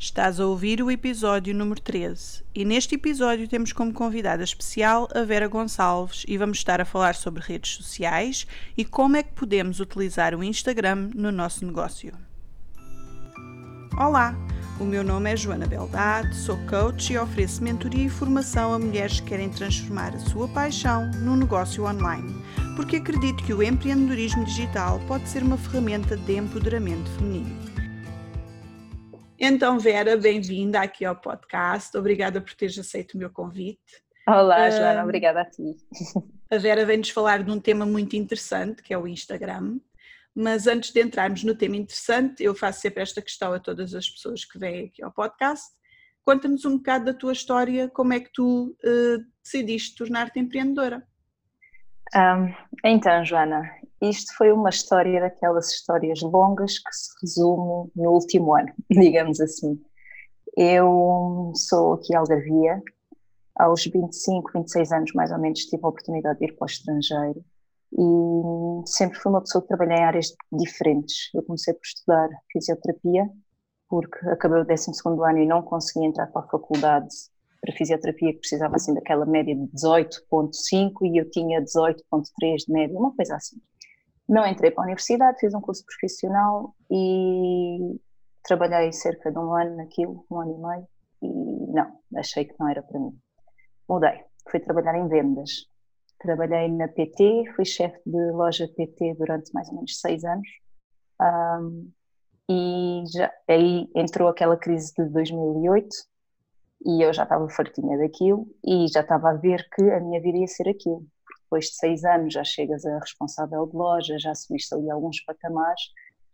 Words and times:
Estás 0.00 0.38
a 0.38 0.46
ouvir 0.46 0.80
o 0.80 0.92
episódio 0.92 1.52
número 1.52 1.80
13 1.80 2.44
e 2.54 2.64
neste 2.64 2.94
episódio 2.94 3.48
temos 3.48 3.72
como 3.72 3.92
convidada 3.92 4.44
especial 4.44 5.08
a 5.12 5.24
Vera 5.24 5.48
Gonçalves 5.48 6.24
e 6.28 6.38
vamos 6.38 6.58
estar 6.58 6.80
a 6.80 6.84
falar 6.84 7.16
sobre 7.16 7.42
redes 7.42 7.72
sociais 7.72 8.46
e 8.76 8.84
como 8.84 9.16
é 9.16 9.24
que 9.24 9.32
podemos 9.32 9.80
utilizar 9.80 10.36
o 10.36 10.44
Instagram 10.44 11.10
no 11.16 11.32
nosso 11.32 11.66
negócio. 11.66 12.12
Olá, 13.98 14.36
o 14.78 14.84
meu 14.84 15.02
nome 15.02 15.32
é 15.32 15.36
Joana 15.36 15.66
Beldade, 15.66 16.32
sou 16.36 16.56
coach 16.68 17.12
e 17.12 17.18
ofereço 17.18 17.64
mentoria 17.64 18.04
e 18.04 18.08
formação 18.08 18.72
a 18.72 18.78
mulheres 18.78 19.18
que 19.18 19.30
querem 19.30 19.50
transformar 19.50 20.14
a 20.14 20.20
sua 20.20 20.46
paixão 20.46 21.10
num 21.10 21.34
negócio 21.34 21.84
online, 21.84 22.40
porque 22.76 22.98
acredito 22.98 23.42
que 23.42 23.52
o 23.52 23.64
empreendedorismo 23.64 24.44
digital 24.44 25.00
pode 25.08 25.28
ser 25.28 25.42
uma 25.42 25.58
ferramenta 25.58 26.16
de 26.16 26.36
empoderamento 26.36 27.10
feminino. 27.18 27.77
Então, 29.40 29.78
Vera, 29.78 30.16
bem-vinda 30.16 30.80
aqui 30.80 31.04
ao 31.04 31.14
podcast. 31.14 31.96
Obrigada 31.96 32.40
por 32.40 32.52
teres 32.54 32.76
aceito 32.76 33.14
o 33.14 33.18
meu 33.18 33.30
convite. 33.30 34.02
Olá, 34.26 34.68
Joana, 34.68 35.02
uh, 35.02 35.04
obrigada 35.04 35.42
a 35.42 35.44
ti. 35.44 35.76
A 36.50 36.58
Vera 36.58 36.84
vem-nos 36.84 37.10
falar 37.10 37.44
de 37.44 37.50
um 37.52 37.60
tema 37.60 37.86
muito 37.86 38.16
interessante, 38.16 38.82
que 38.82 38.92
é 38.92 38.98
o 38.98 39.06
Instagram. 39.06 39.78
Mas 40.34 40.66
antes 40.66 40.90
de 40.90 41.00
entrarmos 41.00 41.44
no 41.44 41.54
tema 41.54 41.76
interessante, 41.76 42.42
eu 42.42 42.52
faço 42.52 42.80
sempre 42.80 43.00
esta 43.00 43.22
questão 43.22 43.52
a 43.52 43.60
todas 43.60 43.94
as 43.94 44.10
pessoas 44.10 44.44
que 44.44 44.58
vêm 44.58 44.86
aqui 44.86 45.04
ao 45.04 45.12
podcast. 45.12 45.68
Conta-nos 46.24 46.64
um 46.64 46.76
bocado 46.76 47.04
da 47.04 47.14
tua 47.14 47.32
história, 47.32 47.88
como 47.88 48.12
é 48.14 48.18
que 48.18 48.32
tu 48.32 48.76
uh, 48.84 49.24
decidiste 49.42 49.94
tornar-te 49.94 50.40
empreendedora? 50.40 51.06
Um, 52.12 52.52
então, 52.84 53.24
Joana, 53.24 53.62
isto 54.00 54.34
foi 54.36 54.52
uma 54.52 54.70
história 54.70 55.20
daquelas 55.20 55.72
histórias 55.72 56.20
longas 56.22 56.78
que 56.78 56.92
se 56.92 57.10
resume 57.22 57.90
no 57.96 58.10
último 58.12 58.54
ano, 58.54 58.72
digamos 58.90 59.40
assim. 59.40 59.80
Eu 60.56 61.52
sou 61.54 61.94
aqui 61.94 62.14
algarvia, 62.14 62.82
aos 63.56 63.84
25, 63.84 64.52
26 64.54 64.92
anos 64.92 65.12
mais 65.14 65.32
ou 65.32 65.38
menos 65.38 65.60
tive 65.60 65.84
a 65.84 65.88
oportunidade 65.88 66.38
de 66.38 66.46
ir 66.46 66.56
para 66.56 66.64
o 66.64 66.66
estrangeiro 66.66 67.44
e 67.92 68.88
sempre 68.88 69.18
fui 69.18 69.30
uma 69.30 69.40
pessoa 69.40 69.62
que 69.62 69.68
trabalhei 69.68 69.96
em 69.96 70.04
áreas 70.04 70.34
diferentes. 70.52 71.30
Eu 71.34 71.42
comecei 71.42 71.74
por 71.74 71.84
estudar 71.84 72.28
fisioterapia, 72.52 73.28
porque 73.88 74.28
acabei 74.28 74.60
o 74.60 74.64
12 74.64 74.90
ano 75.06 75.38
e 75.38 75.46
não 75.46 75.62
consegui 75.62 76.06
entrar 76.06 76.26
para 76.28 76.42
a 76.42 76.48
faculdade 76.48 77.08
para 77.60 77.74
fisioterapia 77.74 78.32
que 78.32 78.38
precisava 78.38 78.76
assim 78.76 78.94
daquela 78.94 79.26
média 79.26 79.54
de 79.54 79.62
18.5 79.72 80.92
e 81.02 81.20
eu 81.20 81.28
tinha 81.30 81.60
18.3 81.60 82.66
de 82.66 82.72
média, 82.72 82.96
uma 82.96 83.14
coisa 83.14 83.34
assim. 83.34 83.56
Não 84.28 84.46
entrei 84.46 84.70
para 84.70 84.84
a 84.84 84.86
universidade, 84.86 85.38
fiz 85.40 85.54
um 85.54 85.60
curso 85.60 85.84
profissional 85.86 86.74
e 86.90 87.98
trabalhei 88.42 88.92
cerca 88.92 89.32
de 89.32 89.38
um 89.38 89.54
ano 89.54 89.76
naquilo, 89.76 90.26
um 90.30 90.40
ano 90.40 90.52
e 90.52 90.58
meio, 90.58 90.88
e 91.22 91.72
não, 91.72 91.98
achei 92.16 92.44
que 92.44 92.54
não 92.58 92.68
era 92.68 92.82
para 92.82 93.00
mim. 93.00 93.18
Mudei, 93.88 94.22
fui 94.50 94.60
trabalhar 94.60 94.96
em 94.96 95.08
vendas. 95.08 95.66
Trabalhei 96.20 96.68
na 96.68 96.88
PT, 96.88 97.52
fui 97.54 97.64
chefe 97.64 97.98
de 98.04 98.32
loja 98.32 98.68
PT 98.76 99.14
durante 99.14 99.52
mais 99.54 99.68
ou 99.68 99.76
menos 99.76 99.98
seis 99.98 100.24
anos. 100.24 100.48
Um, 101.20 101.90
e 102.50 103.04
já, 103.12 103.32
aí 103.48 103.88
entrou 103.94 104.28
aquela 104.28 104.56
crise 104.56 104.92
de 104.94 105.04
2008 105.10 105.88
e 106.86 107.02
eu 107.02 107.12
já 107.12 107.24
estava 107.24 107.48
fartinha 107.50 107.98
daquilo 107.98 108.46
e 108.64 108.86
já 108.88 109.00
estava 109.00 109.30
a 109.30 109.34
ver 109.34 109.68
que 109.70 109.82
a 109.90 110.00
minha 110.00 110.20
vida 110.20 110.38
ia 110.38 110.46
ser 110.46 110.68
aquilo. 110.68 111.06
Depois 111.48 111.64
de 111.64 111.76
seis 111.76 112.04
anos 112.04 112.34
já 112.34 112.44
chegas 112.44 112.84
a 112.84 112.98
responsável 112.98 113.66
de 113.66 113.74
loja, 113.74 114.18
já 114.18 114.34
subiste 114.34 114.74
ali 114.74 114.90
alguns 114.90 115.24
patamares, 115.24 115.80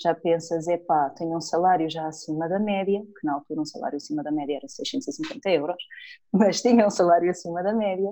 já 0.02 0.12
pensas, 0.12 0.66
epá, 0.66 1.08
tenho 1.10 1.36
um 1.36 1.40
salário 1.40 1.88
já 1.88 2.08
acima 2.08 2.48
da 2.48 2.58
média, 2.58 3.00
que 3.00 3.24
na 3.24 3.34
altura 3.34 3.60
um 3.60 3.64
salário 3.64 3.96
acima 3.96 4.24
da 4.24 4.32
média 4.32 4.56
era 4.56 4.66
650 4.66 5.48
euros, 5.50 5.76
mas 6.34 6.60
tinha 6.60 6.84
um 6.84 6.90
salário 6.90 7.30
acima 7.30 7.62
da 7.62 7.72
média 7.72 8.10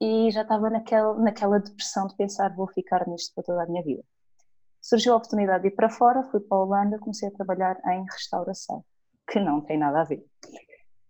e 0.00 0.30
já 0.30 0.40
estava 0.40 0.70
naquela, 0.70 1.18
naquela 1.18 1.58
depressão 1.58 2.06
de 2.06 2.16
pensar, 2.16 2.56
vou 2.56 2.66
ficar 2.68 3.06
nisto 3.06 3.34
para 3.34 3.44
toda 3.44 3.64
a 3.64 3.66
minha 3.66 3.82
vida. 3.82 4.02
Surgiu 4.80 5.12
a 5.12 5.16
oportunidade 5.16 5.64
de 5.64 5.68
ir 5.68 5.72
para 5.72 5.90
fora, 5.90 6.22
fui 6.30 6.40
para 6.40 6.56
a 6.56 6.62
Holanda, 6.62 6.98
comecei 6.98 7.28
a 7.28 7.32
trabalhar 7.32 7.78
em 7.84 8.04
restauração, 8.10 8.82
que 9.30 9.38
não 9.38 9.60
tem 9.60 9.76
nada 9.76 10.00
a 10.00 10.04
ver. 10.04 10.24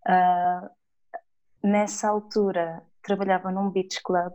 Uh, 0.04 0.68
nessa 1.62 2.08
altura 2.08 2.82
trabalhava 3.02 3.52
num 3.52 3.70
beach 3.70 4.02
club 4.02 4.32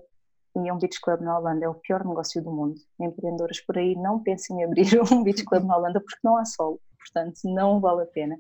e 0.56 0.72
um 0.72 0.78
beach 0.78 1.00
club 1.02 1.22
na 1.22 1.38
Holanda 1.38 1.66
é 1.66 1.70
o 1.70 1.76
pior 1.76 2.06
negócio 2.06 2.42
do 2.42 2.52
mundo. 2.52 2.76
Empreendedoras 3.00 3.60
por 3.62 3.78
aí 3.78 3.96
não 3.96 4.22
pensem 4.22 4.60
em 4.60 4.64
abrir 4.64 5.00
um 5.12 5.24
beach 5.24 5.44
club 5.44 5.64
na 5.64 5.78
Holanda 5.78 6.00
porque 6.00 6.20
não 6.24 6.38
há 6.38 6.46
sol, 6.46 6.80
portanto 6.98 7.40
não 7.46 7.80
vale 7.80 8.04
a 8.04 8.06
pena. 8.06 8.38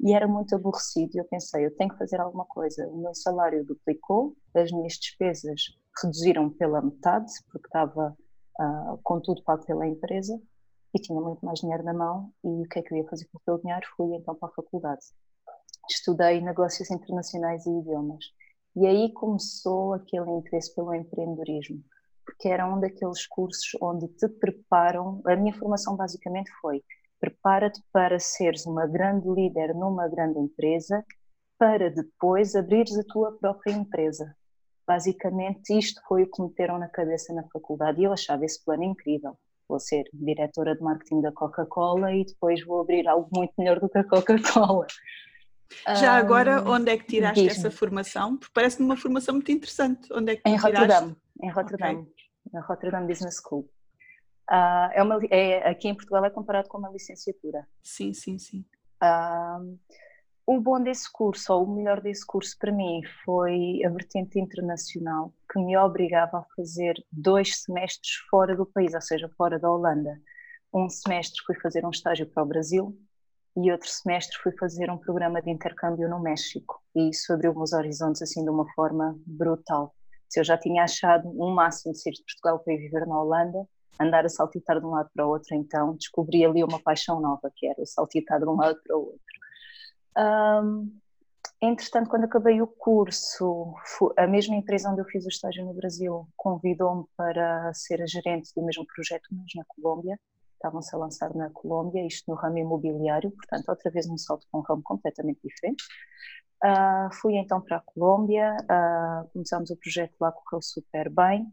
E 0.00 0.14
era 0.14 0.28
muito 0.28 0.54
aborrecido 0.54 1.12
e 1.14 1.18
eu 1.18 1.24
pensei, 1.24 1.64
eu 1.64 1.76
tenho 1.76 1.90
que 1.90 1.98
fazer 1.98 2.20
alguma 2.20 2.44
coisa. 2.44 2.86
O 2.88 2.98
meu 2.98 3.14
salário 3.14 3.64
duplicou, 3.64 4.36
as 4.54 4.70
minhas 4.70 4.94
despesas 4.94 5.60
reduziram 6.02 6.50
pela 6.50 6.82
metade 6.82 7.32
porque 7.50 7.66
estava 7.66 8.16
uh, 8.60 8.98
com 9.02 9.20
tudo 9.20 9.42
pago 9.42 9.64
pela 9.64 9.86
empresa 9.86 10.38
e 10.94 11.00
tinha 11.00 11.20
muito 11.20 11.44
mais 11.44 11.60
dinheiro 11.60 11.82
na 11.82 11.94
mão 11.94 12.30
e 12.44 12.48
o 12.48 12.68
que 12.68 12.78
é 12.78 12.82
que 12.82 12.92
eu 12.92 12.98
ia 12.98 13.08
fazer 13.08 13.26
com 13.32 13.38
aquele 13.38 13.62
dinheiro? 13.62 13.86
Fui 13.96 14.14
então 14.14 14.34
para 14.34 14.48
a 14.48 14.52
faculdade 14.52 15.06
estudei 15.90 16.40
negócios 16.40 16.90
internacionais 16.90 17.66
e 17.66 17.70
idiomas. 17.70 18.24
E 18.76 18.86
aí 18.86 19.10
começou 19.10 19.94
aquele 19.94 20.30
interesse 20.30 20.74
pelo 20.74 20.94
empreendedorismo, 20.94 21.82
porque 22.26 22.46
era 22.46 22.68
um 22.68 22.78
daqueles 22.78 23.26
cursos 23.26 23.70
onde 23.80 24.06
te 24.08 24.28
preparam. 24.28 25.22
A 25.26 25.34
minha 25.34 25.54
formação 25.54 25.96
basicamente 25.96 26.50
foi: 26.60 26.82
prepara-te 27.18 27.82
para 27.90 28.18
seres 28.20 28.66
uma 28.66 28.86
grande 28.86 29.26
líder 29.30 29.74
numa 29.74 30.06
grande 30.08 30.38
empresa, 30.38 31.02
para 31.58 31.90
depois 31.90 32.54
abrires 32.54 32.98
a 32.98 33.04
tua 33.04 33.32
própria 33.38 33.72
empresa. 33.72 34.36
Basicamente, 34.86 35.76
isto 35.76 36.02
foi 36.06 36.24
o 36.24 36.30
que 36.30 36.42
me 36.42 36.48
meteram 36.48 36.78
na 36.78 36.88
cabeça 36.88 37.32
na 37.32 37.44
faculdade 37.48 38.02
e 38.02 38.04
eu 38.04 38.12
achava 38.12 38.44
esse 38.44 38.62
plano 38.62 38.84
incrível. 38.84 39.38
Vou 39.66 39.80
ser 39.80 40.04
diretora 40.12 40.76
de 40.76 40.82
marketing 40.82 41.22
da 41.22 41.32
Coca-Cola 41.32 42.12
e 42.12 42.26
depois 42.26 42.62
vou 42.64 42.82
abrir 42.82 43.08
algo 43.08 43.26
muito 43.34 43.54
melhor 43.56 43.80
do 43.80 43.88
que 43.88 43.96
a 43.96 44.04
Coca-Cola. 44.04 44.86
Já 45.86 46.14
um, 46.14 46.16
agora, 46.16 46.62
onde 46.62 46.90
é 46.90 46.96
que 46.96 47.06
tiraste 47.06 47.48
essa 47.48 47.70
formação? 47.70 48.36
Porque 48.36 48.52
parece-me 48.54 48.86
uma 48.86 48.96
formação 48.96 49.34
muito 49.34 49.50
interessante. 49.50 50.12
Onde 50.12 50.32
é 50.32 50.36
que 50.36 50.48
em 50.48 50.56
Rotterdam, 50.56 51.16
em 51.42 51.50
Rotterdam, 51.50 52.00
okay. 52.00 52.12
na 52.52 52.60
Rotterdam 52.60 53.06
Business 53.06 53.40
School. 53.42 53.68
Uh, 54.50 54.88
é 54.92 55.02
uma, 55.02 55.18
é, 55.30 55.68
aqui 55.68 55.88
em 55.88 55.94
Portugal 55.94 56.24
é 56.24 56.30
comparado 56.30 56.68
com 56.68 56.78
uma 56.78 56.90
licenciatura. 56.90 57.66
Sim, 57.82 58.12
sim, 58.12 58.38
sim. 58.38 58.64
Uh, 59.02 59.76
o 60.46 60.60
bom 60.60 60.80
desse 60.80 61.10
curso, 61.12 61.52
ou 61.52 61.64
o 61.64 61.74
melhor 61.74 62.00
desse 62.00 62.24
curso 62.24 62.56
para 62.56 62.70
mim, 62.70 63.02
foi 63.24 63.84
a 63.84 63.90
vertente 63.90 64.38
internacional, 64.38 65.34
que 65.52 65.58
me 65.58 65.76
obrigava 65.76 66.38
a 66.38 66.46
fazer 66.54 66.94
dois 67.10 67.62
semestres 67.62 68.14
fora 68.30 68.54
do 68.54 68.64
país, 68.64 68.94
ou 68.94 69.00
seja, 69.00 69.28
fora 69.36 69.58
da 69.58 69.68
Holanda. 69.68 70.16
Um 70.72 70.88
semestre 70.88 71.42
fui 71.44 71.56
fazer 71.56 71.84
um 71.84 71.90
estágio 71.90 72.26
para 72.28 72.44
o 72.44 72.46
Brasil, 72.46 72.96
e 73.56 73.72
outro 73.72 73.88
semestre 73.88 74.36
fui 74.42 74.52
fazer 74.52 74.90
um 74.90 74.98
programa 74.98 75.40
de 75.40 75.50
intercâmbio 75.50 76.08
no 76.08 76.20
México 76.20 76.82
e 76.94 77.08
isso 77.08 77.32
abriu 77.32 77.54
meus 77.54 77.72
horizontes 77.72 78.20
assim 78.20 78.44
de 78.44 78.50
uma 78.50 78.70
forma 78.74 79.18
brutal. 79.26 79.94
Se 80.28 80.40
eu 80.40 80.44
já 80.44 80.58
tinha 80.58 80.84
achado 80.84 81.28
um 81.28 81.54
máximo 81.54 81.92
de 81.92 82.00
sair 82.00 82.12
de 82.12 82.22
Portugal 82.22 82.58
para 82.58 82.74
ir 82.74 82.78
viver 82.78 83.06
na 83.06 83.18
Holanda, 83.18 83.66
andar 83.98 84.26
a 84.26 84.28
saltitar 84.28 84.78
de 84.78 84.84
um 84.84 84.90
lado 84.90 85.08
para 85.14 85.26
o 85.26 85.30
outro, 85.30 85.54
então 85.54 85.94
descobri 85.94 86.44
ali 86.44 86.62
uma 86.62 86.78
paixão 86.80 87.18
nova, 87.18 87.50
que 87.54 87.66
era 87.66 87.80
o 87.80 87.86
saltitar 87.86 88.38
de 88.38 88.46
um 88.46 88.56
lado 88.56 88.78
para 88.84 88.96
o 88.96 89.00
outro. 89.00 89.20
Um, 90.18 90.98
entretanto, 91.62 92.10
quando 92.10 92.24
acabei 92.24 92.60
o 92.60 92.66
curso, 92.66 93.74
a 94.18 94.26
mesma 94.26 94.56
empresa 94.56 94.90
onde 94.90 95.00
eu 95.00 95.06
fiz 95.06 95.24
o 95.24 95.28
estágio 95.28 95.64
no 95.64 95.72
Brasil 95.72 96.28
convidou-me 96.36 97.06
para 97.16 97.72
ser 97.72 98.02
a 98.02 98.06
gerente 98.06 98.50
do 98.54 98.62
mesmo 98.62 98.84
projeto, 98.86 99.28
mas 99.30 99.46
na 99.54 99.64
Colômbia, 99.66 100.18
estavam-se 100.66 100.94
a 100.94 100.98
lançar 100.98 101.34
na 101.34 101.50
Colômbia, 101.50 102.06
isto 102.06 102.30
no 102.30 102.36
ramo 102.36 102.58
imobiliário, 102.58 103.30
portanto, 103.30 103.68
outra 103.68 103.90
vez 103.90 104.08
um 104.08 104.18
salto 104.18 104.46
para 104.50 104.60
um 104.60 104.62
ramo 104.62 104.82
completamente 104.82 105.40
diferente. 105.42 105.84
Uh, 106.64 107.14
fui 107.14 107.36
então 107.36 107.60
para 107.60 107.76
a 107.76 107.80
Colômbia, 107.80 108.56
uh, 108.62 109.28
começamos 109.32 109.70
o 109.70 109.76
projeto 109.76 110.14
lá, 110.20 110.32
correu 110.32 110.62
super 110.62 111.10
bem. 111.10 111.46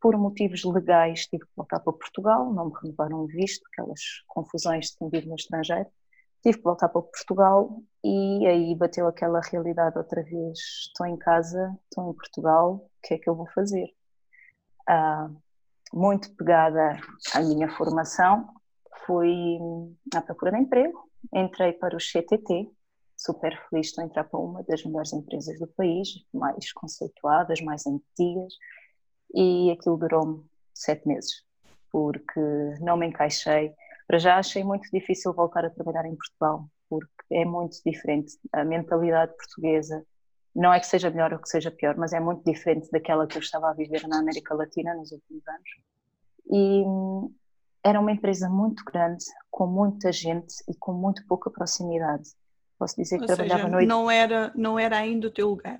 Por 0.00 0.16
motivos 0.16 0.64
legais, 0.64 1.26
tive 1.26 1.44
que 1.44 1.52
voltar 1.56 1.80
para 1.80 1.92
Portugal, 1.92 2.52
não 2.52 2.66
me 2.66 2.72
renovaram 2.82 3.20
o 3.20 3.26
visto, 3.26 3.62
aquelas 3.72 4.00
confusões 4.28 4.86
de 4.86 5.10
ter 5.10 5.26
no 5.26 5.34
estrangeiro. 5.34 5.88
Tive 6.42 6.58
que 6.58 6.64
voltar 6.64 6.88
para 6.90 7.02
Portugal 7.02 7.82
e 8.04 8.46
aí 8.46 8.74
bateu 8.76 9.08
aquela 9.08 9.40
realidade 9.40 9.96
outra 9.96 10.22
vez: 10.22 10.58
estou 10.88 11.06
em 11.06 11.16
casa, 11.16 11.74
estou 11.84 12.10
em 12.10 12.14
Portugal, 12.14 12.74
o 12.74 12.90
que 13.02 13.14
é 13.14 13.18
que 13.18 13.28
eu 13.28 13.34
vou 13.34 13.48
fazer? 13.54 13.86
Uh, 14.88 15.43
muito 15.94 16.34
pegada 16.34 16.98
à 17.32 17.40
minha 17.40 17.68
formação, 17.76 18.48
fui 19.06 19.58
à 20.12 20.20
procura 20.20 20.50
de 20.50 20.58
emprego, 20.58 21.08
entrei 21.32 21.72
para 21.72 21.96
o 21.96 22.00
CTT, 22.00 22.68
super 23.16 23.56
feliz 23.68 23.92
de 23.92 24.02
entrar 24.02 24.24
para 24.24 24.40
uma 24.40 24.64
das 24.64 24.84
melhores 24.84 25.12
empresas 25.12 25.56
do 25.60 25.68
país, 25.68 26.08
mais 26.32 26.72
conceituadas, 26.72 27.60
mais 27.60 27.86
antigas, 27.86 28.54
e 29.32 29.70
aquilo 29.70 29.96
durou-me 29.96 30.44
sete 30.74 31.06
meses, 31.06 31.44
porque 31.92 32.40
não 32.80 32.96
me 32.96 33.06
encaixei. 33.06 33.72
Para 34.06 34.18
já 34.18 34.36
achei 34.36 34.64
muito 34.64 34.90
difícil 34.90 35.32
voltar 35.32 35.64
a 35.64 35.70
trabalhar 35.70 36.06
em 36.06 36.16
Portugal, 36.16 36.68
porque 36.88 37.08
é 37.30 37.44
muito 37.44 37.78
diferente. 37.86 38.36
A 38.52 38.64
mentalidade 38.64 39.32
portuguesa 39.36 40.04
não 40.54 40.72
é 40.72 40.78
que 40.78 40.86
seja 40.86 41.10
melhor 41.10 41.32
ou 41.32 41.38
que 41.38 41.48
seja 41.48 41.70
pior, 41.70 41.96
mas 41.96 42.12
é 42.12 42.20
muito 42.20 42.44
diferente 42.44 42.88
daquela 42.90 43.26
que 43.26 43.36
eu 43.36 43.42
estava 43.42 43.70
a 43.70 43.74
viver 43.74 44.06
na 44.06 44.20
América 44.20 44.54
Latina 44.54 44.94
nos 44.94 45.10
últimos 45.10 45.42
anos. 45.48 45.70
E 46.50 46.84
era 47.82 48.00
uma 48.00 48.12
empresa 48.12 48.48
muito 48.48 48.84
grande, 48.84 49.24
com 49.50 49.66
muita 49.66 50.12
gente 50.12 50.54
e 50.68 50.74
com 50.74 50.92
muito 50.92 51.26
pouca 51.26 51.50
proximidade. 51.50 52.30
Posso 52.78 52.96
dizer 52.96 53.16
que 53.16 53.22
ou 53.22 53.26
trabalhava 53.26 53.64
seja, 53.64 53.76
no 53.76 53.86
não 53.86 54.10
era 54.10 54.52
não 54.54 54.78
era 54.78 54.98
ainda 54.98 55.26
o 55.26 55.30
teu 55.30 55.48
lugar. 55.48 55.78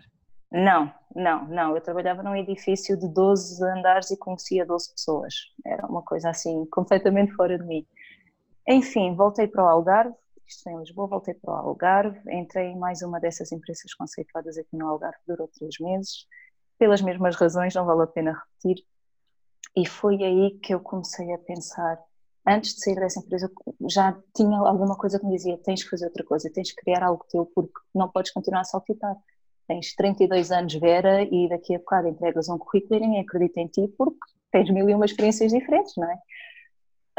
Não, 0.51 0.93
não, 1.15 1.49
não. 1.49 1.75
Eu 1.75 1.81
trabalhava 1.81 2.23
num 2.23 2.37
edifício 2.37 2.97
de 2.97 3.09
12 3.09 3.65
andares 3.65 4.11
e 4.11 4.17
conhecia 4.17 4.65
12 4.65 4.93
pessoas. 4.93 5.35
Era 5.67 5.87
uma 5.87 6.03
coisa 6.03 6.31
assim, 6.31 6.65
completamente 6.67 7.33
fora 7.33 7.59
de 7.59 7.65
mim. 7.65 7.87
Enfim, 8.69 9.15
voltei 9.17 9.49
para 9.49 9.65
o 9.65 9.67
Algarve, 9.67 10.15
isto 10.55 10.69
em 10.69 10.79
Lisboa, 10.79 11.09
voltei 11.09 11.35
para 11.35 11.53
o 11.53 11.57
Algarve, 11.57 12.19
entrei 12.31 12.69
em 12.69 12.79
mais 12.79 13.03
uma 13.03 13.21
dessas 13.21 13.53
empresas 13.53 13.93
conceituadas 13.95 14.57
aqui 14.57 14.77
no 14.77 14.89
Algarve, 14.89 15.19
durou 15.27 15.49
três 15.49 15.79
meses, 15.81 16.27
pelas 16.79 17.01
mesmas 17.01 17.37
razões, 17.37 17.75
não 17.75 17.85
vale 17.85 18.03
a 18.03 18.07
pena 18.07 18.33
repetir. 18.33 18.85
E 19.77 19.87
foi 19.87 20.23
aí 20.23 20.59
que 20.63 20.73
eu 20.73 20.81
comecei 20.81 21.33
a 21.33 21.39
pensar, 21.39 21.99
antes 22.47 22.75
de 22.75 22.81
sair 22.81 22.95
dessa 22.95 23.21
empresa, 23.21 23.51
já 23.89 24.17
tinha 24.35 24.59
alguma 24.59 24.97
coisa 24.97 25.19
que 25.19 25.27
me 25.27 25.37
dizia: 25.37 25.59
tens 25.59 25.83
que 25.83 25.91
fazer 25.91 26.07
outra 26.07 26.25
coisa, 26.25 26.51
tens 26.53 26.71
que 26.73 26.81
criar 26.83 27.03
algo 27.03 27.25
teu, 27.29 27.47
porque 27.55 27.75
não 27.95 28.09
podes 28.09 28.33
continuar 28.33 28.61
a 28.61 28.65
saltitar. 28.65 29.17
Tens 29.67 29.95
32 29.95 30.53
anos, 30.53 30.75
Vera, 30.75 31.23
e 31.23 31.49
daqui 31.49 31.75
a 31.75 31.79
bocado 31.79 32.09
entregas 32.09 32.49
um 32.49 32.59
currículo 32.59 32.97
e 32.97 33.01
ninguém 33.01 33.21
acredita 33.21 33.61
em 33.61 33.67
ti 33.67 33.89
porque 33.97 34.19
tens 34.53 34.71
mil 34.71 34.89
e 34.89 34.95
uma 34.95 35.07
experiências 35.07 35.51
diferentes, 35.51 35.95
não 35.97 36.09
é? 36.09 36.19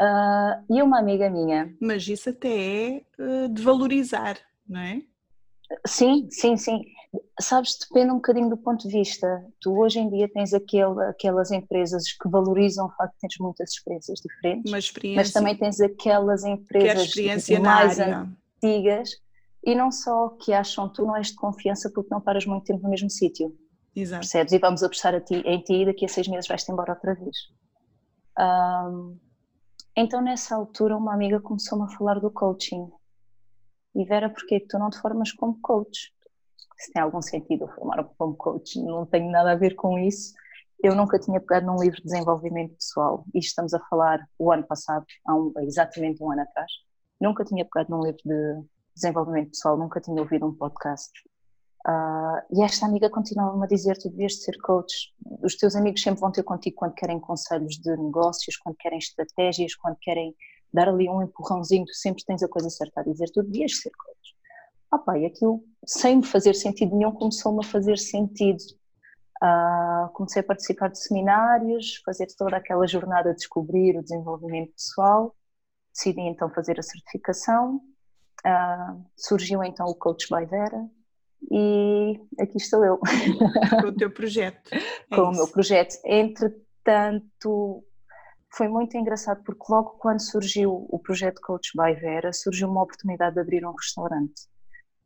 Uh, 0.00 0.74
e 0.74 0.82
uma 0.82 0.98
amiga 0.98 1.30
minha. 1.30 1.74
Mas 1.80 2.06
isso 2.06 2.28
até 2.28 2.48
é 2.48 3.02
uh, 3.18 3.48
de 3.48 3.62
valorizar, 3.62 4.36
não 4.68 4.80
é? 4.80 5.02
Sim, 5.86 6.28
sim, 6.30 6.56
sim. 6.56 6.84
Sabes, 7.40 7.78
depende 7.78 8.12
um 8.12 8.16
bocadinho 8.16 8.50
do 8.50 8.58
ponto 8.58 8.86
de 8.86 8.92
vista. 8.92 9.26
Tu 9.60 9.72
hoje 9.72 9.98
em 9.98 10.10
dia 10.10 10.28
tens 10.28 10.52
aquele, 10.52 11.02
aquelas 11.08 11.50
empresas 11.50 12.12
que 12.12 12.28
valorizam 12.28 12.86
o 12.86 12.90
facto 12.90 13.14
de 13.14 13.20
teres 13.20 13.36
muitas 13.40 13.70
experiências 13.70 14.20
diferentes, 14.20 14.92
mas 15.14 15.32
também 15.32 15.56
tens 15.56 15.80
aquelas 15.80 16.44
empresas 16.44 17.14
mais 17.60 17.98
antigas 17.98 19.10
e 19.64 19.74
não 19.74 19.90
só 19.90 20.28
que 20.28 20.52
acham 20.52 20.88
tu 20.88 21.06
não 21.06 21.16
és 21.16 21.28
de 21.28 21.36
confiança 21.36 21.90
porque 21.90 22.12
não 22.12 22.20
paras 22.20 22.44
muito 22.46 22.64
tempo 22.64 22.82
no 22.82 22.90
mesmo 22.90 23.10
sítio. 23.10 23.56
Exato. 23.94 24.20
Percebes? 24.20 24.52
E 24.52 24.58
vamos 24.58 24.82
apostar 24.82 25.14
a 25.14 25.20
ti, 25.20 25.36
em 25.36 25.60
ti 25.62 25.82
e 25.82 25.86
daqui 25.86 26.04
a 26.04 26.08
seis 26.08 26.28
meses 26.28 26.46
vais-te 26.46 26.70
embora 26.70 26.92
outra 26.92 27.14
vez. 27.14 27.36
Um, 28.38 29.16
então, 29.96 30.20
nessa 30.20 30.54
altura, 30.54 30.96
uma 30.96 31.14
amiga 31.14 31.40
começou-me 31.40 31.84
a 31.84 31.96
falar 31.96 32.20
do 32.20 32.30
coaching. 32.30 32.90
E 33.94 34.04
Vera, 34.04 34.28
porquê 34.28 34.60
que 34.60 34.66
tu 34.66 34.78
não 34.78 34.90
te 34.90 35.00
formas 35.00 35.32
como 35.32 35.58
coach? 35.60 36.12
Se 36.78 36.92
tem 36.92 37.00
algum 37.00 37.22
sentido 37.22 37.64
eu 37.64 37.68
formar-me 37.68 38.10
como 38.18 38.36
coach, 38.36 38.78
não 38.82 39.06
tenho 39.06 39.30
nada 39.30 39.52
a 39.52 39.56
ver 39.56 39.74
com 39.74 39.98
isso. 39.98 40.34
Eu 40.82 40.94
nunca 40.94 41.18
tinha 41.18 41.40
pegado 41.40 41.64
num 41.64 41.80
livro 41.80 41.96
de 41.96 42.04
desenvolvimento 42.04 42.74
pessoal. 42.74 43.24
E 43.34 43.38
estamos 43.38 43.72
a 43.72 43.80
falar 43.88 44.20
o 44.38 44.52
ano 44.52 44.66
passado, 44.66 45.06
há 45.26 45.34
um, 45.34 45.52
exatamente 45.60 46.22
um 46.22 46.30
ano 46.30 46.42
atrás. 46.42 46.70
Nunca 47.18 47.44
tinha 47.44 47.64
pegado 47.64 47.90
num 47.90 48.04
livro 48.04 48.20
de 48.22 48.62
desenvolvimento 48.94 49.50
pessoal, 49.52 49.78
nunca 49.78 49.98
tinha 49.98 50.20
ouvido 50.20 50.46
um 50.46 50.54
podcast. 50.54 51.10
Uh, 51.86 52.42
e 52.50 52.64
esta 52.64 52.84
amiga 52.84 53.08
continuava-me 53.08 53.62
a 53.62 53.68
dizer: 53.68 53.96
tu 53.96 54.10
devias 54.10 54.42
ser 54.42 54.58
coach. 54.58 55.14
Os 55.40 55.54
teus 55.56 55.76
amigos 55.76 56.02
sempre 56.02 56.20
vão 56.20 56.32
ter 56.32 56.42
contigo 56.42 56.74
quando 56.74 56.94
querem 56.94 57.20
conselhos 57.20 57.76
de 57.76 57.96
negócios, 57.96 58.56
quando 58.56 58.76
querem 58.76 58.98
estratégias, 58.98 59.76
quando 59.76 59.96
querem 60.00 60.34
dar 60.72 60.88
ali 60.88 61.08
um 61.08 61.22
empurrãozinho. 61.22 61.84
Tu 61.84 61.94
sempre 61.94 62.24
tens 62.24 62.42
a 62.42 62.48
coisa 62.48 62.68
certa 62.70 63.00
a 63.00 63.04
dizer: 63.04 63.30
tu 63.32 63.40
devias 63.44 63.78
ser 63.80 63.90
coach. 63.90 64.36
Ah, 64.90 64.98
pá, 64.98 65.16
e 65.16 65.26
aquilo, 65.26 65.62
sem 65.86 66.16
me 66.16 66.26
fazer 66.26 66.54
sentido 66.54 66.96
nenhum, 66.96 67.12
começou-me 67.12 67.64
a 67.64 67.68
fazer 67.68 67.98
sentido. 67.98 68.64
Uh, 69.42 70.08
comecei 70.12 70.40
a 70.40 70.44
participar 70.44 70.88
de 70.88 70.98
seminários, 70.98 72.00
fazer 72.04 72.26
toda 72.36 72.56
aquela 72.56 72.86
jornada 72.86 73.30
de 73.30 73.36
descobrir 73.36 73.96
o 73.96 74.02
desenvolvimento 74.02 74.72
pessoal. 74.72 75.36
Decidi 75.94 76.20
então 76.22 76.50
fazer 76.50 76.80
a 76.80 76.82
certificação. 76.82 77.80
Uh, 78.44 79.04
surgiu 79.16 79.62
então 79.62 79.86
o 79.86 79.94
Coach 79.94 80.26
by 80.28 80.44
Vera 80.46 80.88
e 81.50 82.20
aqui 82.40 82.56
estou 82.56 82.84
eu. 82.84 82.98
Com 83.80 83.88
o 83.88 83.92
teu 83.92 84.10
projeto. 84.12 84.70
É 84.72 85.16
Com 85.16 85.22
isso. 85.22 85.30
o 85.30 85.32
meu 85.32 85.48
projeto. 85.48 85.96
Entretanto, 86.04 87.84
foi 88.52 88.68
muito 88.68 88.96
engraçado 88.96 89.42
porque 89.44 89.64
logo 89.68 89.90
quando 89.98 90.20
surgiu 90.20 90.86
o 90.88 90.98
projeto 90.98 91.40
Coach 91.42 91.72
by 91.76 91.92
Vera, 92.00 92.32
surgiu 92.32 92.68
uma 92.68 92.82
oportunidade 92.82 93.34
de 93.34 93.40
abrir 93.40 93.66
um 93.66 93.72
restaurante. 93.72 94.46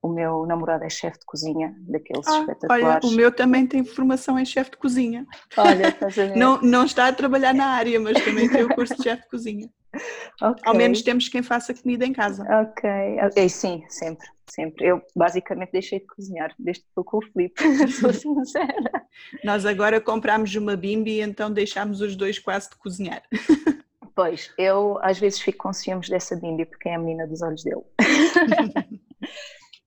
O 0.03 0.09
meu 0.09 0.47
namorado 0.47 0.85
é 0.85 0.89
chefe 0.89 1.19
de 1.19 1.27
cozinha, 1.27 1.75
daqueles 1.81 2.27
ah, 2.27 2.41
espetaculares. 2.41 3.05
Olha, 3.05 3.13
o 3.13 3.17
meu 3.17 3.31
também 3.31 3.67
tem 3.67 3.85
formação 3.85 4.39
em 4.39 4.47
chefe 4.47 4.71
de 4.71 4.79
cozinha. 4.79 5.27
Olha, 5.59 5.89
estás 5.93 6.19
a 6.19 6.27
ver? 6.27 6.37
Não, 6.37 6.61
não 6.63 6.85
está 6.87 7.09
a 7.09 7.13
trabalhar 7.13 7.53
na 7.53 7.67
área, 7.67 8.01
mas 8.01 8.25
também 8.25 8.49
tem 8.49 8.65
o 8.65 8.75
curso 8.75 8.97
de 8.97 9.03
chefe 9.03 9.23
de 9.23 9.29
cozinha. 9.29 9.69
Okay. 10.41 10.63
Ao 10.65 10.73
menos 10.73 11.03
temos 11.03 11.29
quem 11.29 11.43
faça 11.43 11.75
comida 11.75 12.07
em 12.07 12.13
casa. 12.13 12.45
Ok, 12.63 12.89
ok, 13.27 13.49
sim, 13.49 13.85
sempre, 13.89 14.27
sempre. 14.53 14.87
Eu 14.87 15.03
basicamente 15.15 15.73
deixei 15.73 16.01
de 16.01 16.07
cozinhar, 16.07 16.55
desde 16.59 16.83
que 16.83 16.89
estou 16.89 17.05
com 17.05 17.19
o 17.19 17.23
Filipe, 17.23 17.55
sou 17.93 18.13
sincera. 18.15 19.05
Nós 19.45 19.65
agora 19.65 20.01
compramos 20.01 20.55
uma 20.55 20.77
bimbi 20.77 21.19
e 21.19 21.21
então 21.21 21.53
deixámos 21.53 22.01
os 22.01 22.17
dois 22.17 22.39
quase 22.39 22.71
de 22.71 22.77
cozinhar. 22.77 23.23
Pois, 24.13 24.53
eu 24.59 24.99
às 25.01 25.19
vezes 25.19 25.41
fico 25.41 25.59
com 25.59 25.73
ciúmes 25.73 26.11
dessa 26.11 26.37
bimbi 26.37 26.67
porque 26.67 26.91
é 26.91 26.95
a 26.95 26.99
menina 26.99 27.27
dos 27.27 27.41
olhos 27.41 27.63
dele. 27.63 27.81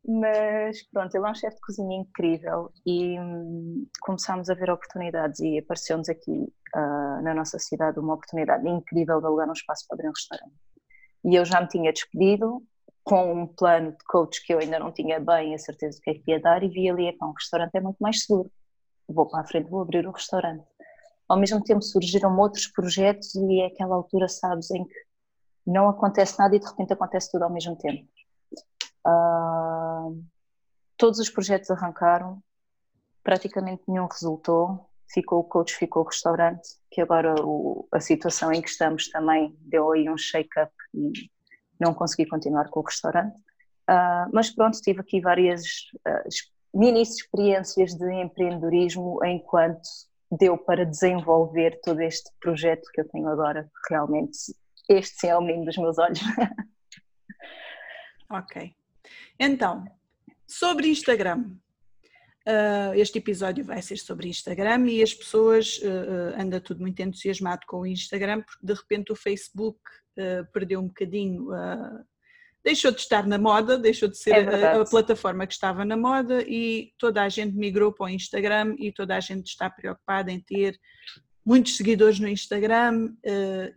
Mas 0.05 0.81
pronto, 0.89 1.15
ele 1.15 1.27
é 1.27 1.29
um 1.29 1.35
chefe 1.35 1.55
de 1.55 1.61
cozinha 1.61 1.97
incrível 1.97 2.71
e 2.85 3.19
hum, 3.19 3.87
começámos 4.01 4.49
a 4.49 4.53
ver 4.53 4.71
oportunidades 4.71 5.39
e 5.39 5.59
apareceu-nos 5.59 6.09
aqui 6.09 6.31
uh, 6.75 7.21
na 7.21 7.33
nossa 7.33 7.59
cidade 7.59 7.99
uma 7.99 8.15
oportunidade 8.15 8.67
incrível 8.67 9.19
de 9.19 9.27
alugar 9.27 9.47
um 9.47 9.53
espaço 9.53 9.85
para 9.87 9.95
abrir 9.95 10.07
um 10.07 10.13
restaurante. 10.13 10.55
E 11.25 11.35
eu 11.35 11.45
já 11.45 11.61
me 11.61 11.67
tinha 11.67 11.93
despedido 11.93 12.61
com 13.03 13.43
um 13.43 13.47
plano 13.47 13.91
de 13.91 14.03
coach 14.05 14.45
que 14.45 14.53
eu 14.53 14.59
ainda 14.59 14.79
não 14.79 14.91
tinha 14.91 15.19
bem 15.19 15.53
a 15.53 15.57
certeza 15.57 15.97
do 15.97 16.01
que 16.01 16.09
é 16.11 16.13
que 16.13 16.31
ia 16.31 16.39
dar 16.39 16.63
e 16.63 16.69
vi 16.69 16.89
ali, 16.89 17.11
que 17.11 17.23
um 17.23 17.33
restaurante 17.33 17.75
é 17.75 17.81
muito 17.81 17.97
mais 17.99 18.23
seguro. 18.23 18.49
Vou 19.07 19.27
para 19.27 19.41
a 19.41 19.47
frente, 19.47 19.69
vou 19.69 19.81
abrir 19.81 20.07
o 20.07 20.11
restaurante. 20.11 20.63
Ao 21.27 21.37
mesmo 21.37 21.61
tempo 21.63 21.81
surgiram 21.81 22.37
outros 22.37 22.67
projetos 22.67 23.35
e 23.35 23.61
é 23.61 23.67
aquela 23.67 23.95
altura, 23.95 24.27
sabes, 24.29 24.71
em 24.71 24.85
que 24.85 24.95
não 25.65 25.89
acontece 25.89 26.39
nada 26.39 26.55
e 26.55 26.59
de 26.59 26.65
repente 26.65 26.93
acontece 26.93 27.31
tudo 27.31 27.43
ao 27.43 27.51
mesmo 27.51 27.75
tempo. 27.75 28.07
Uh, 29.05 30.23
todos 30.97 31.19
os 31.19 31.29
projetos 31.29 31.69
arrancaram, 31.69 32.41
praticamente 33.21 33.83
nenhum 33.87 34.07
resultou. 34.07 34.89
Ficou 35.11 35.39
o 35.39 35.43
coach, 35.43 35.75
ficou 35.75 36.03
o 36.03 36.07
restaurante, 36.07 36.67
que 36.89 36.99
agora 36.99 37.35
o, 37.39 37.87
a 37.91 37.99
situação 37.99 38.51
em 38.51 38.61
que 38.61 38.69
estamos 38.69 39.09
também 39.09 39.55
deu 39.59 39.91
aí 39.91 40.09
um 40.09 40.17
shake-up 40.17 40.73
e 40.93 41.29
não 41.83 41.93
consegui 41.93 42.27
continuar 42.27 42.69
com 42.69 42.79
o 42.79 42.83
restaurante. 42.83 43.35
Uh, 43.89 44.29
mas 44.31 44.49
pronto, 44.49 44.79
tive 44.81 45.01
aqui 45.01 45.19
várias 45.19 45.63
uh, 46.07 46.29
mini 46.73 47.01
experiências 47.01 47.93
de 47.93 48.11
empreendedorismo 48.13 49.23
enquanto 49.25 49.81
deu 50.31 50.57
para 50.57 50.85
desenvolver 50.85 51.79
todo 51.83 52.01
este 52.01 52.31
projeto 52.39 52.89
que 52.93 53.01
eu 53.01 53.09
tenho 53.09 53.27
agora. 53.27 53.69
Realmente, 53.89 54.37
este 54.89 55.19
sim 55.19 55.27
é 55.27 55.37
o 55.37 55.41
menino 55.41 55.65
dos 55.65 55.77
meus 55.77 55.97
olhos. 55.97 56.19
ok. 58.29 58.73
Então, 59.39 59.85
sobre 60.47 60.89
Instagram. 60.89 61.55
Uh, 62.45 62.93
este 62.95 63.19
episódio 63.19 63.63
vai 63.63 63.81
ser 63.81 63.95
sobre 63.95 64.27
Instagram 64.27 64.87
e 64.89 65.01
as 65.01 65.13
pessoas 65.13 65.77
uh, 65.77 66.37
anda 66.37 66.59
tudo 66.59 66.81
muito 66.81 66.99
entusiasmado 67.01 67.61
com 67.65 67.79
o 67.79 67.85
Instagram 67.85 68.41
porque 68.41 68.65
de 68.65 68.73
repente 68.73 69.13
o 69.13 69.15
Facebook 69.15 69.79
uh, 70.17 70.45
perdeu 70.51 70.81
um 70.81 70.87
bocadinho, 70.87 71.47
deixou 72.61 72.91
de 72.91 72.99
estar 72.99 73.25
na 73.25 73.37
moda, 73.37 73.77
deixou 73.77 74.09
de 74.09 74.17
ser 74.17 74.31
é 74.31 74.73
a, 74.73 74.81
a, 74.81 74.85
plataforma 74.85 75.47
que 75.47 75.53
estava 75.53 75.85
na 75.85 75.95
moda 75.95 76.43
e 76.45 76.91
toda 76.97 77.23
a 77.23 77.29
gente 77.29 77.55
migrou 77.55 77.93
para 77.93 78.07
o 78.07 78.09
Instagram 78.09 78.75
e 78.77 78.91
toda 78.91 79.15
a 79.15 79.21
gente 79.21 79.47
está 79.47 79.69
preocupada 79.69 80.29
em 80.29 80.41
ter 80.41 80.77
muitos 81.45 81.77
seguidores 81.77 82.19
no 82.19 82.27
Instagram 82.27 83.13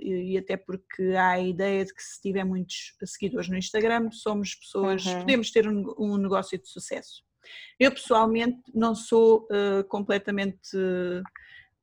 e 0.00 0.36
até 0.36 0.56
porque 0.56 1.14
há 1.16 1.30
a 1.30 1.40
ideia 1.40 1.84
de 1.84 1.94
que 1.94 2.02
se 2.02 2.20
tiver 2.20 2.44
muitos 2.44 2.96
seguidores 3.04 3.48
no 3.48 3.56
Instagram 3.56 4.10
somos 4.10 4.56
pessoas, 4.56 5.06
uhum. 5.06 5.20
podemos 5.20 5.52
ter 5.52 5.68
um, 5.68 5.94
um, 5.96 6.16
negócio 6.16 6.58
de 6.58 6.68
sucesso. 6.68 7.25
Eu 7.78 7.90
pessoalmente 7.92 8.60
não 8.74 8.94
sou 8.94 9.46
uh, 9.50 9.84
completamente 9.88 10.76
uh, 10.76 11.22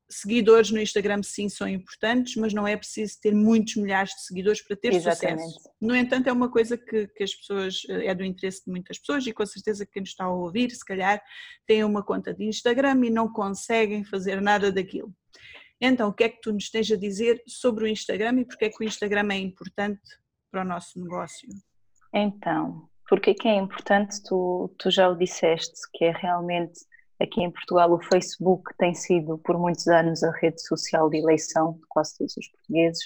seguidores 0.10 0.72
no 0.72 0.80
Instagram 0.80 1.22
sim 1.24 1.50
são 1.50 1.68
importantes, 1.68 2.36
mas 2.36 2.54
não 2.54 2.68
é 2.68 2.78
preciso 2.78 3.20
ter 3.22 3.34
muitos 3.34 3.76
milhares 3.76 4.12
de 4.12 4.26
seguidores 4.26 4.62
para 4.62 4.76
ter 4.76 4.94
Exatamente. 4.94 5.44
sucesso. 5.44 5.70
No 5.82 5.96
entanto, 5.96 6.28
é 6.28 6.32
uma 6.32 6.50
coisa 6.50 6.78
que, 6.78 7.08
que, 7.08 7.24
as 7.24 7.34
pessoas, 7.34 7.82
é 7.90 8.14
do 8.14 8.24
interesse 8.24 8.64
de 8.66 8.72
muitas 8.72 9.00
pessoas 9.00 9.26
e 9.26 9.34
com 9.34 9.46
certeza 9.46 9.86
quem 9.86 10.02
nos 10.02 10.10
está 10.10 10.26
a 10.26 10.34
ouvir, 10.34 10.72
se 10.72 10.86
calhar, 10.86 11.22
tem 11.66 11.84
uma 11.84 12.04
conta 12.04 12.34
de 12.34 12.46
Instagram 12.46 13.06
e 13.06 13.10
não 13.10 13.32
conseguem 13.32 14.04
fazer 14.04 14.42
nada 14.42 14.72
daquilo. 14.72 15.14
Então, 15.82 16.10
o 16.10 16.14
que 16.14 16.24
é 16.24 16.30
que 16.30 16.40
tu 16.42 16.54
nos 16.54 16.70
tens 16.70 16.90
a 16.92 16.96
dizer 16.96 17.42
sobre 17.48 17.84
o 17.84 17.88
Instagram 17.88 18.42
e 18.42 18.46
porque 18.46 18.66
é 18.66 18.70
que 18.70 18.82
o 18.82 18.88
Instagram 18.88 19.28
é 19.32 19.38
importante 19.38 20.02
para 20.52 20.62
o 20.62 20.66
nosso 20.66 21.00
negócio? 21.00 21.50
Então, 22.14 22.88
porque 23.14 23.36
que 23.36 23.48
é 23.48 23.56
importante, 23.58 24.24
tu, 24.24 24.74
tu 24.80 24.90
já 24.90 25.08
o 25.08 25.16
disseste, 25.16 25.80
que 25.94 26.06
é 26.06 26.12
realmente 26.12 26.80
aqui 27.22 27.44
em 27.44 27.52
Portugal 27.52 27.92
o 27.92 28.02
Facebook 28.02 28.76
tem 28.76 28.96
sido 28.96 29.38
por 29.38 29.56
muitos 29.56 29.88
anos 29.88 30.24
a 30.24 30.32
rede 30.32 30.60
social 30.60 31.12
de 31.12 31.20
eleição 31.20 31.74
de 31.74 31.82
quase 31.90 32.18
todos 32.18 32.36
os 32.36 32.48
portugueses 32.48 33.04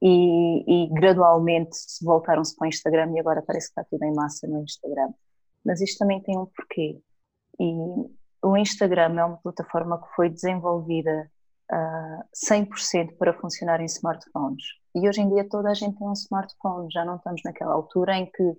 e, 0.00 0.84
e 0.84 0.88
gradualmente 0.94 1.76
voltaram-se 2.00 2.54
para 2.54 2.66
o 2.66 2.68
Instagram 2.68 3.12
e 3.12 3.18
agora 3.18 3.42
parece 3.44 3.66
que 3.66 3.80
está 3.80 3.84
tudo 3.90 4.04
em 4.04 4.14
massa 4.14 4.46
no 4.46 4.62
Instagram. 4.62 5.12
Mas 5.66 5.80
isto 5.80 5.98
também 5.98 6.22
tem 6.22 6.38
um 6.38 6.46
porquê. 6.46 7.00
E 7.58 7.74
o 8.44 8.56
Instagram 8.56 9.18
é 9.18 9.24
uma 9.24 9.38
plataforma 9.38 10.00
que 10.00 10.14
foi 10.14 10.30
desenvolvida 10.30 11.28
uh, 11.72 12.22
100% 12.48 13.16
para 13.18 13.34
funcionar 13.34 13.80
em 13.80 13.86
smartphones. 13.86 14.62
E 14.94 15.08
hoje 15.08 15.22
em 15.22 15.28
dia 15.28 15.48
toda 15.48 15.70
a 15.70 15.74
gente 15.74 15.98
tem 15.98 16.06
um 16.06 16.12
smartphone, 16.12 16.88
já 16.92 17.04
não 17.04 17.16
estamos 17.16 17.42
naquela 17.44 17.74
altura 17.74 18.16
em 18.16 18.26
que 18.26 18.54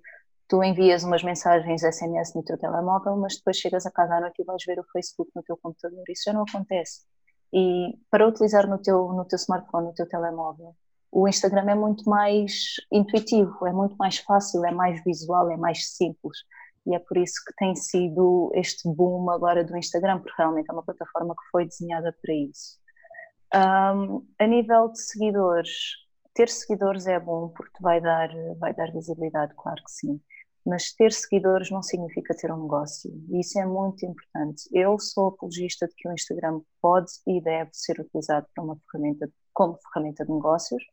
tu 0.51 0.61
envias 0.61 1.05
umas 1.05 1.23
mensagens 1.23 1.81
SMS 1.81 2.35
no 2.35 2.43
teu 2.43 2.57
telemóvel, 2.57 3.15
mas 3.15 3.37
depois 3.37 3.55
chegas 3.55 3.85
a 3.85 3.91
casa 3.91 4.15
à 4.15 4.19
noite 4.19 4.41
e 4.41 4.43
vais 4.43 4.61
ver 4.67 4.77
o 4.81 4.85
Facebook 4.91 5.31
no 5.33 5.41
teu 5.43 5.55
computador. 5.55 6.03
Isso 6.09 6.23
já 6.25 6.33
não 6.33 6.43
acontece. 6.43 7.05
E 7.53 7.97
para 8.09 8.27
utilizar 8.27 8.67
no 8.67 8.77
teu, 8.77 9.13
no 9.13 9.23
teu 9.23 9.37
smartphone, 9.37 9.87
no 9.87 9.93
teu 9.93 10.05
telemóvel, 10.09 10.75
o 11.09 11.25
Instagram 11.25 11.71
é 11.71 11.75
muito 11.75 12.03
mais 12.03 12.75
intuitivo, 12.91 13.65
é 13.65 13.71
muito 13.71 13.95
mais 13.95 14.17
fácil, 14.17 14.65
é 14.65 14.71
mais 14.71 15.01
visual, 15.05 15.49
é 15.49 15.55
mais 15.55 15.89
simples. 15.95 16.39
E 16.85 16.95
é 16.95 16.99
por 16.99 17.15
isso 17.15 17.35
que 17.47 17.53
tem 17.55 17.73
sido 17.73 18.51
este 18.53 18.89
boom 18.89 19.29
agora 19.29 19.63
do 19.63 19.77
Instagram, 19.77 20.19
porque 20.19 20.35
realmente 20.37 20.69
é 20.69 20.73
uma 20.73 20.83
plataforma 20.83 21.33
que 21.33 21.49
foi 21.49 21.65
desenhada 21.65 22.13
para 22.21 22.33
isso. 22.33 22.77
Um, 23.55 24.27
a 24.37 24.47
nível 24.47 24.89
de 24.89 25.01
seguidores, 25.01 25.71
ter 26.33 26.49
seguidores 26.49 27.07
é 27.07 27.21
bom 27.21 27.47
porque 27.55 27.81
vai 27.81 28.01
dar, 28.01 28.29
vai 28.59 28.73
dar 28.73 28.91
visibilidade, 28.91 29.53
claro 29.55 29.81
que 29.81 29.91
sim. 29.91 30.21
Mas 30.65 30.93
ter 30.93 31.11
seguidores 31.11 31.71
não 31.71 31.81
significa 31.81 32.35
ter 32.35 32.51
um 32.51 32.61
negócio, 32.61 33.11
e 33.29 33.39
isso 33.39 33.59
é 33.59 33.65
muito 33.65 34.05
importante. 34.05 34.63
Eu 34.71 34.99
sou 34.99 35.29
apologista 35.29 35.87
de 35.87 35.93
que 35.95 36.07
o 36.07 36.13
Instagram 36.13 36.61
pode 36.81 37.11
e 37.27 37.41
deve 37.41 37.71
ser 37.73 37.99
utilizado 37.99 38.47
para 38.53 38.63
uma 38.63 38.77
ferramenta, 38.91 39.29
como 39.53 39.77
ferramenta 39.91 40.23
de 40.23 40.31
negócios, 40.31 40.83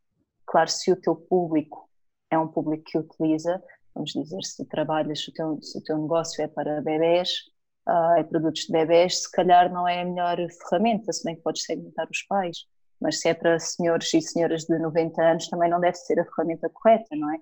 Claro, 0.48 0.70
se 0.70 0.90
o 0.90 0.96
teu 0.96 1.14
público 1.14 1.88
é 2.30 2.38
um 2.38 2.48
público 2.48 2.82
que 2.86 2.98
utiliza, 2.98 3.62
vamos 3.94 4.12
dizer, 4.12 4.42
se 4.42 4.64
trabalhas, 4.64 5.22
se 5.22 5.30
o 5.30 5.32
teu, 5.34 5.60
se 5.60 5.78
o 5.78 5.82
teu 5.82 5.98
negócio 5.98 6.42
é 6.42 6.48
para 6.48 6.80
bebés, 6.80 7.30
uh, 7.86 8.16
é 8.18 8.24
produtos 8.24 8.62
de 8.62 8.72
bebés, 8.72 9.22
se 9.22 9.30
calhar 9.30 9.70
não 9.70 9.86
é 9.86 10.00
a 10.00 10.04
melhor 10.06 10.38
ferramenta, 10.50 11.12
se 11.12 11.22
bem 11.22 11.36
que 11.36 11.42
podes 11.42 11.64
segmentar 11.64 12.08
os 12.10 12.22
pais. 12.22 12.64
Mas 12.98 13.20
se 13.20 13.28
é 13.28 13.34
para 13.34 13.58
senhores 13.58 14.12
e 14.14 14.22
senhoras 14.22 14.64
de 14.64 14.78
90 14.78 15.22
anos, 15.22 15.48
também 15.48 15.68
não 15.68 15.80
deve 15.80 15.96
ser 15.98 16.18
a 16.18 16.24
ferramenta 16.24 16.70
correta, 16.70 17.14
não 17.14 17.30
é? 17.32 17.38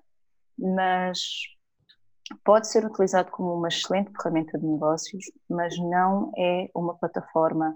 Mas 0.57 1.19
pode 2.43 2.67
ser 2.67 2.85
utilizado 2.85 3.31
como 3.31 3.53
uma 3.53 3.67
excelente 3.67 4.11
ferramenta 4.11 4.57
de 4.57 4.65
negócios, 4.65 5.25
mas 5.49 5.77
não 5.77 6.31
é 6.37 6.69
uma 6.75 6.95
plataforma 6.95 7.75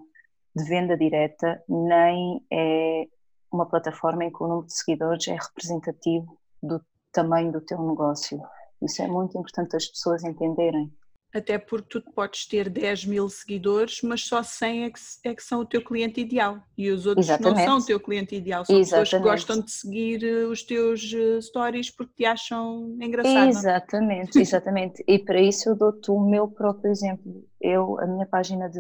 de 0.56 0.64
venda 0.66 0.98
direta, 0.98 1.64
nem 1.68 2.46
é 2.52 3.08
uma 3.52 3.66
plataforma 3.66 4.26
em 4.26 4.32
que 4.32 4.44
o 4.44 4.48
número 4.48 4.68
de 4.68 4.74
seguidores 4.74 5.28
é 5.28 5.36
representativo 5.36 6.38
do 6.62 6.82
tamanho 7.12 7.52
do 7.52 7.62
teu 7.62 7.82
negócio. 7.82 8.42
Isso 8.82 9.02
é 9.02 9.08
muito 9.08 9.38
importante 9.38 9.76
as 9.76 9.88
pessoas 9.88 10.24
entenderem. 10.24 10.92
Até 11.34 11.58
porque 11.58 12.02
tu 12.02 12.12
podes 12.12 12.46
ter 12.46 12.70
10 12.70 13.06
mil 13.06 13.30
seguidores, 13.30 14.02
mas 14.04 14.22
só 14.22 14.44
100 14.44 14.84
é 14.84 14.90
que, 14.90 15.00
é 15.24 15.34
que 15.34 15.42
são 15.42 15.62
o 15.62 15.66
teu 15.66 15.82
cliente 15.82 16.20
ideal. 16.20 16.62
E 16.78 16.90
os 16.90 17.06
outros 17.06 17.28
Exatamente. 17.28 17.58
não 17.58 17.66
são 17.66 17.78
o 17.78 17.86
teu 17.86 18.00
cliente 18.02 18.36
ideal. 18.36 18.66
São 18.66 18.78
Exatamente. 18.78 19.12
pessoas 19.12 19.22
que 19.22 19.30
gostam 19.30 19.62
de 19.62 19.72
seguir 19.72 20.24
eh, 20.26 20.46
os 20.46 20.62
teus 20.64 21.14
eh, 21.14 21.42
stories 21.42 21.90
porque 21.90 22.14
te 22.18 22.26
acham 22.26 22.98
engraçado. 23.02 23.48
Exatamente, 23.48 24.40
exatamente. 24.40 25.04
e 25.08 25.20
para 25.20 25.40
isso 25.40 25.70
eu 25.70 25.76
dou-te 25.76 26.12
o 26.12 26.20
meu 26.20 26.50
próprio 26.50 26.92
exemplo. 26.92 27.46
Eu, 27.62 27.98
a 28.02 28.06
minha 28.06 28.26
página 28.26 28.70
de, 28.70 28.80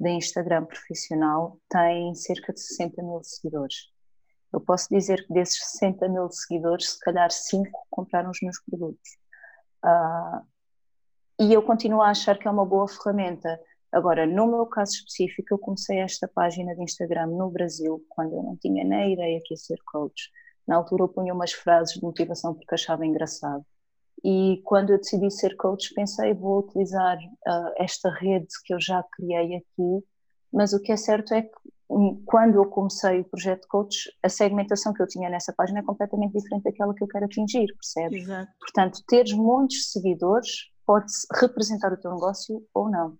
de 0.00 0.10
Instagram 0.10 0.64
profissional 0.64 1.60
tem 1.68 2.12
cerca 2.16 2.52
de 2.52 2.60
60 2.60 3.02
mil 3.02 3.20
seguidores. 3.22 3.92
Eu 4.52 4.60
posso 4.60 4.88
dizer 4.90 5.24
que 5.26 5.32
desses 5.32 5.58
60 5.78 6.08
mil 6.08 6.28
seguidores, 6.28 6.90
se 6.90 6.98
calhar 6.98 7.30
5 7.30 7.70
compraram 7.88 8.30
os 8.30 8.38
meus 8.42 8.60
produtos. 8.60 9.16
Uh, 9.84 10.51
e 11.40 11.52
eu 11.52 11.62
continuo 11.62 12.02
a 12.02 12.10
achar 12.10 12.38
que 12.38 12.46
é 12.46 12.50
uma 12.50 12.64
boa 12.64 12.86
ferramenta. 12.88 13.58
Agora, 13.90 14.26
no 14.26 14.46
meu 14.46 14.66
caso 14.66 14.92
específico, 14.92 15.54
eu 15.54 15.58
comecei 15.58 15.98
esta 15.98 16.26
página 16.26 16.74
de 16.74 16.82
Instagram 16.82 17.26
no 17.26 17.50
Brasil, 17.50 18.04
quando 18.08 18.34
eu 18.34 18.42
não 18.42 18.56
tinha 18.56 18.84
nem 18.84 19.12
ideia 19.12 19.40
que 19.44 19.54
ia 19.54 19.58
ser 19.58 19.78
coach. 19.84 20.30
Na 20.66 20.76
altura 20.76 21.04
eu 21.04 21.08
punha 21.08 21.34
umas 21.34 21.52
frases 21.52 21.94
de 21.94 22.02
motivação 22.02 22.54
porque 22.54 22.74
achava 22.74 23.04
engraçado. 23.04 23.64
E 24.24 24.62
quando 24.64 24.90
eu 24.90 24.98
decidi 24.98 25.30
ser 25.30 25.56
coach, 25.56 25.92
pensei, 25.94 26.32
vou 26.32 26.60
utilizar 26.60 27.18
uh, 27.18 27.72
esta 27.76 28.08
rede 28.08 28.46
que 28.64 28.72
eu 28.72 28.80
já 28.80 29.02
criei 29.12 29.56
aqui, 29.56 30.04
mas 30.52 30.72
o 30.72 30.80
que 30.80 30.92
é 30.92 30.96
certo 30.96 31.34
é 31.34 31.42
que 31.42 31.50
um, 31.90 32.22
quando 32.24 32.56
eu 32.56 32.66
comecei 32.66 33.20
o 33.20 33.24
projeto 33.24 33.66
coach, 33.68 34.10
a 34.22 34.28
segmentação 34.28 34.94
que 34.94 35.02
eu 35.02 35.06
tinha 35.06 35.28
nessa 35.28 35.52
página 35.52 35.80
é 35.80 35.82
completamente 35.82 36.32
diferente 36.32 36.62
daquela 36.62 36.94
que 36.94 37.02
eu 37.02 37.08
quero 37.08 37.24
atingir, 37.24 37.66
percebes? 37.74 38.22
Exato. 38.22 38.50
Portanto, 38.60 39.02
teres 39.06 39.32
muitos 39.32 39.90
seguidores 39.90 40.71
pode 40.92 41.10
representar 41.40 41.90
o 41.90 41.96
teu 41.96 42.12
negócio 42.12 42.62
ou 42.74 42.90
não. 42.90 43.16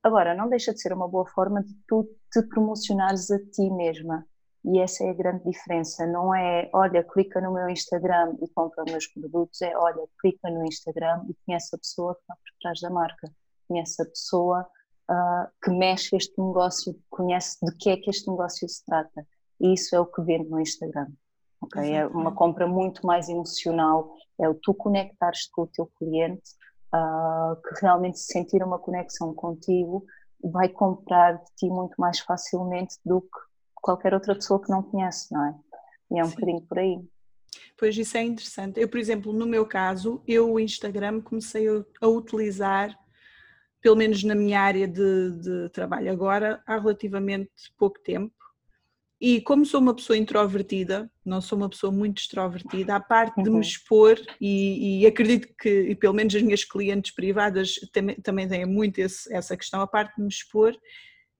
Agora, 0.00 0.32
não 0.32 0.48
deixa 0.48 0.72
de 0.72 0.80
ser 0.80 0.92
uma 0.92 1.08
boa 1.08 1.26
forma 1.26 1.60
de 1.60 1.74
tu 1.88 2.08
te 2.30 2.40
promocionares 2.42 3.32
a 3.32 3.38
ti 3.50 3.68
mesma. 3.68 4.24
E 4.64 4.78
essa 4.78 5.02
é 5.02 5.10
a 5.10 5.12
grande 5.12 5.42
diferença. 5.42 6.06
Não 6.06 6.32
é, 6.32 6.70
olha, 6.72 7.02
clica 7.02 7.40
no 7.40 7.52
meu 7.52 7.68
Instagram 7.68 8.36
e 8.40 8.48
compra 8.50 8.84
os 8.84 8.92
meus 8.92 9.08
produtos, 9.08 9.60
é, 9.60 9.76
olha, 9.76 10.06
clica 10.20 10.48
no 10.48 10.64
Instagram 10.64 11.24
e 11.28 11.34
conhece 11.44 11.74
a 11.74 11.78
pessoa 11.78 12.14
que 12.14 12.20
está 12.20 12.34
por 12.36 12.60
trás 12.60 12.80
da 12.80 12.90
marca, 12.90 13.28
conhece 13.66 14.00
a 14.00 14.06
pessoa 14.06 14.64
uh, 15.10 15.50
que 15.60 15.70
mexe 15.72 16.14
este 16.14 16.40
negócio, 16.40 16.96
conhece 17.10 17.58
de 17.60 17.76
que 17.76 17.90
é 17.90 17.96
que 17.96 18.08
este 18.08 18.30
negócio 18.30 18.68
se 18.68 18.84
trata. 18.84 19.26
E 19.58 19.74
isso 19.74 19.96
é 19.96 19.98
o 19.98 20.06
que 20.06 20.22
vende 20.22 20.48
no 20.48 20.60
Instagram. 20.60 21.08
Okay? 21.60 21.92
É 21.92 22.06
uma 22.06 22.32
compra 22.32 22.68
muito 22.68 23.04
mais 23.04 23.28
emocional, 23.28 24.14
é 24.38 24.48
o 24.48 24.54
tu 24.54 24.72
conectares 24.72 25.48
com 25.48 25.62
o 25.62 25.66
teu 25.66 25.90
cliente, 25.98 26.54
uh, 26.94 27.56
que 27.62 27.80
realmente 27.80 28.18
se 28.18 28.32
sentir 28.32 28.62
uma 28.62 28.78
conexão 28.78 29.34
contigo 29.34 30.04
vai 30.42 30.68
comprar 30.68 31.32
de 31.32 31.44
ti 31.56 31.68
muito 31.68 31.94
mais 31.98 32.20
facilmente 32.20 32.96
do 33.04 33.20
que 33.20 33.28
qualquer 33.74 34.14
outra 34.14 34.34
pessoa 34.34 34.62
que 34.62 34.70
não 34.70 34.82
conhece, 34.82 35.32
não 35.32 35.44
é? 35.44 35.54
E 36.12 36.18
é 36.20 36.22
um 36.22 36.28
Sim. 36.28 36.34
bocadinho 36.34 36.62
por 36.62 36.78
aí. 36.78 37.00
Pois 37.78 37.96
isso 37.96 38.16
é 38.16 38.22
interessante. 38.22 38.80
Eu, 38.80 38.88
por 38.88 38.98
exemplo, 38.98 39.32
no 39.32 39.46
meu 39.46 39.66
caso, 39.66 40.22
eu 40.26 40.52
o 40.52 40.60
Instagram 40.60 41.20
comecei 41.20 41.66
a 42.00 42.06
utilizar, 42.06 42.98
pelo 43.80 43.96
menos 43.96 44.22
na 44.24 44.34
minha 44.34 44.60
área 44.60 44.86
de, 44.86 45.30
de 45.38 45.68
trabalho 45.70 46.10
agora, 46.10 46.62
há 46.66 46.78
relativamente 46.78 47.50
pouco 47.78 47.98
tempo. 48.00 48.34
E 49.28 49.40
como 49.40 49.66
sou 49.66 49.80
uma 49.80 49.92
pessoa 49.92 50.16
introvertida, 50.16 51.10
não 51.24 51.40
sou 51.40 51.58
uma 51.58 51.68
pessoa 51.68 51.90
muito 51.90 52.20
extrovertida, 52.20 52.94
a 52.94 53.00
parte 53.00 53.42
de 53.42 53.50
me 53.50 53.56
uhum. 53.56 53.60
expor, 53.60 54.20
e, 54.40 55.00
e, 55.00 55.06
acredito 55.06 55.52
que, 55.60 55.68
e 55.68 55.96
pelo 55.96 56.14
menos 56.14 56.32
as 56.32 56.42
minhas 56.42 56.62
clientes 56.62 57.10
privadas 57.12 57.74
também, 57.92 58.14
também 58.20 58.46
têm 58.46 58.64
muito 58.64 59.00
esse, 59.00 59.34
essa 59.34 59.56
questão, 59.56 59.80
a 59.80 59.86
parte 59.88 60.14
de 60.14 60.22
me 60.22 60.28
expor 60.28 60.78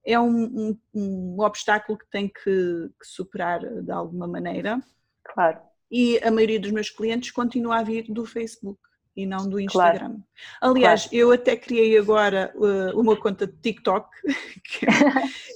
é 0.05 0.19
um, 0.19 0.43
um, 0.43 0.77
um 0.93 1.39
obstáculo 1.39 1.97
que 1.97 2.09
tem 2.09 2.27
que, 2.27 2.43
que, 2.43 3.05
superar 3.05 3.61
de 3.61 3.91
alguma 3.91 4.27
maneira. 4.27 4.83
Claro. 5.23 5.57
E 5.89 6.19
a 6.19 6.29
maioria 6.29 6.59
dos 6.59 6.71
meus 6.71 6.89
clientes 6.89 7.31
continua 7.31 7.77
a 7.77 7.83
vir 7.83 8.11
do 8.11 8.25
Facebook 8.25 8.81
e 9.17 9.25
não 9.25 9.49
do 9.49 9.59
Instagram. 9.59 9.99
Claro. 9.99 10.23
Aliás, 10.61 11.07
claro. 11.07 11.17
eu 11.17 11.31
até 11.31 11.55
criei 11.57 11.97
agora 11.97 12.53
uh, 12.55 12.99
uma 12.99 13.15
conta 13.15 13.47
de 13.47 13.57
TikTok, 13.57 14.07
que 14.63 14.85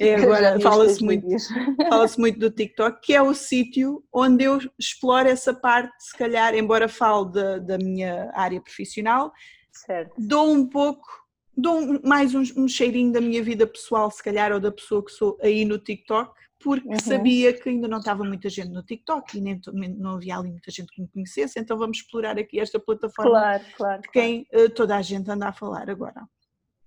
é 0.04 0.16
agora 0.20 0.60
fala-se 0.60 1.04
muito, 1.04 1.28
fala-se 1.88 2.20
muito 2.20 2.40
do 2.40 2.50
TikTok, 2.50 3.00
que 3.02 3.14
é 3.14 3.22
o 3.22 3.36
sítio 3.36 4.04
onde 4.12 4.46
eu 4.46 4.60
exploro 4.80 5.28
essa 5.28 5.54
parte, 5.54 5.94
se 6.00 6.18
calhar, 6.18 6.56
embora 6.56 6.90
fale 6.90 7.32
da, 7.32 7.60
da 7.60 7.78
minha 7.78 8.32
área 8.34 8.60
profissional, 8.60 9.32
certo. 9.72 10.16
dou 10.18 10.52
um 10.52 10.68
pouco 10.68 11.22
dou 11.56 12.02
mais 12.04 12.34
um, 12.34 12.42
um, 12.58 12.68
cheirinho 12.68 13.12
da 13.12 13.22
minha 13.22 13.44
vida 13.44 13.68
pessoal, 13.68 14.10
se 14.10 14.24
calhar, 14.24 14.52
ou 14.52 14.60
da 14.60 14.72
pessoa 14.72 15.06
que 15.06 15.12
sou 15.12 15.38
aí 15.44 15.64
no 15.66 15.78
TikTok, 15.78 16.34
porque 16.64 16.88
uhum. 16.88 17.00
sabia 17.00 17.54
que 17.54 17.70
ainda 17.70 17.88
não 17.88 18.00
estava 18.00 18.24
muita 18.24 18.50
gente 18.50 18.70
no 18.70 18.84
TikTok 18.84 19.38
e 19.38 19.42
nem, 19.42 19.62
não 19.98 20.16
havia 20.16 20.38
ali 20.38 20.52
muita 20.52 20.72
gente 20.72 20.92
que 20.92 21.02
me 21.02 21.08
conhecesse, 21.08 21.60
então 21.60 21.78
vamos 21.78 21.98
explorar 21.98 22.38
aqui 22.38 22.60
esta 22.60 22.80
plataforma 22.80 23.32
claro, 23.32 23.64
claro, 23.76 24.02
de 24.02 24.10
quem 24.10 24.46
claro. 24.46 24.66
uh, 24.66 24.70
toda 24.70 24.96
a 24.96 25.02
gente 25.02 25.30
anda 25.30 25.48
a 25.48 25.54
falar 25.54 25.90
agora. 25.90 26.28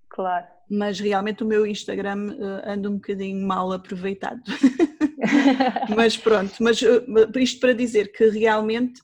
Claro. 0.09 0.45
Mas 0.69 0.99
realmente 0.99 1.43
o 1.43 1.47
meu 1.47 1.65
Instagram 1.65 2.35
uh, 2.35 2.69
anda 2.69 2.89
um 2.89 2.95
bocadinho 2.95 3.45
mal 3.45 3.71
aproveitado. 3.71 4.41
mas 5.95 6.15
pronto, 6.15 6.53
mas 6.61 6.81
uh, 6.81 7.39
isto 7.39 7.59
para 7.59 7.73
dizer 7.73 8.11
que 8.11 8.29
realmente 8.29 9.01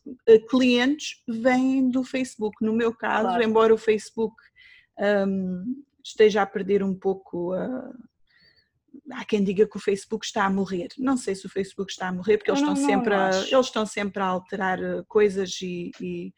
clientes 0.49 1.21
vêm 1.27 1.89
do 1.89 2.03
Facebook. 2.03 2.63
No 2.63 2.73
meu 2.73 2.93
caso, 2.93 3.41
embora 3.41 3.73
o 3.73 3.77
Facebook 3.77 4.35
um, 5.27 5.83
esteja 6.03 6.41
a 6.41 6.45
perder 6.45 6.83
um 6.83 6.93
pouco 6.93 7.53
a. 7.53 7.91
Há 9.13 9.25
quem 9.25 9.43
diga 9.43 9.67
que 9.67 9.77
o 9.77 9.79
Facebook 9.79 10.25
está 10.25 10.45
a 10.45 10.49
morrer. 10.49 10.89
Não 10.97 11.17
sei 11.17 11.35
se 11.35 11.45
o 11.45 11.49
Facebook 11.49 11.91
está 11.91 12.07
a 12.07 12.11
morrer, 12.11 12.37
porque 12.37 12.51
eles, 12.51 12.61
não, 12.61 12.73
estão, 12.73 12.83
não, 12.83 12.93
sempre 12.93 13.15
não 13.15 13.23
a, 13.23 13.29
eles 13.29 13.65
estão 13.65 13.85
sempre 13.85 14.23
a 14.23 14.25
alterar 14.25 14.81
eh, 14.81 15.03
coisas 15.07 15.59
e, 15.61 15.91
e 15.99 16.33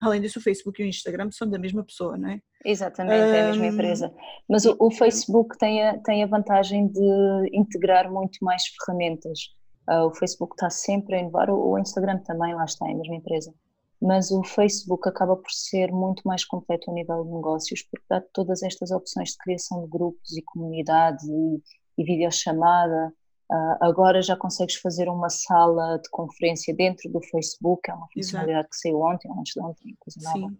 além 0.00 0.20
disso, 0.20 0.38
o 0.38 0.42
Facebook 0.42 0.80
e 0.80 0.84
o 0.84 0.88
Instagram 0.88 1.30
são 1.30 1.48
da 1.48 1.58
mesma 1.58 1.84
pessoa, 1.84 2.16
não 2.16 2.30
é? 2.30 2.40
Exatamente, 2.64 3.14
é 3.14 3.42
a 3.42 3.46
mesma 3.48 3.66
empresa. 3.66 4.14
Mas 4.48 4.64
o, 4.64 4.76
o 4.78 4.90
Facebook 4.90 5.56
tem 5.58 5.82
a, 5.86 5.98
tem 5.98 6.22
a 6.22 6.26
vantagem 6.26 6.88
de 6.88 7.50
integrar 7.52 8.10
muito 8.10 8.38
mais 8.42 8.62
ferramentas. 8.66 9.38
Uh, 9.88 10.06
o 10.06 10.14
Facebook 10.14 10.54
está 10.54 10.70
sempre 10.70 11.16
a 11.16 11.20
inovar, 11.20 11.50
o, 11.50 11.72
o 11.72 11.78
Instagram 11.78 12.18
também, 12.18 12.54
lá 12.54 12.64
está, 12.64 12.86
é 12.88 12.92
a 12.92 12.96
mesma 12.96 13.16
empresa 13.16 13.52
mas 14.02 14.32
o 14.32 14.42
Facebook 14.42 15.08
acaba 15.08 15.36
por 15.36 15.50
ser 15.52 15.92
muito 15.92 16.22
mais 16.26 16.44
completo 16.44 16.90
a 16.90 16.94
nível 16.94 17.24
de 17.24 17.30
negócios, 17.30 17.82
porque 17.82 18.04
dá 18.10 18.20
todas 18.32 18.62
estas 18.64 18.90
opções 18.90 19.30
de 19.30 19.38
criação 19.38 19.84
de 19.84 19.88
grupos 19.88 20.36
e 20.36 20.42
comunidades 20.42 21.24
e, 21.24 21.62
e 21.96 22.04
videochamada. 22.04 23.12
Uh, 23.50 23.76
agora 23.80 24.22
já 24.22 24.36
consegues 24.36 24.76
fazer 24.76 25.08
uma 25.08 25.28
sala 25.28 25.98
de 25.98 26.08
conferência 26.10 26.74
dentro 26.74 27.10
do 27.10 27.20
Facebook, 27.20 27.90
é 27.90 27.94
uma 27.94 28.08
funcionalidade 28.12 28.60
Exato. 28.60 28.70
que 28.70 28.76
saiu 28.76 29.00
ontem, 29.00 29.30
antes 29.38 29.52
de 29.52 29.60
ontem, 29.60 29.96
coisa 29.98 30.20
nova. 30.22 30.54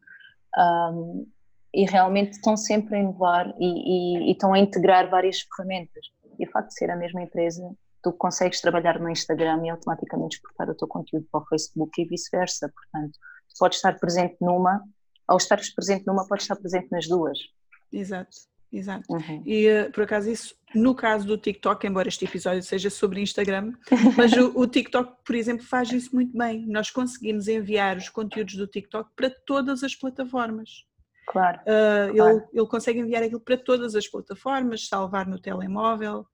Um, 0.95 1.27
e 1.75 1.87
realmente 1.87 2.33
estão 2.33 2.55
sempre 2.57 2.97
a 2.97 3.01
inovar 3.01 3.55
e, 3.59 3.65
e, 3.65 4.29
e, 4.29 4.33
estão 4.33 4.53
a 4.53 4.59
integrar 4.59 5.09
várias 5.09 5.41
ferramentas. 5.41 6.07
E 6.39 6.47
o 6.47 6.51
facto 6.51 6.69
de 6.69 6.75
ser 6.75 6.91
a 6.91 6.97
mesma 6.97 7.23
empresa, 7.23 7.75
tu 8.03 8.13
consegues 8.13 8.61
trabalhar 8.61 8.99
no 8.99 9.09
Instagram 9.09 9.65
e 9.65 9.71
automaticamente 9.71 10.37
exportar 10.37 10.69
o 10.69 10.75
teu 10.75 10.87
conteúdo 10.87 11.27
para 11.33 11.41
o 11.41 11.47
Facebook 11.47 12.01
e 12.01 12.05
vice-versa. 12.05 12.71
Portanto, 12.75 13.19
pode 13.59 13.77
estar 13.77 13.99
presente 13.99 14.37
numa, 14.41 14.83
ao 15.27 15.37
estares 15.37 15.75
presente 15.75 16.07
numa, 16.07 16.27
pode 16.27 16.43
estar 16.43 16.57
presente 16.57 16.89
nas 16.91 17.07
duas. 17.07 17.39
Exato, 17.93 18.37
exato. 18.73 19.05
Uhum. 19.09 19.43
E 19.45 19.67
eh, 19.67 19.91
por 19.91 20.05
acaso 20.05 20.31
isso, 20.31 20.55
no 20.75 20.95
caso 20.95 21.27
do 21.27 21.37
TikTok, 21.37 21.87
embora 21.87 22.09
este 22.09 22.25
episódio 22.25 22.63
seja 22.63 22.91
sobre 22.91 23.21
Instagram, 23.21 23.73
mas 24.17 24.33
o, 24.33 24.59
o, 24.59 24.67
TikTok, 24.67 25.25
por 25.25 25.35
exemplo, 25.35 25.65
faz 25.65 25.93
isso 25.93 26.15
muito 26.15 26.37
bem. 26.37 26.67
Nós 26.67 26.91
conseguimos 26.91 27.49
enviar 27.49 27.97
os 27.97 28.09
conteúdos 28.09 28.55
do 28.55 28.67
TikTok 28.67 29.11
para 29.15 29.31
todas 29.47 29.83
as 29.83 29.95
plataformas. 29.95 30.87
Claro, 31.27 31.61
uh, 31.61 32.15
claro. 32.15 32.37
Ele, 32.37 32.45
ele 32.53 32.67
consegue 32.67 33.01
enviar 33.01 33.23
aquilo 33.23 33.41
para 33.41 33.57
todas 33.57 33.95
as 33.95 34.09
plataformas, 34.09 34.89
salvar 34.89 35.27
no 35.27 35.39
telemóvel, 35.39 36.27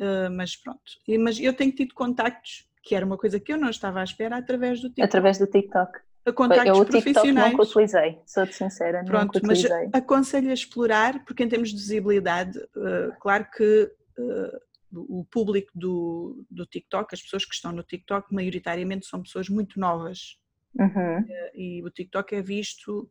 uh, 0.00 0.30
mas 0.32 0.56
pronto. 0.56 0.80
E, 1.06 1.16
mas 1.18 1.38
eu 1.38 1.52
tenho 1.52 1.72
tido 1.72 1.94
contactos, 1.94 2.68
que 2.82 2.94
era 2.94 3.06
uma 3.06 3.16
coisa 3.16 3.38
que 3.38 3.52
eu 3.52 3.56
não 3.56 3.70
estava 3.70 4.00
à 4.00 4.04
espera, 4.04 4.36
através 4.36 4.80
do 4.80 4.88
TikTok. 4.88 5.06
Através 5.06 5.38
do 5.38 5.46
TikTok 5.46 6.00
a 6.26 6.32
contactos 6.32 6.78
eu, 6.78 6.82
o 6.82 6.86
profissionais. 6.86 7.52
nunca 7.52 7.62
utilizei, 7.62 8.18
sou-te 8.26 8.54
sincera, 8.54 9.04
Pronto, 9.04 9.24
nunca 9.24 9.38
utilizei. 9.38 9.70
mas 9.92 9.94
aconselho 9.94 10.50
a 10.50 10.54
explorar, 10.54 11.24
porque 11.24 11.42
em 11.42 11.48
termos 11.48 11.70
de 11.70 11.76
visibilidade, 11.76 12.58
uh, 12.58 13.12
claro 13.20 13.46
que 13.54 13.92
uh, 14.18 14.60
o 14.92 15.24
público 15.30 15.70
do, 15.74 16.46
do 16.50 16.64
TikTok, 16.64 17.14
as 17.14 17.22
pessoas 17.22 17.44
que 17.44 17.54
estão 17.54 17.72
no 17.72 17.82
TikTok, 17.82 18.32
maioritariamente 18.32 19.06
são 19.06 19.22
pessoas 19.22 19.48
muito 19.48 19.78
novas. 19.78 20.38
Uhum. 20.78 21.20
Uh, 21.20 21.26
e 21.54 21.82
o 21.84 21.90
TikTok 21.90 22.34
é 22.34 22.42
visto 22.42 23.10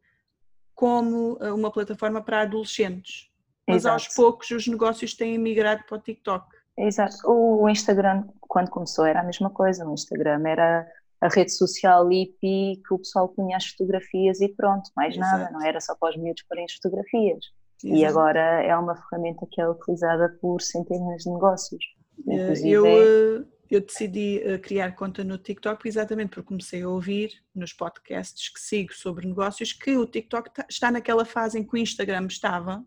como 0.74 1.36
uma 1.54 1.72
plataforma 1.72 2.20
para 2.20 2.42
adolescentes. 2.42 3.30
Mas 3.68 3.84
Exato. 3.84 3.94
aos 3.94 4.08
poucos 4.16 4.50
os 4.50 4.68
negócios 4.68 5.14
têm 5.14 5.38
migrado 5.38 5.84
para 5.88 5.98
o 5.98 6.02
TikTok. 6.02 6.48
Exato. 6.78 7.16
O 7.28 7.70
Instagram, 7.70 8.28
quando 8.42 8.70
começou, 8.70 9.06
era 9.06 9.22
a 9.22 9.24
mesma 9.24 9.52
coisa. 9.52 9.88
O 9.88 9.94
Instagram 9.94 10.42
era 10.48 10.88
a 11.24 11.30
rede 11.30 11.52
social 11.52 12.08
hippie 12.10 12.82
que 12.86 12.94
o 12.94 12.98
pessoal 12.98 13.30
punha 13.30 13.56
as 13.56 13.68
fotografias 13.68 14.42
e 14.42 14.50
pronto, 14.50 14.90
mais 14.96 15.16
Exato. 15.16 15.38
nada, 15.38 15.52
não 15.52 15.66
era 15.66 15.80
só 15.80 15.96
para 15.96 16.10
os 16.10 16.18
miúdos 16.18 16.44
porem 16.44 16.66
as 16.66 16.74
fotografias. 16.74 17.46
Exato. 17.82 18.00
E 18.00 18.06
agora 18.06 18.62
é 18.62 18.76
uma 18.76 18.96
ferramenta 18.96 19.48
que 19.50 19.62
é 19.62 19.70
utilizada 19.70 20.38
por 20.42 20.62
centenas 20.62 21.24
de 21.24 21.32
negócios. 21.32 21.84
Eh, 22.28 22.36
Inclusive, 22.36 22.70
eu, 22.70 22.86
eh, 22.86 23.46
eu 23.72 23.82
decidi 23.82 24.42
eh, 24.44 24.58
criar 24.58 24.92
conta 24.96 25.24
no 25.24 25.38
TikTok 25.38 25.88
exatamente 25.88 26.30
porque 26.30 26.48
comecei 26.48 26.82
a 26.82 26.90
ouvir 26.90 27.32
nos 27.56 27.72
podcasts 27.72 28.50
que 28.50 28.60
sigo 28.60 28.94
sobre 28.94 29.26
negócios 29.26 29.72
que 29.72 29.96
o 29.96 30.06
TikTok 30.06 30.52
está 30.70 30.92
naquela 30.92 31.24
fase 31.24 31.58
em 31.58 31.64
que 31.64 31.74
o 31.74 31.78
Instagram 31.78 32.28
estava 32.28 32.84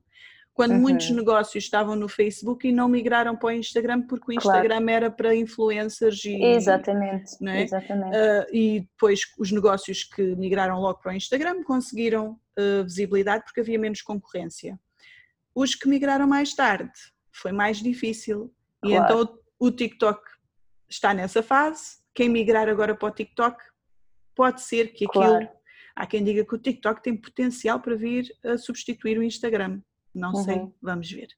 quando 0.56 0.72
uhum. 0.72 0.80
muitos 0.80 1.10
negócios 1.10 1.62
estavam 1.62 1.94
no 1.94 2.08
Facebook 2.08 2.66
e 2.66 2.72
não 2.72 2.88
migraram 2.88 3.36
para 3.36 3.48
o 3.48 3.52
Instagram 3.52 4.00
porque 4.00 4.32
o 4.32 4.34
Instagram 4.34 4.78
claro. 4.78 4.90
era 4.90 5.10
para 5.10 5.36
influencers 5.36 6.24
e 6.24 6.42
exatamente, 6.42 7.36
é? 7.46 7.62
exatamente. 7.62 8.16
Uh, 8.16 8.46
e 8.50 8.80
depois 8.80 9.20
os 9.38 9.52
negócios 9.52 10.02
que 10.02 10.34
migraram 10.34 10.80
logo 10.80 10.98
para 10.98 11.12
o 11.12 11.14
Instagram 11.14 11.62
conseguiram 11.62 12.40
uh, 12.58 12.82
visibilidade 12.84 13.44
porque 13.44 13.60
havia 13.60 13.78
menos 13.78 14.00
concorrência. 14.00 14.80
Os 15.54 15.74
que 15.74 15.86
migraram 15.90 16.26
mais 16.26 16.54
tarde 16.54 16.90
foi 17.30 17.52
mais 17.52 17.76
difícil 17.76 18.50
claro. 18.80 18.96
e 18.96 19.04
então 19.04 19.38
o, 19.60 19.66
o 19.66 19.70
TikTok 19.70 20.22
está 20.88 21.12
nessa 21.12 21.42
fase. 21.42 21.98
Quem 22.14 22.30
migrar 22.30 22.66
agora 22.66 22.94
para 22.94 23.08
o 23.08 23.14
TikTok 23.14 23.62
pode 24.34 24.62
ser 24.62 24.94
que 24.94 25.04
aquilo 25.04 25.22
claro. 25.22 25.48
há 25.94 26.06
quem 26.06 26.24
diga 26.24 26.46
que 26.46 26.54
o 26.54 26.58
TikTok 26.58 27.02
tem 27.02 27.14
potencial 27.14 27.78
para 27.78 27.94
vir 27.94 28.34
a 28.42 28.56
substituir 28.56 29.18
o 29.18 29.22
Instagram. 29.22 29.82
Não 30.16 30.32
uhum. 30.32 30.44
sei, 30.44 30.74
vamos 30.80 31.10
ver. 31.10 31.28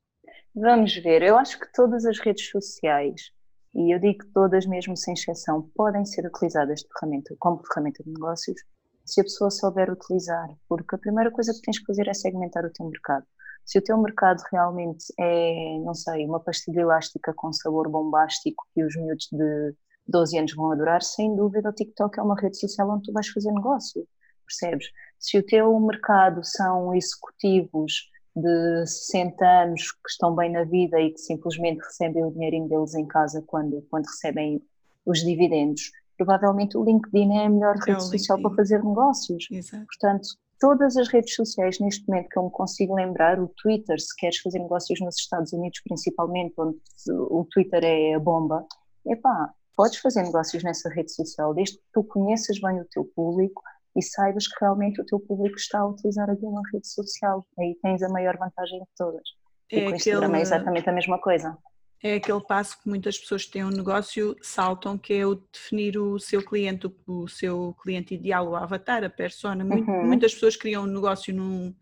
Vamos 0.54 0.94
ver. 0.94 1.22
Eu 1.22 1.36
acho 1.36 1.58
que 1.58 1.70
todas 1.72 2.06
as 2.06 2.20
redes 2.20 2.48
sociais, 2.48 3.32
e 3.74 3.92
eu 3.92 3.98
digo 3.98 4.24
todas 4.32 4.66
mesmo 4.66 4.96
sem 4.96 5.14
exceção, 5.14 5.68
podem 5.74 6.04
ser 6.04 6.24
utilizadas 6.24 6.82
ferramenta, 6.82 7.34
como 7.40 7.60
ferramenta 7.66 8.04
de 8.04 8.12
negócios, 8.12 8.60
se 9.04 9.20
a 9.20 9.24
pessoa 9.24 9.50
souber 9.50 9.90
utilizar, 9.90 10.48
porque 10.68 10.94
a 10.94 10.98
primeira 10.98 11.30
coisa 11.30 11.52
que 11.52 11.62
tens 11.62 11.78
que 11.80 11.86
fazer 11.86 12.06
é 12.06 12.14
segmentar 12.14 12.64
o 12.64 12.70
teu 12.70 12.86
mercado. 12.86 13.26
Se 13.64 13.78
o 13.78 13.82
teu 13.82 13.98
mercado 13.98 14.40
realmente 14.52 15.12
é, 15.18 15.78
não 15.80 15.94
sei, 15.94 16.24
uma 16.24 16.38
pastilha 16.38 16.82
elástica 16.82 17.34
com 17.34 17.52
sabor 17.52 17.88
bombástico 17.90 18.64
que 18.72 18.84
os 18.84 18.96
miúdos 18.96 19.28
de 19.32 19.74
12 20.06 20.38
anos 20.38 20.54
vão 20.54 20.70
adorar, 20.70 21.02
sem 21.02 21.34
dúvida 21.34 21.68
o 21.68 21.72
TikTok 21.72 22.18
é 22.18 22.22
uma 22.22 22.40
rede 22.40 22.58
social 22.58 22.88
onde 22.88 23.04
tu 23.04 23.12
vais 23.12 23.28
fazer 23.28 23.50
negócio, 23.50 24.06
percebes? 24.46 24.86
Se 25.18 25.36
o 25.36 25.42
teu 25.44 25.78
mercado 25.80 26.44
são 26.44 26.94
executivos 26.94 28.08
de 28.40 28.86
60 28.86 29.44
anos 29.44 29.92
que 29.92 30.10
estão 30.10 30.34
bem 30.34 30.50
na 30.52 30.64
vida 30.64 31.00
e 31.00 31.12
que 31.12 31.20
simplesmente 31.20 31.80
recebem 31.80 32.24
o 32.24 32.30
dinheirinho 32.30 32.68
deles 32.68 32.94
em 32.94 33.06
casa 33.06 33.42
quando, 33.46 33.84
quando 33.90 34.06
recebem 34.06 34.62
os 35.04 35.20
dividendos, 35.20 35.90
provavelmente 36.16 36.76
o 36.76 36.84
LinkedIn 36.84 37.36
é 37.36 37.46
a 37.46 37.50
melhor 37.50 37.76
é 37.76 37.92
rede 37.92 38.04
social 38.04 38.40
para 38.40 38.54
fazer 38.54 38.82
negócios. 38.82 39.46
Exato. 39.50 39.86
Portanto, 39.86 40.28
todas 40.60 40.96
as 40.96 41.08
redes 41.08 41.34
sociais 41.34 41.78
neste 41.80 42.06
momento 42.06 42.28
que 42.28 42.38
eu 42.38 42.44
me 42.44 42.50
consigo 42.50 42.94
lembrar, 42.94 43.40
o 43.40 43.48
Twitter, 43.48 43.98
se 44.00 44.14
queres 44.16 44.38
fazer 44.38 44.58
negócios 44.58 45.00
nos 45.00 45.16
Estados 45.16 45.52
Unidos 45.52 45.80
principalmente, 45.84 46.54
onde 46.58 46.78
o 47.08 47.46
Twitter 47.50 47.84
é 47.84 48.14
a 48.14 48.18
bomba, 48.18 48.66
epá, 49.06 49.52
podes 49.76 49.98
fazer 49.98 50.24
negócios 50.24 50.62
nessa 50.62 50.88
rede 50.88 51.12
social, 51.12 51.54
desde 51.54 51.76
que 51.76 51.84
tu 51.92 52.02
conheças 52.02 52.60
bem 52.60 52.80
o 52.80 52.84
teu 52.84 53.04
público, 53.04 53.62
e 53.98 54.02
saibas 54.02 54.46
que 54.46 54.54
realmente 54.60 55.00
o 55.00 55.04
teu 55.04 55.18
público 55.18 55.56
está 55.56 55.80
a 55.80 55.86
utilizar 55.86 56.30
aquela 56.30 56.62
rede 56.72 56.86
social. 56.86 57.44
Aí 57.58 57.76
tens 57.82 58.02
a 58.02 58.08
maior 58.08 58.36
vantagem 58.38 58.78
de 58.78 58.86
todas. 58.96 59.22
É 59.70 59.78
e 59.78 59.84
com 59.84 59.90
o 59.90 59.94
Instagram 59.96 60.36
é 60.36 60.40
exatamente 60.40 60.88
a 60.88 60.92
mesma 60.92 61.20
coisa. 61.20 61.58
É 62.00 62.14
aquele 62.14 62.40
passo 62.40 62.80
que 62.80 62.88
muitas 62.88 63.18
pessoas 63.18 63.44
que 63.44 63.50
têm 63.50 63.64
um 63.64 63.70
negócio 63.70 64.36
saltam, 64.40 64.96
que 64.96 65.14
é 65.14 65.26
o 65.26 65.34
definir 65.34 65.98
o 65.98 66.16
seu 66.20 66.44
cliente, 66.44 66.88
o, 67.06 67.26
seu 67.26 67.74
cliente 67.82 68.14
ideal, 68.14 68.48
o 68.48 68.54
avatar, 68.54 69.02
a 69.02 69.10
persona. 69.10 69.64
Uhum. 69.64 70.06
Muitas 70.06 70.32
pessoas 70.32 70.54
criam 70.54 70.84
um 70.84 70.86
negócio 70.86 71.34
num, 71.34 71.74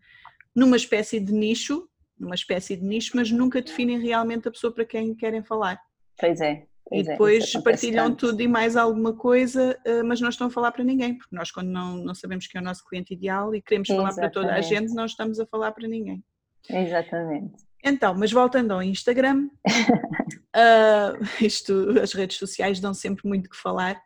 numa 0.55 0.75
espécie 0.75 1.19
de 1.19 1.31
nicho, 1.31 1.87
numa 2.19 2.33
espécie 2.33 2.75
de 2.75 2.83
nicho, 2.83 3.11
mas 3.13 3.29
nunca 3.29 3.61
definem 3.61 3.99
realmente 3.99 4.47
a 4.47 4.51
pessoa 4.51 4.73
para 4.73 4.85
quem 4.85 5.13
querem 5.13 5.43
falar. 5.43 5.79
Pois 6.19 6.41
é, 6.41 6.65
e 6.91 6.99
é, 7.01 7.03
depois 7.03 7.53
é, 7.53 7.61
partilham 7.61 8.09
tanto. 8.09 8.27
tudo 8.27 8.41
e 8.41 8.47
mais 8.47 8.75
alguma 8.75 9.13
coisa, 9.13 9.77
eh, 9.83 10.03
mas 10.03 10.21
não 10.21 10.29
estão 10.29 10.47
a 10.47 10.49
falar 10.49 10.71
para 10.71 10.83
ninguém, 10.83 11.17
porque 11.17 11.35
nós, 11.35 11.51
quando 11.51 11.67
não, 11.67 11.97
não 11.97 12.15
sabemos 12.15 12.47
quem 12.47 12.59
é 12.59 12.61
o 12.61 12.65
nosso 12.65 12.85
cliente 12.85 13.13
ideal 13.13 13.53
e 13.53 13.61
queremos 13.61 13.87
falar 13.87 14.09
Exatamente. 14.09 14.33
para 14.33 14.41
toda 14.41 14.53
a 14.53 14.61
gente, 14.61 14.93
não 14.93 15.05
estamos 15.05 15.39
a 15.39 15.45
falar 15.45 15.71
para 15.73 15.87
ninguém. 15.87 16.23
Exatamente. 16.69 17.55
Então, 17.83 18.13
mas 18.15 18.31
voltando 18.31 18.71
ao 18.71 18.81
Instagram, 18.81 19.49
uh, 19.67 21.19
isto, 21.43 21.99
as 22.01 22.13
redes 22.13 22.37
sociais 22.37 22.79
dão 22.79 22.93
sempre 22.93 23.27
muito 23.27 23.49
que 23.49 23.57
falar. 23.57 24.01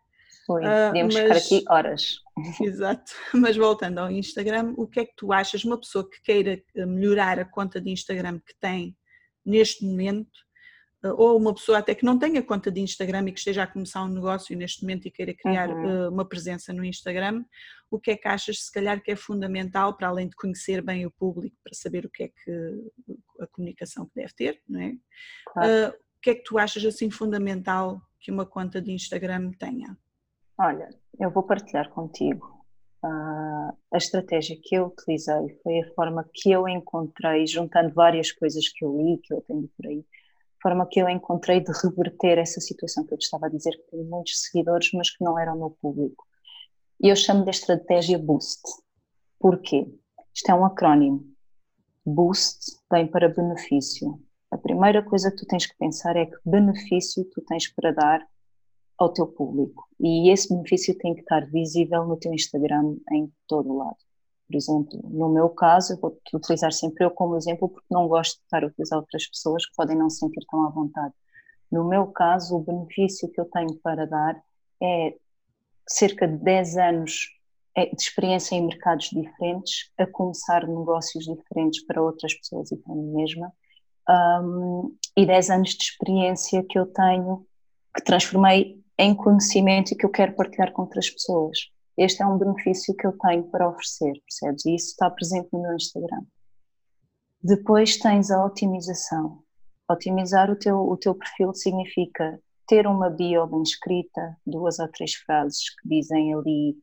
Ui, 0.50 0.62
uh, 0.64 0.88
podíamos 0.88 1.16
mas, 1.16 1.24
ficar 1.24 1.38
aqui 1.38 1.66
horas. 1.70 2.16
Exato, 2.62 3.12
mas 3.34 3.56
voltando 3.56 4.00
ao 4.00 4.12
Instagram, 4.12 4.74
o 4.76 4.88
que 4.88 5.02
é 5.02 5.06
que 5.06 5.16
tu 5.16 5.32
achas, 5.32 5.64
uma 5.64 5.80
pessoa 5.80 6.08
que 6.10 6.22
queira 6.24 6.62
melhorar 6.76 7.40
a 7.40 7.46
conta 7.46 7.80
de 7.80 7.92
Instagram 7.92 8.40
que 8.40 8.56
tem 8.60 8.96
neste 9.46 9.86
momento, 9.86 10.30
ou 11.04 11.38
uma 11.38 11.54
pessoa 11.54 11.80
até 11.80 11.96
que 11.96 12.06
não 12.06 12.18
tenha 12.18 12.44
conta 12.44 12.72
de 12.72 12.80
Instagram 12.80 13.28
e 13.28 13.32
que 13.32 13.40
esteja 13.40 13.64
a 13.64 13.68
começar 13.68 14.04
um 14.04 14.08
negócio 14.08 14.56
neste 14.56 14.84
momento 14.84 15.08
e 15.08 15.12
queira 15.12 15.34
criar 15.34 15.70
uhum. 15.70 16.10
uma 16.10 16.26
presença 16.26 16.72
no 16.72 16.86
Instagram, 16.86 17.44
o 17.90 18.00
que 18.00 18.12
é 18.12 18.18
que 18.18 18.28
achas 18.28 18.66
se 18.66 18.72
calhar 18.72 19.02
que 19.02 19.12
é 19.12 19.16
fundamental 19.16 19.96
para 19.96 20.08
além 20.08 20.30
de 20.30 20.36
conhecer 20.36 20.82
bem 20.82 21.06
o 21.06 21.12
público, 21.12 21.58
para 21.64 21.74
saber 21.74 22.06
o 22.06 22.10
que 22.10 22.24
é 22.24 22.28
que 22.28 22.92
a 23.40 23.48
comunicação 23.48 24.06
que 24.06 24.16
deve 24.16 24.34
ter, 24.34 24.62
não 24.68 24.80
é? 24.80 24.96
Claro. 25.48 25.70
Uh, 25.70 25.90
o 25.90 26.22
que 26.22 26.30
é 26.30 26.36
que 26.36 26.44
tu 26.44 26.60
achas 26.60 26.86
assim 26.86 27.10
fundamental 27.10 28.00
que 28.20 28.32
uma 28.32 28.46
conta 28.46 28.80
de 28.80 28.92
Instagram 28.92 29.52
tenha? 29.54 29.98
Olha, 30.58 30.90
eu 31.20 31.32
vou 31.32 31.42
partilhar 31.42 31.90
contigo. 31.90 32.62
Uh, 33.04 33.74
a 33.92 33.98
estratégia 33.98 34.56
que 34.62 34.76
eu 34.76 34.86
utilizei 34.86 35.60
foi 35.64 35.80
a 35.80 35.94
forma 35.96 36.30
que 36.32 36.52
eu 36.52 36.68
encontrei, 36.68 37.48
juntando 37.48 37.92
várias 37.92 38.32
coisas 38.32 38.70
que 38.70 38.86
eu 38.86 38.96
li, 38.96 39.18
que 39.18 39.34
eu 39.34 39.42
tenho 39.42 39.68
por 39.76 39.88
aí, 39.88 40.06
forma 40.62 40.88
que 40.88 41.00
eu 41.02 41.10
encontrei 41.10 41.60
de 41.60 41.72
reverter 41.72 42.38
essa 42.38 42.62
situação 42.62 43.06
que 43.06 43.14
eu 43.14 43.18
te 43.18 43.24
estava 43.24 43.48
a 43.48 43.50
dizer, 43.50 43.72
que 43.72 43.92
tenho 43.92 44.06
muitos 44.06 44.42
seguidores, 44.42 44.90
mas 44.94 45.10
que 45.10 45.24
não 45.24 45.38
eram 45.38 45.56
o 45.56 45.60
meu 45.60 45.78
público. 45.82 46.26
E 47.02 47.10
eu 47.10 47.16
chamo 47.16 47.44
de 47.44 47.50
estratégia 47.50 48.20
Boost. 48.20 48.62
Porquê? 49.40 49.88
Isto 50.34 50.52
é 50.52 50.54
um 50.54 50.66
acrónimo. 50.66 51.26
Boost 52.06 52.78
vem 52.92 53.08
para 53.08 53.30
benefício. 53.30 54.20
A 54.52 54.58
primeira 54.58 55.04
coisa 55.04 55.32
que 55.32 55.38
tu 55.38 55.46
tens 55.48 55.66
que 55.66 55.78
pensar 55.78 56.16
é 56.16 56.26
que 56.26 56.38
benefício 56.46 57.24
tu 57.26 57.42
tens 57.42 57.68
para 57.74 57.92
dar 57.92 58.28
ao 58.98 59.12
teu 59.12 59.28
público. 59.28 59.88
E 60.00 60.32
esse 60.32 60.50
benefício 60.50 60.96
tem 60.98 61.16
que 61.16 61.22
estar 61.22 61.50
visível 61.50 62.06
no 62.06 62.18
teu 62.18 62.34
Instagram 62.34 62.98
em 63.12 63.32
todo 63.48 63.72
o 63.72 63.78
lado. 63.78 63.98
Por 64.52 64.58
exemplo, 64.58 65.00
no 65.04 65.30
meu 65.30 65.50
caso, 65.50 65.94
eu 65.94 65.98
vou 65.98 66.20
utilizar 66.34 66.74
sempre 66.74 67.06
eu 67.06 67.12
como 67.12 67.38
exemplo 67.38 67.70
porque 67.70 67.88
não 67.90 68.06
gosto 68.08 68.38
de 68.38 68.44
estar 68.44 68.64
a 68.64 68.68
utilizar 68.68 69.00
outras 69.00 69.26
pessoas 69.28 69.66
que 69.66 69.74
podem 69.76 69.98
não 69.98 70.10
se 70.10 70.20
sentir 70.20 70.46
tão 70.50 70.68
à 70.68 70.70
vontade. 70.70 71.14
No 71.72 71.88
meu 71.88 72.08
caso, 72.08 72.58
o 72.58 72.60
benefício 72.60 73.32
que 73.32 73.40
eu 73.40 73.46
tenho 73.46 73.74
para 73.82 74.06
dar 74.06 74.44
é 74.84 75.16
cerca 75.88 76.28
de 76.28 76.36
10 76.38 76.78
anos 76.78 77.30
é, 77.76 77.86
de 77.86 78.02
experiência 78.02 78.56
em 78.56 78.66
mercados 78.66 79.10
diferentes, 79.10 79.90
a 79.98 80.06
começar 80.06 80.68
negócios 80.68 81.24
diferentes 81.24 81.86
para 81.86 82.02
outras 82.02 82.34
pessoas 82.34 82.72
e 82.74 82.76
para 82.76 82.94
mim 82.94 83.14
mesma, 83.14 83.54
um, 84.44 84.94
e 85.16 85.26
10 85.26 85.50
anos 85.50 85.70
de 85.70 85.84
experiência 85.84 86.62
que 86.64 86.78
eu 86.78 86.86
tenho, 86.88 87.48
que 87.96 88.04
transformei 88.04 88.84
em 88.98 89.16
conhecimento 89.16 89.94
e 89.94 89.96
que 89.96 90.06
eu 90.06 90.10
quero 90.10 90.36
partilhar 90.36 90.74
com 90.74 90.82
outras 90.82 91.10
pessoas. 91.10 91.72
Este 92.04 92.24
é 92.24 92.26
um 92.26 92.36
benefício 92.36 92.96
que 92.96 93.06
eu 93.06 93.16
tenho 93.16 93.44
para 93.44 93.70
oferecer, 93.70 94.14
percebes? 94.24 94.66
E 94.66 94.74
isso 94.74 94.88
está 94.88 95.08
presente 95.08 95.50
no 95.54 95.62
meu 95.62 95.76
Instagram. 95.76 96.24
Depois 97.44 97.98
tens 97.98 98.32
a 98.32 98.44
otimização. 98.44 99.44
Otimizar 99.88 100.50
o 100.50 100.56
teu, 100.56 100.80
o 100.80 100.98
teu 100.98 101.14
perfil 101.14 101.54
significa 101.54 102.42
ter 102.66 102.88
uma 102.88 103.08
bio 103.08 103.46
bem 103.46 103.62
escrita, 103.62 104.36
duas 104.48 104.80
ou 104.80 104.88
três 104.88 105.14
frases 105.14 105.70
que 105.76 105.88
dizem 105.88 106.34
ali 106.34 106.76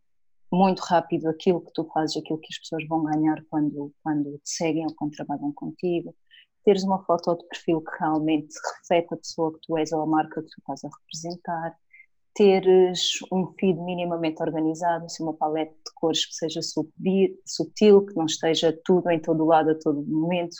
muito 0.52 0.78
rápido 0.82 1.28
aquilo 1.28 1.62
que 1.62 1.72
tu 1.72 1.84
fazes, 1.92 2.16
aquilo 2.16 2.38
que 2.38 2.52
as 2.52 2.58
pessoas 2.60 2.86
vão 2.86 3.02
ganhar 3.02 3.42
quando, 3.50 3.92
quando 4.04 4.38
te 4.38 4.50
seguem 4.50 4.86
ou 4.86 4.94
quando 4.94 5.16
trabalham 5.16 5.50
contigo, 5.52 6.14
teres 6.64 6.84
uma 6.84 7.02
foto 7.02 7.34
de 7.34 7.44
perfil 7.48 7.80
que 7.80 7.90
realmente 7.98 8.54
reflete 8.76 9.14
a 9.14 9.16
pessoa 9.16 9.52
que 9.52 9.66
tu 9.66 9.76
és 9.76 9.90
ou 9.90 10.00
a 10.00 10.06
marca 10.06 10.40
que 10.40 10.48
tu 10.48 10.60
estás 10.60 10.84
a 10.84 10.88
representar, 10.96 11.76
teres 12.34 13.18
um 13.32 13.52
feed 13.58 13.78
minimamente 13.80 14.42
organizado, 14.42 15.06
assim, 15.06 15.22
uma 15.22 15.34
paleta 15.34 15.72
de 15.72 15.92
cores 15.94 16.24
que 16.24 16.34
seja 16.34 16.60
sutil, 16.62 18.06
que 18.06 18.16
não 18.16 18.26
esteja 18.26 18.78
tudo 18.84 19.10
em 19.10 19.20
todo 19.20 19.44
lado 19.44 19.70
a 19.70 19.74
todo 19.74 20.04
momento. 20.06 20.56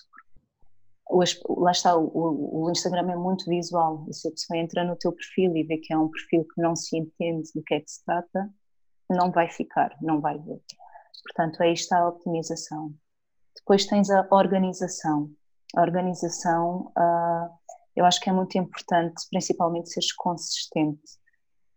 lá 1.49 1.71
está, 1.71 1.97
o, 1.97 2.69
Instagram 2.71 3.13
é 3.13 3.17
muito 3.17 3.49
visual, 3.49 4.05
e 4.09 4.15
se 4.15 4.29
a 4.29 4.31
pessoa 4.31 4.59
entra 4.59 4.85
no 4.85 4.97
teu 4.97 5.13
perfil 5.13 5.57
e 5.57 5.63
vê 5.63 5.79
que 5.79 5.93
é 5.93 5.99
um 5.99 6.09
perfil 6.11 6.45
que 6.45 6.61
não 6.61 6.75
se 6.75 6.97
entende 6.99 7.49
do 7.55 7.63
que 7.63 7.75
é 7.75 7.81
que 7.81 7.91
se 7.91 8.05
trata, 8.05 8.51
não 9.09 9.31
vai 9.31 9.49
ficar, 9.49 9.97
não 10.03 10.21
vai 10.21 10.39
ver. 10.39 10.61
Portanto, 11.23 11.63
aí 11.63 11.73
está 11.73 11.99
a 11.99 12.09
optimização. 12.09 12.93
Depois 13.57 13.87
tens 13.87 14.11
a 14.11 14.27
organização. 14.31 15.31
A 15.77 15.83
organização, 15.83 16.93
uh, 16.97 17.49
eu 17.95 18.05
acho 18.05 18.21
que 18.21 18.31
é 18.31 18.33
muito 18.33 18.57
importante, 18.57 19.27
principalmente 19.31 19.91
seres 19.91 20.13
consistente. 20.13 21.18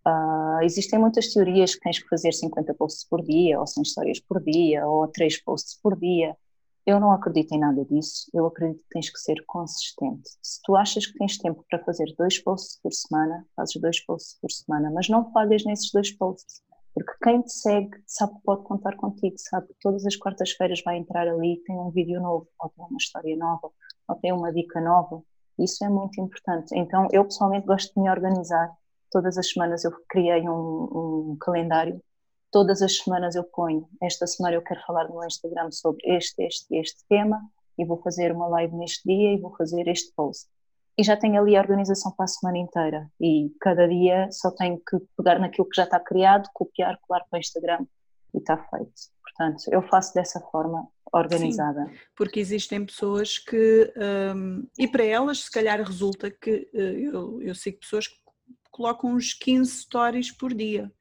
Uh, 0.08 0.64
existem 0.64 0.98
muitas 1.00 1.32
teorias 1.32 1.76
que 1.76 1.82
tens 1.82 2.00
que 2.00 2.10
fazer 2.10 2.32
50 2.32 2.74
posts 2.74 3.08
por 3.08 3.22
dia, 3.22 3.60
ou 3.60 3.68
100 3.68 3.84
histórias 3.84 4.20
por 4.20 4.42
dia, 4.44 4.88
ou 4.88 5.08
3 5.08 5.42
posts 5.44 5.80
por 5.82 5.98
dia. 5.98 6.36
Eu 6.86 7.00
não 7.00 7.12
acredito 7.12 7.54
em 7.54 7.60
nada 7.60 7.86
disso. 7.86 8.26
Eu 8.34 8.48
acredito 8.48 8.80
que 8.80 8.90
tens 8.90 9.10
que 9.10 9.20
ser 9.20 9.44
consistente. 9.46 10.30
Se 10.42 10.60
tu 10.64 10.76
achas 10.76 11.06
que 11.06 11.18
tens 11.18 11.38
tempo 11.38 11.64
para 11.70 11.84
fazer 11.84 12.14
dois 12.18 12.40
posts 12.40 12.80
por 12.82 12.92
semana, 12.92 13.46
fazes 13.56 13.80
dois 13.80 14.04
posts 14.04 14.40
por 14.42 14.52
semana, 14.52 14.90
mas 14.92 15.08
não 15.08 15.32
falhas 15.32 15.64
nesses 15.64 15.92
dois 15.92 16.12
posts. 16.12 16.64
Porque 16.94 17.14
quem 17.24 17.42
te 17.42 17.54
segue 17.54 17.92
sabe 18.06 18.34
que 18.34 18.42
pode 18.44 18.64
contar 18.64 18.96
contigo, 18.98 19.36
sabe 19.38 19.68
que 19.68 19.76
todas 19.80 20.06
as 20.06 20.16
quartas-feiras 20.16 20.82
vai 20.84 20.98
entrar 20.98 21.28
ali 21.28 21.54
e 21.54 21.64
tem 21.64 21.78
um 21.78 21.90
vídeo 21.92 22.20
novo, 22.20 22.48
ou 22.60 22.70
tem 22.70 22.86
uma 22.86 22.98
história 22.98 23.38
nova, 23.38 23.72
ou 24.08 24.16
tem 24.16 24.34
uma 24.34 24.52
dica 24.52 24.82
nova. 24.82 25.24
Isso 25.58 25.86
é 25.86 25.90
muito 25.90 26.20
importante. 26.20 26.76
Então, 26.78 27.08
eu 27.12 27.24
pessoalmente 27.24 27.68
gosto 27.68 27.94
de 27.94 28.02
me 28.02 28.10
organizar. 28.10 28.76
Todas 29.12 29.38
as 29.38 29.50
semanas 29.50 29.84
eu 29.84 29.91
criei 30.10 30.41
um, 30.47 31.32
um 31.32 31.38
calendário. 31.39 32.02
Todas 32.52 32.82
as 32.82 32.97
semanas 32.97 33.36
eu 33.36 33.43
ponho. 33.43 33.88
Esta 34.02 34.26
semana 34.26 34.56
eu 34.56 34.62
quero 34.62 34.82
falar 34.86 35.08
no 35.10 35.24
Instagram 35.26 35.69
sobre 35.71 36.02
este, 36.06 36.43
este 36.43 36.76
este 36.76 37.06
tema 37.08 37.41
e 37.78 37.86
vou 37.86 38.02
fazer 38.02 38.32
uma 38.32 38.47
live 38.47 38.76
neste 38.76 39.08
dia 39.08 39.34
e 39.34 39.39
vou 39.39 39.56
fazer 39.56 39.88
este 39.88 40.13
post 40.15 40.47
e 40.97 41.04
já 41.04 41.17
tenho 41.17 41.41
ali 41.41 41.56
a 41.56 41.62
organização 41.62 42.12
para 42.12 42.26
a 42.26 42.28
semana 42.28 42.58
inteira 42.58 43.10
e 43.19 43.52
cada 43.60 43.88
dia 43.88 44.30
só 44.32 44.52
tenho 44.52 44.78
que 44.78 44.97
pegar 45.17 45.39
naquilo 45.39 45.67
que 45.67 45.76
já 45.76 45.84
está 45.84 46.00
criado, 46.00 46.50
copiar, 46.54 47.00
colar 47.02 47.26
para 47.30 47.38
o 47.38 47.39
Instagram 47.39 47.86
e 48.34 48.38
está 48.38 48.58
feito. 48.58 48.91
Portanto, 49.24 49.63
eu 49.71 49.82
faço 49.84 50.13
dessa 50.13 50.39
forma 50.39 50.88
organizada. 51.13 51.86
Sim, 51.86 51.95
porque 52.15 52.39
existem 52.39 52.86
pessoas 52.86 53.38
que, 53.38 53.91
um, 54.36 54.67
e 54.78 54.88
para 54.88 55.04
elas 55.04 55.45
se 55.45 55.52
calhar 55.52 55.82
resulta 55.82 56.30
que 56.30 56.69
uh, 56.74 56.78
eu, 56.78 57.41
eu 57.41 57.56
sigo 57.56 57.80
pessoas 57.80 58.08
que 58.08 58.20
colocam 58.82 59.13
uns 59.13 59.34
15 59.34 59.72
stories 59.72 60.32
por 60.32 60.54
dia. 60.54 60.91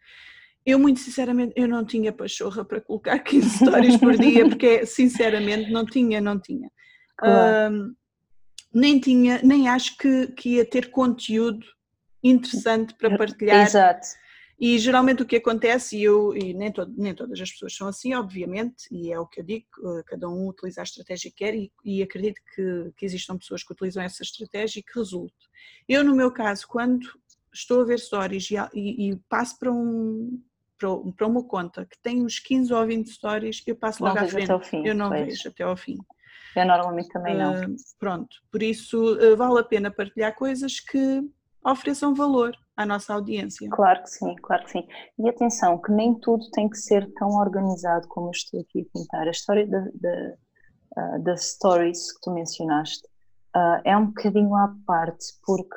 Eu, 0.66 0.78
muito 0.78 1.00
sinceramente, 1.00 1.54
eu 1.56 1.66
não 1.66 1.84
tinha 1.84 2.12
pachorra 2.12 2.62
para 2.62 2.80
colocar 2.80 3.18
15 3.24 3.64
stories 3.64 3.96
por 3.96 4.16
dia, 4.16 4.46
porque 4.46 4.84
sinceramente 4.84 5.70
não 5.70 5.86
tinha, 5.86 6.20
não 6.20 6.38
tinha. 6.38 6.70
Claro. 7.16 7.96
Nem 8.72 9.00
tinha, 9.00 9.40
nem 9.42 9.68
acho 9.68 9.96
que, 9.96 10.28
que 10.28 10.56
ia 10.56 10.64
ter 10.64 10.90
conteúdo 10.90 11.66
interessante 12.22 12.94
para 12.94 13.16
partilhar. 13.16 13.66
Exato. 13.66 14.06
E 14.60 14.78
geralmente 14.78 15.22
o 15.22 15.26
que 15.26 15.36
acontece, 15.36 15.96
e, 15.96 16.04
eu, 16.04 16.36
e 16.36 16.52
nem, 16.52 16.70
todo, 16.70 16.92
nem 16.94 17.14
todas 17.14 17.40
as 17.40 17.50
pessoas 17.50 17.74
são 17.74 17.88
assim, 17.88 18.12
obviamente, 18.12 18.84
e 18.92 19.10
é 19.10 19.18
o 19.18 19.26
que 19.26 19.40
eu 19.40 19.44
digo, 19.44 19.64
eh, 19.82 20.02
cada 20.06 20.28
um 20.28 20.46
utiliza 20.48 20.82
a 20.82 20.84
estratégia 20.84 21.30
que 21.30 21.36
quer 21.38 21.54
e, 21.54 21.72
e 21.82 22.02
acredito 22.02 22.38
que, 22.54 22.92
que 22.94 23.06
existam 23.06 23.38
pessoas 23.38 23.64
que 23.64 23.72
utilizam 23.72 24.02
essa 24.02 24.22
estratégia 24.22 24.80
e 24.80 24.82
que 24.82 24.98
resulte. 24.98 25.48
Eu, 25.88 26.04
no 26.04 26.14
meu 26.14 26.30
caso, 26.30 26.68
quando 26.68 27.08
estou 27.52 27.80
a 27.80 27.84
ver 27.84 27.98
stories 27.98 28.50
e, 28.50 28.56
e, 28.74 29.10
e 29.10 29.16
passo 29.28 29.58
para 29.58 29.72
um, 29.72 30.40
para 31.16 31.26
uma 31.26 31.44
conta 31.44 31.84
que 31.84 31.98
tem 32.02 32.24
uns 32.24 32.38
15 32.38 32.72
ou 32.72 32.86
20 32.86 33.10
stories, 33.10 33.62
eu 33.66 33.76
passo 33.76 34.02
logo 34.02 34.16
não 34.16 34.24
à 34.24 34.28
frente. 34.28 34.66
Fim, 34.66 34.86
eu 34.86 34.94
não 34.94 35.08
pois. 35.08 35.26
vejo 35.26 35.48
até 35.48 35.62
ao 35.62 35.76
fim. 35.76 35.98
Eu 36.56 36.66
normalmente 36.66 37.08
também 37.10 37.36
não. 37.36 37.52
Uh, 37.52 37.76
pronto, 37.98 38.36
por 38.50 38.62
isso 38.62 39.14
uh, 39.14 39.36
vale 39.36 39.60
a 39.60 39.64
pena 39.64 39.90
partilhar 39.90 40.34
coisas 40.34 40.80
que 40.80 41.22
ofereçam 41.64 42.14
valor 42.14 42.56
à 42.76 42.86
nossa 42.86 43.14
audiência. 43.14 43.68
Claro 43.70 44.02
que 44.02 44.10
sim, 44.10 44.34
claro 44.36 44.64
que 44.64 44.70
sim. 44.70 44.88
E 45.18 45.28
atenção, 45.28 45.80
que 45.80 45.92
nem 45.92 46.18
tudo 46.18 46.50
tem 46.50 46.68
que 46.68 46.78
ser 46.78 47.10
tão 47.14 47.28
organizado 47.36 48.08
como 48.08 48.28
eu 48.28 48.32
estou 48.32 48.60
aqui 48.60 48.80
a 48.80 48.98
pintar. 48.98 49.28
A 49.28 49.30
história 49.30 49.66
uh, 49.66 51.22
das 51.22 51.52
stories 51.52 52.12
que 52.14 52.20
tu 52.22 52.32
mencionaste 52.32 53.06
Uh, 53.56 53.82
é 53.84 53.96
um 53.96 54.06
bocadinho 54.06 54.54
à 54.54 54.72
parte, 54.86 55.26
porque 55.44 55.74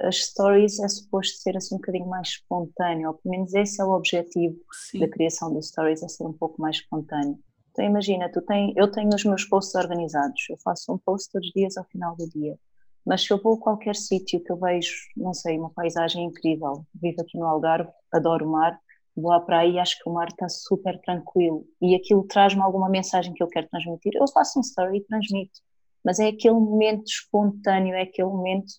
as 0.00 0.16
stories 0.16 0.80
é 0.80 0.88
suposto 0.88 1.36
ser 1.42 1.54
assim 1.58 1.74
um 1.74 1.78
bocadinho 1.78 2.06
mais 2.06 2.28
espontâneo, 2.28 3.08
ou 3.08 3.14
pelo 3.14 3.32
menos 3.32 3.52
esse 3.52 3.82
é 3.82 3.84
o 3.84 3.90
objetivo 3.90 4.56
Sim. 4.72 5.00
da 5.00 5.08
criação 5.08 5.52
das 5.52 5.68
stories, 5.68 6.02
é 6.02 6.08
ser 6.08 6.24
um 6.24 6.32
pouco 6.32 6.60
mais 6.60 6.76
espontâneo. 6.76 7.38
Então 7.70 7.84
imagina, 7.84 8.30
tu 8.30 8.40
tem, 8.40 8.72
eu 8.76 8.90
tenho 8.90 9.10
os 9.14 9.24
meus 9.24 9.44
posts 9.44 9.74
organizados, 9.74 10.42
eu 10.48 10.56
faço 10.64 10.92
um 10.92 10.98
post 10.98 11.30
todos 11.30 11.48
os 11.48 11.52
dias 11.52 11.76
ao 11.76 11.84
final 11.84 12.16
do 12.16 12.26
dia, 12.28 12.58
mas 13.04 13.22
se 13.24 13.30
eu 13.30 13.40
vou 13.42 13.54
a 13.54 13.60
qualquer 13.60 13.96
sítio 13.96 14.42
que 14.42 14.50
eu 14.50 14.56
vejo, 14.56 14.94
não 15.16 15.34
sei, 15.34 15.58
uma 15.58 15.70
paisagem 15.70 16.24
incrível, 16.24 16.86
vivo 16.94 17.20
aqui 17.20 17.36
no 17.36 17.46
Algarve, 17.46 17.90
adoro 18.12 18.46
o 18.46 18.52
mar, 18.52 18.78
vou 19.16 19.32
à 19.32 19.40
praia 19.40 19.68
e 19.68 19.78
acho 19.78 20.02
que 20.02 20.08
o 20.08 20.12
mar 20.12 20.28
está 20.28 20.48
super 20.48 20.98
tranquilo 21.00 21.66
e 21.80 21.94
aquilo 21.94 22.24
traz-me 22.24 22.62
alguma 22.62 22.88
mensagem 22.88 23.34
que 23.34 23.42
eu 23.42 23.48
quero 23.48 23.68
transmitir, 23.68 24.12
eu 24.14 24.28
faço 24.28 24.58
um 24.58 24.62
story 24.62 24.98
e 24.98 25.04
transmito, 25.04 25.60
mas 26.04 26.18
é 26.18 26.28
aquele 26.28 26.54
momento 26.54 27.04
espontâneo, 27.06 27.94
é 27.94 28.02
aquele 28.02 28.28
momento 28.28 28.72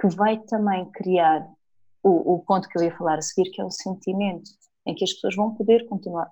que 0.00 0.08
vai 0.08 0.38
também 0.38 0.90
criar 0.90 1.46
o, 2.02 2.34
o 2.34 2.38
ponto 2.44 2.68
que 2.68 2.78
eu 2.78 2.82
ia 2.82 2.96
falar 2.96 3.18
a 3.18 3.22
seguir, 3.22 3.50
que 3.50 3.60
é 3.60 3.64
o 3.64 3.70
sentimento 3.70 4.50
em 4.86 4.94
que 4.94 5.04
as 5.04 5.12
pessoas 5.12 5.34
vão 5.34 5.54
poder 5.54 5.86
continuar 5.86 6.30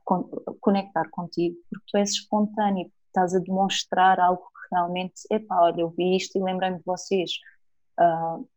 conectar 0.61 1.09
contigo, 1.11 1.57
porque 1.69 1.87
tu 1.89 1.99
és 1.99 2.11
espontâneo, 2.11 2.91
estás 3.09 3.35
a 3.35 3.41
demonstrar 3.41 4.21
algo 4.21 4.43
que 4.43 4.75
realmente, 4.75 5.15
epá, 5.31 5.61
olha, 5.61 5.81
eu 5.81 5.91
vi 5.91 6.17
isto 6.17 6.39
e 6.39 6.43
lembrei-me 6.43 6.79
de 6.79 6.85
vocês. 6.85 7.33
Uh, 7.99 8.49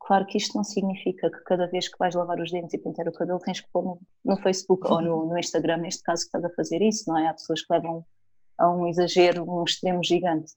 claro 0.00 0.26
que 0.26 0.38
isto 0.38 0.56
não 0.56 0.64
significa 0.64 1.30
que 1.30 1.44
cada 1.44 1.66
vez 1.66 1.88
que 1.88 1.98
vais 1.98 2.14
lavar 2.14 2.40
os 2.40 2.50
dentes 2.50 2.72
e 2.72 2.78
pintar 2.78 3.06
o 3.06 3.12
cabelo 3.12 3.38
tens 3.40 3.60
que 3.60 3.70
pôr 3.70 3.84
no, 3.84 4.00
no 4.24 4.36
Facebook 4.38 4.86
ou 4.90 5.02
no, 5.02 5.26
no, 5.26 5.38
Instagram, 5.38 5.78
neste 5.78 6.02
caso 6.02 6.22
que 6.22 6.28
estás 6.28 6.44
a 6.44 6.54
fazer 6.54 6.80
isso, 6.80 7.04
não 7.06 7.18
é? 7.18 7.28
Há 7.28 7.34
pessoas 7.34 7.62
que 7.62 7.72
levam 7.72 8.04
a 8.58 8.70
um 8.70 8.86
exagero, 8.86 9.44
um 9.50 9.64
extremo 9.64 10.02
gigante. 10.02 10.52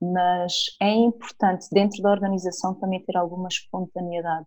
Mas 0.00 0.52
é 0.80 0.90
importante 0.90 1.68
dentro 1.70 2.02
da 2.02 2.10
organização 2.10 2.74
também 2.74 3.04
ter 3.04 3.16
alguma 3.16 3.48
espontaneidade 3.48 4.46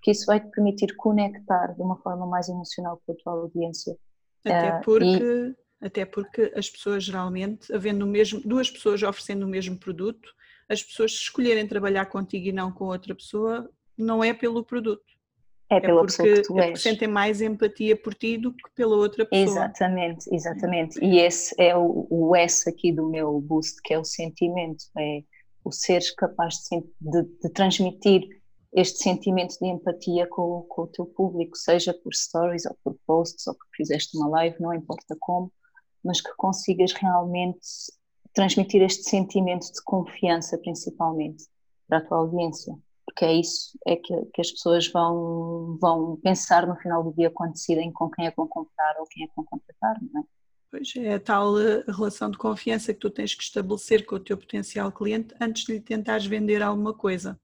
porque 0.00 0.12
isso 0.12 0.26
vai 0.26 0.40
te 0.40 0.50
permitir 0.50 0.96
conectar 0.96 1.68
de 1.68 1.82
uma 1.82 1.96
forma 1.96 2.26
mais 2.26 2.48
emocional 2.48 3.00
com 3.04 3.12
a 3.12 3.16
tua 3.16 3.32
audiência. 3.34 3.96
Até 4.44 4.78
uh, 4.78 4.80
porque, 4.82 5.04
e... 5.04 5.86
até 5.86 6.04
porque 6.06 6.52
as 6.56 6.70
pessoas 6.70 7.04
geralmente, 7.04 7.72
havendo 7.72 8.04
o 8.04 8.08
mesmo, 8.08 8.40
duas 8.40 8.70
pessoas 8.70 9.02
oferecendo 9.02 9.44
o 9.44 9.48
mesmo 9.48 9.76
produto, 9.76 10.32
as 10.68 10.82
pessoas 10.82 11.12
escolherem 11.12 11.66
trabalhar 11.66 12.06
contigo 12.06 12.46
e 12.46 12.52
não 12.52 12.72
com 12.72 12.86
outra 12.86 13.14
pessoa, 13.14 13.68
não 13.98 14.24
é 14.24 14.32
pelo 14.32 14.64
produto. 14.64 15.04
É, 15.70 15.76
é 15.76 15.80
pela 15.80 16.00
é 16.00 16.04
porque, 16.04 16.22
pessoa 16.22 16.36
que 16.36 16.42
tu 16.42 16.58
és. 16.58 16.64
É 16.64 16.66
porque 16.66 16.80
sentem 16.80 17.08
mais 17.08 17.40
empatia 17.40 17.96
por 17.96 18.12
ti 18.12 18.36
do 18.36 18.52
que 18.52 18.70
pela 18.74 18.96
outra 18.96 19.24
pessoa. 19.24 19.66
Exatamente, 19.66 20.34
exatamente. 20.34 21.04
E 21.04 21.18
esse 21.18 21.54
é 21.58 21.76
o, 21.76 22.06
o 22.10 22.34
S 22.34 22.68
aqui 22.68 22.92
do 22.92 23.08
meu 23.08 23.40
boost, 23.40 23.80
que 23.82 23.94
é 23.94 23.98
o 23.98 24.04
sentimento, 24.04 24.84
é 24.98 25.22
o 25.64 25.70
seres 25.70 26.10
capaz 26.10 26.54
de, 26.70 26.82
de, 27.00 27.22
de 27.22 27.48
transmitir 27.50 28.28
este 28.72 28.98
sentimento 28.98 29.56
de 29.58 29.66
empatia 29.66 30.26
com, 30.28 30.64
com, 30.68 30.82
o 30.82 30.86
teu 30.86 31.06
público, 31.06 31.56
seja 31.56 31.92
por 31.92 32.14
stories 32.14 32.66
ou 32.66 32.76
por 32.82 32.96
posts 33.06 33.46
ou 33.46 33.54
porque 33.54 33.76
fizeste 33.76 34.16
uma 34.16 34.28
live, 34.28 34.56
não 34.60 34.72
importa 34.72 35.16
como, 35.18 35.52
mas 36.04 36.20
que 36.20 36.32
consigas 36.36 36.92
realmente 36.92 37.60
transmitir 38.32 38.80
este 38.82 39.08
sentimento 39.10 39.66
de 39.66 39.82
confiança, 39.84 40.56
principalmente, 40.58 41.44
para 41.88 41.98
a 41.98 42.00
tua 42.00 42.18
audiência 42.18 42.74
porque 43.10 43.24
é 43.24 43.34
isso 43.34 43.78
é 43.86 43.96
que, 43.96 44.14
que, 44.32 44.40
as 44.40 44.50
pessoas 44.50 44.86
vão, 44.88 45.76
vão 45.80 46.16
pensar 46.22 46.66
no 46.66 46.76
final 46.76 47.02
do 47.02 47.12
dia 47.12 47.30
quando 47.30 47.52
decidem 47.52 47.92
com 47.92 48.08
quem 48.08 48.26
é 48.26 48.30
que 48.30 48.36
vão 48.36 48.48
comprar 48.48 48.96
ou 48.98 49.06
quem 49.06 49.24
é 49.24 49.26
que 49.26 49.32
vão 49.36 49.44
contratar, 49.44 49.96
não 50.12 50.20
é? 50.20 50.24
Pois 50.70 50.92
é, 50.96 51.14
a 51.14 51.20
tal 51.20 51.60
eh, 51.60 51.82
relação 51.88 52.30
de 52.30 52.38
confiança 52.38 52.94
que 52.94 53.00
tu 53.00 53.10
tens 53.10 53.34
que 53.34 53.42
estabelecer 53.42 54.06
com 54.06 54.14
o 54.14 54.20
teu 54.20 54.38
potencial 54.38 54.92
cliente 54.92 55.34
antes 55.40 55.64
de 55.64 55.72
lhe 55.72 55.80
tentares 55.80 56.26
vender 56.26 56.62
alguma 56.62 56.94
coisa. 56.94 57.40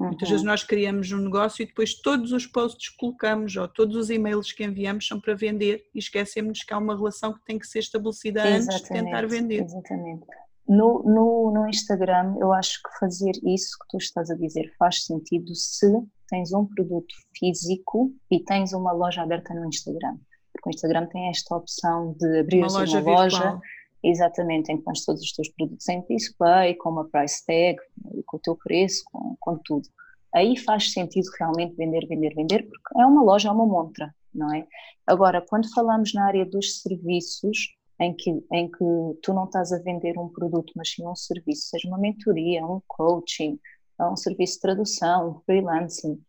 Uhum. 0.00 0.06
Muitas 0.06 0.30
vezes 0.30 0.42
nós 0.42 0.64
criamos 0.64 1.12
um 1.12 1.18
negócio 1.18 1.62
e 1.62 1.66
depois 1.66 1.92
todos 2.00 2.32
os 2.32 2.46
posts 2.46 2.88
que 2.88 2.96
colocamos 2.96 3.54
ou 3.56 3.68
todos 3.68 3.94
os 3.94 4.08
e-mails 4.08 4.52
que 4.52 4.64
enviamos 4.64 5.06
são 5.06 5.20
para 5.20 5.34
vender 5.34 5.84
e 5.94 5.98
esquecemos 5.98 6.62
que 6.62 6.72
há 6.72 6.78
uma 6.78 6.96
relação 6.96 7.34
que 7.34 7.44
tem 7.44 7.58
que 7.58 7.66
ser 7.66 7.80
estabelecida 7.80 8.40
exatamente, 8.40 8.74
antes 8.74 8.82
de 8.82 8.88
tentar 8.88 9.26
vender. 9.26 9.62
Exatamente. 9.62 10.26
No, 10.72 11.02
no, 11.02 11.52
no 11.52 11.68
Instagram, 11.68 12.34
eu 12.40 12.50
acho 12.50 12.80
que 12.82 12.98
fazer 12.98 13.32
isso 13.44 13.76
que 13.78 13.88
tu 13.90 13.98
estás 13.98 14.30
a 14.30 14.34
dizer 14.34 14.72
faz 14.78 15.04
sentido 15.04 15.54
se 15.54 15.86
tens 16.28 16.50
um 16.54 16.64
produto 16.64 17.14
físico 17.38 18.10
e 18.30 18.42
tens 18.42 18.72
uma 18.72 18.90
loja 18.90 19.20
aberta 19.20 19.52
no 19.52 19.66
Instagram. 19.66 20.16
Porque 20.50 20.70
o 20.70 20.72
Instagram 20.72 21.06
tem 21.08 21.28
esta 21.28 21.54
opção 21.54 22.14
de 22.18 22.40
abrir 22.40 22.60
uma 22.60 22.72
loja, 22.72 23.00
uma 23.02 23.12
loja 23.12 23.60
exatamente, 24.02 24.72
em 24.72 24.78
que 24.78 24.82
pões 24.82 25.04
todos 25.04 25.20
os 25.20 25.32
teus 25.32 25.50
produtos 25.50 25.86
em 25.90 26.02
display, 26.08 26.74
com 26.76 26.88
uma 26.88 27.06
price 27.06 27.44
tag, 27.44 27.76
com 28.24 28.38
o 28.38 28.40
teu 28.40 28.56
preço, 28.56 29.02
com, 29.12 29.36
com 29.38 29.58
tudo. 29.62 29.86
Aí 30.34 30.56
faz 30.56 30.90
sentido 30.90 31.26
realmente 31.38 31.76
vender, 31.76 32.06
vender, 32.08 32.34
vender, 32.34 32.62
porque 32.62 32.98
é 32.98 33.04
uma 33.04 33.22
loja, 33.22 33.50
é 33.50 33.52
uma 33.52 33.66
montra, 33.66 34.10
não 34.34 34.50
é? 34.54 34.66
Agora, 35.06 35.44
quando 35.46 35.70
falamos 35.74 36.14
na 36.14 36.24
área 36.24 36.46
dos 36.46 36.80
serviços, 36.80 37.74
em 38.00 38.14
que, 38.14 38.30
em 38.52 38.70
que 38.70 38.84
tu 39.22 39.32
não 39.32 39.44
estás 39.44 39.72
a 39.72 39.78
vender 39.78 40.18
um 40.18 40.28
produto, 40.28 40.72
mas 40.76 40.90
sim 40.90 41.06
um 41.06 41.14
serviço, 41.14 41.68
seja 41.68 41.88
uma 41.88 41.98
mentoria, 41.98 42.66
um 42.66 42.80
coaching, 42.86 43.58
um 44.00 44.16
serviço 44.16 44.54
de 44.54 44.60
tradução, 44.60 45.30
um 45.30 45.40
freelancing, 45.40 46.20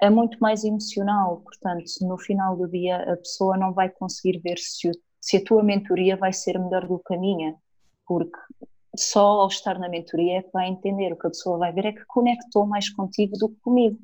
é 0.00 0.10
muito 0.10 0.38
mais 0.40 0.64
emocional. 0.64 1.40
Portanto, 1.40 1.84
no 2.02 2.18
final 2.18 2.56
do 2.56 2.68
dia, 2.68 2.96
a 3.12 3.16
pessoa 3.16 3.56
não 3.56 3.72
vai 3.72 3.88
conseguir 3.88 4.38
ver 4.38 4.58
se, 4.58 4.90
se 5.20 5.36
a 5.38 5.44
tua 5.44 5.62
mentoria 5.62 6.16
vai 6.16 6.32
ser 6.32 6.58
melhor 6.58 6.86
do 6.86 6.98
que 6.98 7.14
a 7.14 7.18
minha, 7.18 7.54
porque 8.06 8.38
só 8.96 9.40
ao 9.40 9.48
estar 9.48 9.78
na 9.78 9.88
mentoria 9.88 10.38
é 10.38 10.42
que 10.42 10.52
vai 10.52 10.68
entender. 10.68 11.12
O 11.12 11.16
que 11.16 11.26
a 11.26 11.30
pessoa 11.30 11.58
vai 11.58 11.72
ver 11.72 11.86
é 11.86 11.92
que 11.92 12.04
conectou 12.06 12.66
mais 12.66 12.90
contigo 12.90 13.36
do 13.38 13.48
que 13.48 13.60
comigo. 13.60 13.98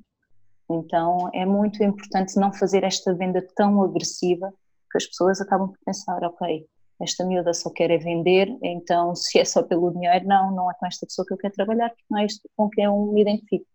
Então, 0.68 1.30
é 1.32 1.46
muito 1.46 1.82
importante 1.82 2.36
não 2.36 2.52
fazer 2.52 2.82
esta 2.82 3.14
venda 3.14 3.46
tão 3.54 3.82
agressiva 3.82 4.52
que 4.90 4.98
as 4.98 5.06
pessoas 5.06 5.40
acabam 5.40 5.68
por 5.68 5.78
pensar: 5.84 6.22
ok, 6.24 6.66
esta 7.00 7.24
miúda 7.24 7.52
só 7.52 7.70
quer 7.70 7.90
é 7.90 7.98
vender, 7.98 8.56
então 8.62 9.14
se 9.14 9.38
é 9.38 9.44
só 9.44 9.62
pelo 9.62 9.92
dinheiro, 9.92 10.26
não, 10.26 10.50
não 10.54 10.70
é 10.70 10.74
com 10.74 10.86
esta 10.86 11.06
pessoa 11.06 11.26
que 11.26 11.34
eu 11.34 11.38
quero 11.38 11.54
trabalhar, 11.54 11.90
porque 11.90 12.04
não 12.10 12.18
é 12.18 12.26
isto 12.26 12.48
com 12.56 12.70
quem 12.70 12.84
eu 12.84 12.96
me 13.12 13.20
identifico. 13.20 13.66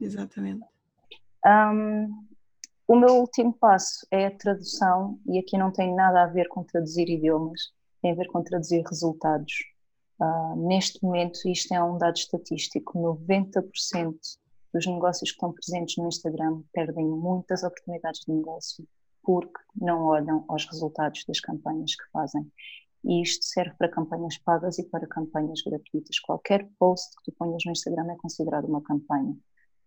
Exatamente. 0.00 0.64
Um, 1.46 2.26
o 2.88 2.96
meu 2.96 3.20
último 3.20 3.52
passo 3.52 4.06
é 4.10 4.26
a 4.26 4.36
tradução, 4.36 5.18
e 5.26 5.38
aqui 5.38 5.56
não 5.56 5.70
tem 5.70 5.94
nada 5.94 6.24
a 6.24 6.26
ver 6.26 6.48
com 6.48 6.64
traduzir 6.64 7.08
idiomas, 7.08 7.60
tem 8.02 8.12
a 8.12 8.16
ver 8.16 8.26
com 8.28 8.42
traduzir 8.42 8.82
resultados. 8.82 9.52
Uh, 10.18 10.66
neste 10.66 11.02
momento, 11.02 11.38
isto 11.46 11.72
é 11.72 11.82
um 11.82 11.96
dado 11.96 12.16
estatístico: 12.16 12.98
90% 12.98 14.16
dos 14.74 14.86
negócios 14.86 15.30
que 15.30 15.36
estão 15.36 15.52
presentes 15.52 15.96
no 15.96 16.08
Instagram 16.08 16.62
perdem 16.72 17.06
muitas 17.06 17.62
oportunidades 17.62 18.20
de 18.26 18.32
negócio 18.32 18.86
porque 19.30 19.60
não 19.76 20.02
olham 20.06 20.44
aos 20.48 20.66
resultados 20.66 21.24
das 21.24 21.38
campanhas 21.38 21.94
que 21.94 22.10
fazem. 22.12 22.50
E 23.04 23.22
isto 23.22 23.44
serve 23.44 23.74
para 23.78 23.88
campanhas 23.88 24.36
pagas 24.38 24.78
e 24.80 24.82
para 24.82 25.06
campanhas 25.06 25.62
gratuitas. 25.62 26.18
Qualquer 26.18 26.68
post 26.80 27.14
que 27.16 27.30
tu 27.30 27.36
ponhas 27.38 27.62
no 27.64 27.70
Instagram 27.70 28.10
é 28.12 28.16
considerado 28.16 28.64
uma 28.64 28.82
campanha 28.82 29.36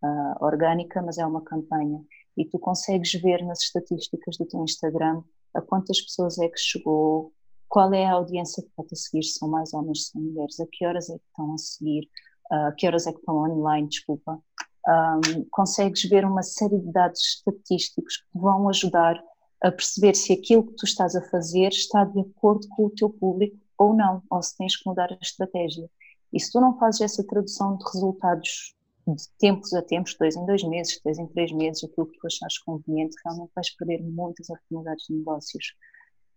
uh, 0.01 0.45
orgânica, 0.45 1.01
mas 1.01 1.17
é 1.17 1.25
uma 1.25 1.41
campanha. 1.41 2.01
E 2.37 2.45
tu 2.45 2.57
consegues 2.57 3.13
ver 3.21 3.43
nas 3.45 3.61
estatísticas 3.61 4.37
do 4.37 4.45
teu 4.45 4.63
Instagram 4.63 5.21
a 5.53 5.61
quantas 5.61 5.99
pessoas 6.01 6.39
é 6.39 6.47
que 6.47 6.57
chegou, 6.57 7.33
qual 7.67 7.93
é 7.93 8.05
a 8.05 8.13
audiência 8.13 8.63
que 8.63 8.69
está 8.69 8.83
a 8.89 8.95
seguir, 8.95 9.23
se 9.23 9.37
são 9.39 9.49
mais 9.49 9.73
homens, 9.73 10.05
se 10.05 10.11
são 10.11 10.21
mulheres, 10.21 10.59
a 10.59 10.65
que 10.71 10.85
horas 10.85 11.09
é 11.09 11.17
que 11.17 11.25
estão 11.27 11.53
a 11.53 11.57
seguir, 11.57 12.09
uh, 12.49 12.67
a 12.67 12.71
que 12.71 12.87
horas 12.87 13.05
é 13.07 13.11
que 13.11 13.19
estão 13.19 13.35
online, 13.35 13.89
desculpa. 13.89 14.41
Um, 14.85 15.45
consegues 15.51 16.03
ver 16.09 16.25
uma 16.25 16.43
série 16.43 16.79
de 16.79 16.91
dados 16.91 17.21
estatísticos 17.21 18.17
que 18.17 18.37
vão 18.37 18.67
ajudar 18.69 19.23
a 19.63 19.71
perceber 19.71 20.13
se 20.13 20.33
aquilo 20.33 20.67
que 20.67 20.75
tu 20.75 20.85
estás 20.85 21.15
a 21.15 21.21
fazer 21.29 21.69
está 21.69 22.03
de 22.03 22.19
acordo 22.19 22.67
com 22.67 22.85
o 22.85 22.89
teu 22.89 23.09
público 23.09 23.57
ou 23.77 23.95
não, 23.95 24.21
ou 24.29 24.43
se 24.43 24.57
tens 24.57 24.75
que 24.75 24.87
mudar 24.87 25.11
a 25.11 25.17
estratégia. 25.21 25.89
E 26.33 26.39
se 26.39 26.51
tu 26.51 26.59
não 26.59 26.77
fazes 26.77 27.01
essa 27.01 27.23
tradução 27.25 27.77
de 27.77 27.85
resultados 27.85 28.75
de 29.07 29.29
tempos 29.39 29.73
a 29.73 29.81
tempos, 29.81 30.15
dois 30.19 30.35
em 30.35 30.45
dois 30.45 30.63
meses, 30.63 30.99
três 31.01 31.17
em 31.17 31.27
três 31.27 31.51
meses, 31.51 31.83
aquilo 31.83 32.07
que 32.07 32.19
tu 32.19 32.27
achares 32.27 32.57
conveniente, 32.59 33.15
realmente 33.23 33.51
vais 33.55 33.69
perder 33.75 34.03
muitas 34.03 34.49
oportunidades 34.49 35.05
de 35.07 35.15
negócios. 35.15 35.73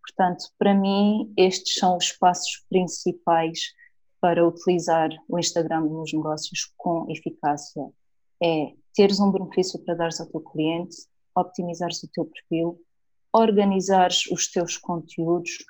Portanto, 0.00 0.44
para 0.56 0.74
mim, 0.74 1.32
estes 1.36 1.76
são 1.76 1.96
os 1.96 2.12
passos 2.12 2.64
principais 2.68 3.58
para 4.20 4.46
utilizar 4.46 5.10
o 5.28 5.38
Instagram 5.38 5.80
nos 5.80 6.12
negócios 6.12 6.72
com 6.76 7.10
eficácia. 7.10 7.82
É 8.42 8.72
teres 8.94 9.18
um 9.18 9.32
benefício 9.32 9.78
para 9.84 9.94
dares 9.94 10.20
ao 10.20 10.26
teu 10.26 10.40
cliente, 10.40 10.96
optimizares 11.34 12.02
o 12.02 12.08
teu 12.08 12.24
perfil, 12.24 12.80
organizares 13.36 14.26
os 14.30 14.48
teus 14.48 14.76
conteúdos, 14.76 15.64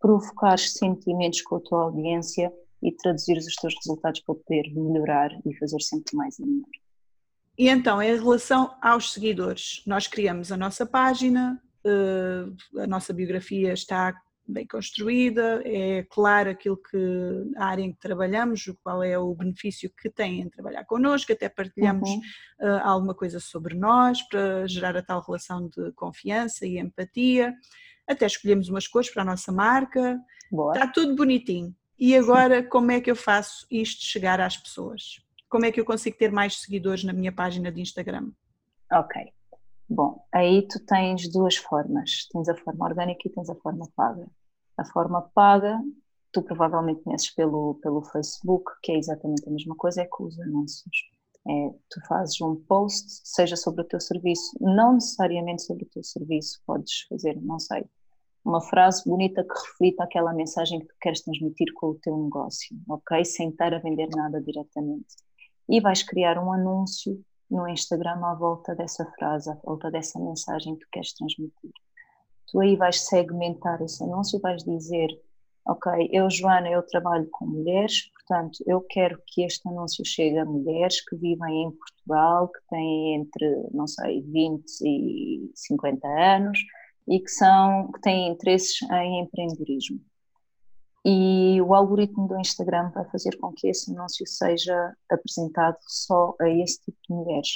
provocares 0.00 0.72
sentimentos 0.72 1.42
com 1.42 1.56
a 1.56 1.60
tua 1.60 1.82
audiência 1.84 2.52
e 2.82 2.90
traduzires 2.92 3.46
os 3.46 3.54
teus 3.54 3.74
resultados 3.76 4.20
para 4.20 4.34
poder 4.34 4.72
melhorar 4.74 5.30
e 5.46 5.56
fazer 5.56 5.80
sempre 5.80 6.16
mais 6.16 6.38
e 6.38 6.44
melhor. 6.44 6.68
E 7.56 7.68
então, 7.68 8.02
em 8.02 8.18
relação 8.18 8.74
aos 8.80 9.12
seguidores, 9.12 9.82
nós 9.86 10.06
criamos 10.06 10.50
a 10.50 10.56
nossa 10.56 10.84
página, 10.84 11.62
eh, 11.84 12.80
a 12.82 12.86
nossa 12.86 13.12
biografia 13.12 13.72
está 13.72 14.14
bem 14.46 14.66
construída, 14.66 15.62
é 15.64 16.04
claro 16.10 16.50
aquilo 16.50 16.76
que 16.76 16.96
a 17.56 17.66
área 17.66 17.82
em 17.82 17.92
que 17.92 17.98
trabalhamos, 17.98 18.64
qual 18.82 19.02
é 19.02 19.18
o 19.18 19.34
benefício 19.34 19.90
que 19.96 20.10
tem 20.10 20.40
em 20.40 20.48
trabalhar 20.48 20.84
connosco, 20.84 21.32
até 21.32 21.48
partilhamos 21.48 22.08
uhum. 22.10 22.20
uh, 22.60 22.80
alguma 22.82 23.14
coisa 23.14 23.38
sobre 23.40 23.74
nós 23.74 24.22
para 24.22 24.66
gerar 24.66 24.96
a 24.96 25.02
tal 25.02 25.22
relação 25.22 25.68
de 25.68 25.92
confiança 25.92 26.66
e 26.66 26.78
empatia, 26.78 27.54
até 28.06 28.26
escolhemos 28.26 28.68
umas 28.68 28.86
cores 28.86 29.10
para 29.10 29.22
a 29.22 29.26
nossa 29.26 29.52
marca, 29.52 30.20
Boa. 30.50 30.74
está 30.74 30.86
tudo 30.88 31.14
bonitinho. 31.14 31.74
E 31.98 32.16
agora 32.16 32.62
como 32.62 32.90
é 32.90 33.00
que 33.00 33.10
eu 33.10 33.16
faço 33.16 33.66
isto 33.70 34.04
chegar 34.04 34.40
às 34.40 34.56
pessoas? 34.56 35.22
Como 35.48 35.64
é 35.64 35.70
que 35.70 35.80
eu 35.80 35.84
consigo 35.84 36.16
ter 36.16 36.32
mais 36.32 36.60
seguidores 36.60 37.04
na 37.04 37.12
minha 37.12 37.30
página 37.30 37.70
de 37.70 37.80
Instagram? 37.80 38.30
Ok. 38.90 39.32
Bom, 39.94 40.24
aí 40.32 40.66
tu 40.66 40.80
tens 40.86 41.30
duas 41.30 41.56
formas. 41.56 42.26
Tens 42.32 42.48
a 42.48 42.56
forma 42.56 42.86
orgânica 42.86 43.28
e 43.28 43.30
tens 43.30 43.50
a 43.50 43.54
forma 43.56 43.86
paga. 43.94 44.26
A 44.78 44.86
forma 44.86 45.20
paga, 45.34 45.78
tu 46.32 46.42
provavelmente 46.42 47.02
conheces 47.02 47.30
pelo, 47.34 47.74
pelo 47.82 48.02
Facebook, 48.02 48.72
que 48.82 48.92
é 48.92 48.98
exatamente 48.98 49.46
a 49.46 49.52
mesma 49.52 49.76
coisa, 49.76 50.00
é 50.00 50.06
com 50.06 50.24
os 50.24 50.40
anúncios. 50.40 50.96
É, 51.46 51.68
tu 51.90 52.00
fazes 52.08 52.40
um 52.40 52.56
post, 52.56 53.20
seja 53.22 53.54
sobre 53.54 53.82
o 53.82 53.84
teu 53.84 54.00
serviço, 54.00 54.56
não 54.60 54.94
necessariamente 54.94 55.62
sobre 55.62 55.84
o 55.84 55.88
teu 55.90 56.02
serviço, 56.02 56.62
podes 56.64 57.02
fazer, 57.08 57.38
não 57.42 57.58
sei, 57.58 57.84
uma 58.42 58.62
frase 58.62 59.02
bonita 59.04 59.44
que 59.44 59.52
reflita 59.52 60.04
aquela 60.04 60.32
mensagem 60.32 60.80
que 60.80 60.86
tu 60.86 60.94
queres 61.02 61.20
transmitir 61.20 61.66
com 61.74 61.88
o 61.88 61.94
teu 61.96 62.16
negócio, 62.16 62.74
ok? 62.88 63.22
Sem 63.26 63.50
estar 63.50 63.74
a 63.74 63.78
vender 63.78 64.08
nada 64.16 64.40
diretamente. 64.40 65.16
E 65.68 65.80
vais 65.82 66.02
criar 66.02 66.38
um 66.38 66.50
anúncio 66.50 67.22
no 67.52 67.68
Instagram 67.68 68.24
à 68.24 68.34
volta 68.34 68.74
dessa 68.74 69.04
frase, 69.18 69.50
à 69.50 69.54
volta 69.62 69.90
dessa 69.90 70.18
mensagem 70.18 70.74
que 70.74 70.86
tu 70.86 70.90
queres 70.90 71.12
transmitir. 71.12 71.70
Tu 72.50 72.58
aí 72.58 72.76
vais 72.76 73.02
segmentar 73.02 73.80
esse 73.82 74.02
anúncio, 74.02 74.40
vais 74.40 74.64
dizer, 74.64 75.08
ok, 75.66 76.08
eu 76.10 76.30
Joana, 76.30 76.70
eu 76.70 76.82
trabalho 76.82 77.28
com 77.30 77.46
mulheres, 77.46 78.10
portanto 78.14 78.58
eu 78.66 78.80
quero 78.80 79.20
que 79.26 79.44
este 79.44 79.68
anúncio 79.68 80.04
chegue 80.04 80.38
a 80.38 80.44
mulheres 80.46 81.04
que 81.04 81.14
vivem 81.14 81.64
em 81.64 81.70
Portugal, 81.70 82.48
que 82.48 82.60
têm 82.70 83.16
entre, 83.16 83.68
não 83.72 83.86
sei, 83.86 84.22
20 84.22 84.64
e 84.82 85.50
50 85.54 86.08
anos 86.08 86.58
e 87.06 87.20
que, 87.20 87.30
são, 87.30 87.92
que 87.92 88.00
têm 88.00 88.28
interesses 88.28 88.80
em 88.90 89.20
empreendedorismo 89.20 90.00
e 91.04 91.60
o 91.60 91.74
algoritmo 91.74 92.28
do 92.28 92.38
Instagram 92.38 92.90
vai 92.90 93.04
fazer 93.10 93.36
com 93.38 93.52
que 93.52 93.68
esse 93.68 93.90
anúncio 93.92 94.26
seja 94.26 94.94
apresentado 95.10 95.76
só 95.80 96.34
a 96.40 96.48
esse 96.48 96.80
tipo 96.80 96.98
de 97.08 97.14
mulheres. 97.14 97.48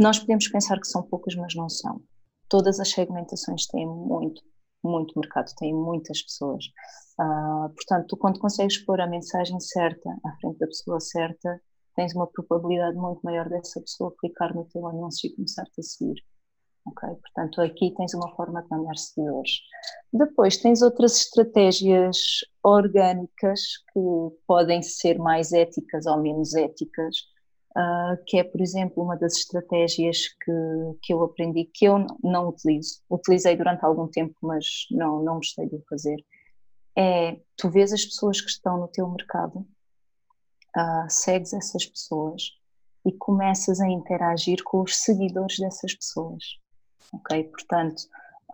nós 0.00 0.18
podemos 0.18 0.48
pensar 0.48 0.80
que 0.80 0.86
são 0.86 1.02
poucas, 1.02 1.34
mas 1.34 1.54
não 1.54 1.68
são. 1.68 2.00
Todas 2.48 2.80
as 2.80 2.90
segmentações 2.90 3.66
têm 3.66 3.86
muito, 3.86 4.42
muito 4.82 5.18
mercado, 5.18 5.52
têm 5.58 5.74
muitas 5.74 6.22
pessoas. 6.22 6.64
Uh, 7.20 7.68
portanto, 7.74 8.06
tu, 8.08 8.16
quando 8.16 8.40
consegues 8.40 8.78
pôr 8.84 9.00
a 9.00 9.06
mensagem 9.06 9.58
certa 9.60 10.10
à 10.24 10.36
frente 10.40 10.58
da 10.58 10.66
pessoa 10.66 11.00
certa, 11.00 11.60
tens 11.94 12.14
uma 12.14 12.26
probabilidade 12.26 12.96
muito 12.96 13.20
maior 13.22 13.48
dessa 13.48 13.80
pessoa 13.80 14.14
clicar 14.18 14.54
no 14.54 14.64
teu 14.66 14.86
anúncio 14.86 15.28
e 15.28 15.34
começar-te 15.34 15.80
a 15.80 15.82
seguir. 15.82 16.22
Ok? 16.86 17.08
Portanto, 17.16 17.60
aqui 17.62 17.94
tens 17.96 18.12
uma 18.12 18.34
forma 18.36 18.62
de 18.62 18.68
ganhar 18.68 18.96
seguidores. 18.96 19.60
Depois 20.12 20.58
tens 20.58 20.82
outras 20.82 21.16
estratégias 21.16 22.44
orgânicas 22.62 23.60
que 23.92 24.00
podem 24.46 24.82
ser 24.82 25.18
mais 25.18 25.52
éticas 25.52 26.04
ou 26.04 26.20
menos 26.20 26.54
éticas, 26.54 27.16
uh, 27.76 28.22
que 28.26 28.38
é, 28.38 28.44
por 28.44 28.60
exemplo, 28.60 29.02
uma 29.02 29.16
das 29.16 29.34
estratégias 29.36 30.28
que, 30.28 30.52
que 31.02 31.14
eu 31.14 31.22
aprendi, 31.22 31.64
que 31.64 31.86
eu 31.86 32.06
não 32.22 32.48
utilizo. 32.48 33.00
Utilizei 33.08 33.56
durante 33.56 33.82
algum 33.82 34.06
tempo, 34.06 34.34
mas 34.42 34.86
não, 34.90 35.22
não 35.22 35.36
gostei 35.36 35.66
de 35.66 35.82
fazer. 35.88 36.22
É, 36.96 37.40
tu 37.56 37.70
vês 37.70 37.92
as 37.94 38.04
pessoas 38.04 38.40
que 38.42 38.50
estão 38.50 38.78
no 38.78 38.88
teu 38.88 39.08
mercado, 39.08 39.66
uh, 40.76 41.08
segues 41.08 41.54
essas 41.54 41.86
pessoas 41.86 42.42
e 43.06 43.12
começas 43.12 43.80
a 43.80 43.88
interagir 43.88 44.62
com 44.62 44.82
os 44.82 44.96
seguidores 44.96 45.58
dessas 45.58 45.94
pessoas 45.94 46.62
ok? 47.12 47.44
Portanto, 47.44 48.02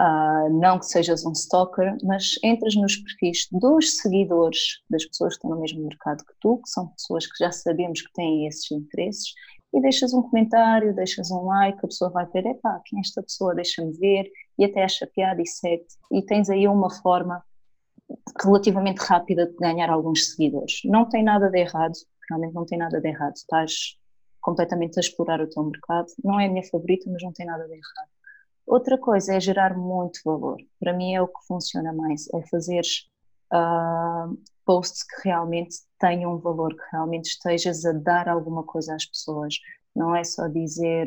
uh, 0.00 0.50
não 0.50 0.78
que 0.78 0.86
sejas 0.86 1.24
um 1.24 1.32
stalker, 1.32 1.96
mas 2.02 2.34
entras 2.42 2.74
nos 2.74 2.96
perfis 2.96 3.48
dos 3.52 3.98
seguidores 3.98 4.82
das 4.88 5.04
pessoas 5.04 5.34
que 5.34 5.38
estão 5.38 5.50
no 5.50 5.60
mesmo 5.60 5.82
mercado 5.82 6.24
que 6.24 6.34
tu, 6.40 6.58
que 6.58 6.70
são 6.70 6.88
pessoas 6.88 7.26
que 7.26 7.42
já 7.42 7.52
sabemos 7.52 8.02
que 8.02 8.12
têm 8.12 8.46
esses 8.46 8.70
interesses, 8.70 9.32
e 9.72 9.80
deixas 9.80 10.12
um 10.12 10.22
comentário, 10.22 10.94
deixas 10.94 11.30
um 11.30 11.44
like, 11.44 11.78
a 11.78 11.88
pessoa 11.88 12.10
vai 12.10 12.26
ver, 12.26 12.44
epá, 12.46 12.80
quem 12.84 12.98
é 12.98 13.02
esta 13.02 13.22
pessoa, 13.22 13.54
deixa-me 13.54 13.92
ver, 13.92 14.30
e 14.58 14.64
até 14.64 14.82
acha 14.82 15.06
piada 15.06 15.40
e 15.40 15.46
segue 15.46 15.86
e 16.10 16.22
tens 16.22 16.50
aí 16.50 16.66
uma 16.66 16.90
forma 16.90 17.42
relativamente 18.42 18.98
rápida 18.98 19.46
de 19.46 19.56
ganhar 19.56 19.88
alguns 19.88 20.30
seguidores. 20.30 20.80
Não 20.84 21.08
tem 21.08 21.22
nada 21.22 21.48
de 21.48 21.58
errado, 21.58 21.94
realmente 22.28 22.54
não 22.54 22.66
tem 22.66 22.78
nada 22.78 23.00
de 23.00 23.08
errado, 23.08 23.36
estás 23.36 23.96
completamente 24.40 24.98
a 24.98 25.00
explorar 25.00 25.40
o 25.40 25.48
teu 25.48 25.62
mercado, 25.62 26.06
não 26.24 26.40
é 26.40 26.46
a 26.46 26.48
minha 26.48 26.64
favorita, 26.64 27.08
mas 27.10 27.22
não 27.22 27.32
tem 27.32 27.46
nada 27.46 27.64
de 27.64 27.72
errado. 27.72 28.10
Outra 28.70 28.96
coisa 28.96 29.34
é 29.34 29.40
gerar 29.40 29.76
muito 29.76 30.20
valor. 30.24 30.56
Para 30.78 30.92
mim 30.92 31.12
é 31.12 31.20
o 31.20 31.26
que 31.26 31.44
funciona 31.44 31.92
mais, 31.92 32.32
é 32.32 32.40
fazer 32.46 32.82
uh, 33.52 34.38
posts 34.64 35.02
que 35.02 35.28
realmente 35.28 35.74
tenham 35.98 36.38
valor, 36.38 36.76
que 36.76 36.82
realmente 36.92 37.30
estejas 37.30 37.84
a 37.84 37.90
dar 37.90 38.28
alguma 38.28 38.62
coisa 38.62 38.94
às 38.94 39.04
pessoas. 39.04 39.56
Não 39.92 40.14
é 40.14 40.22
só 40.22 40.46
dizer, 40.46 41.04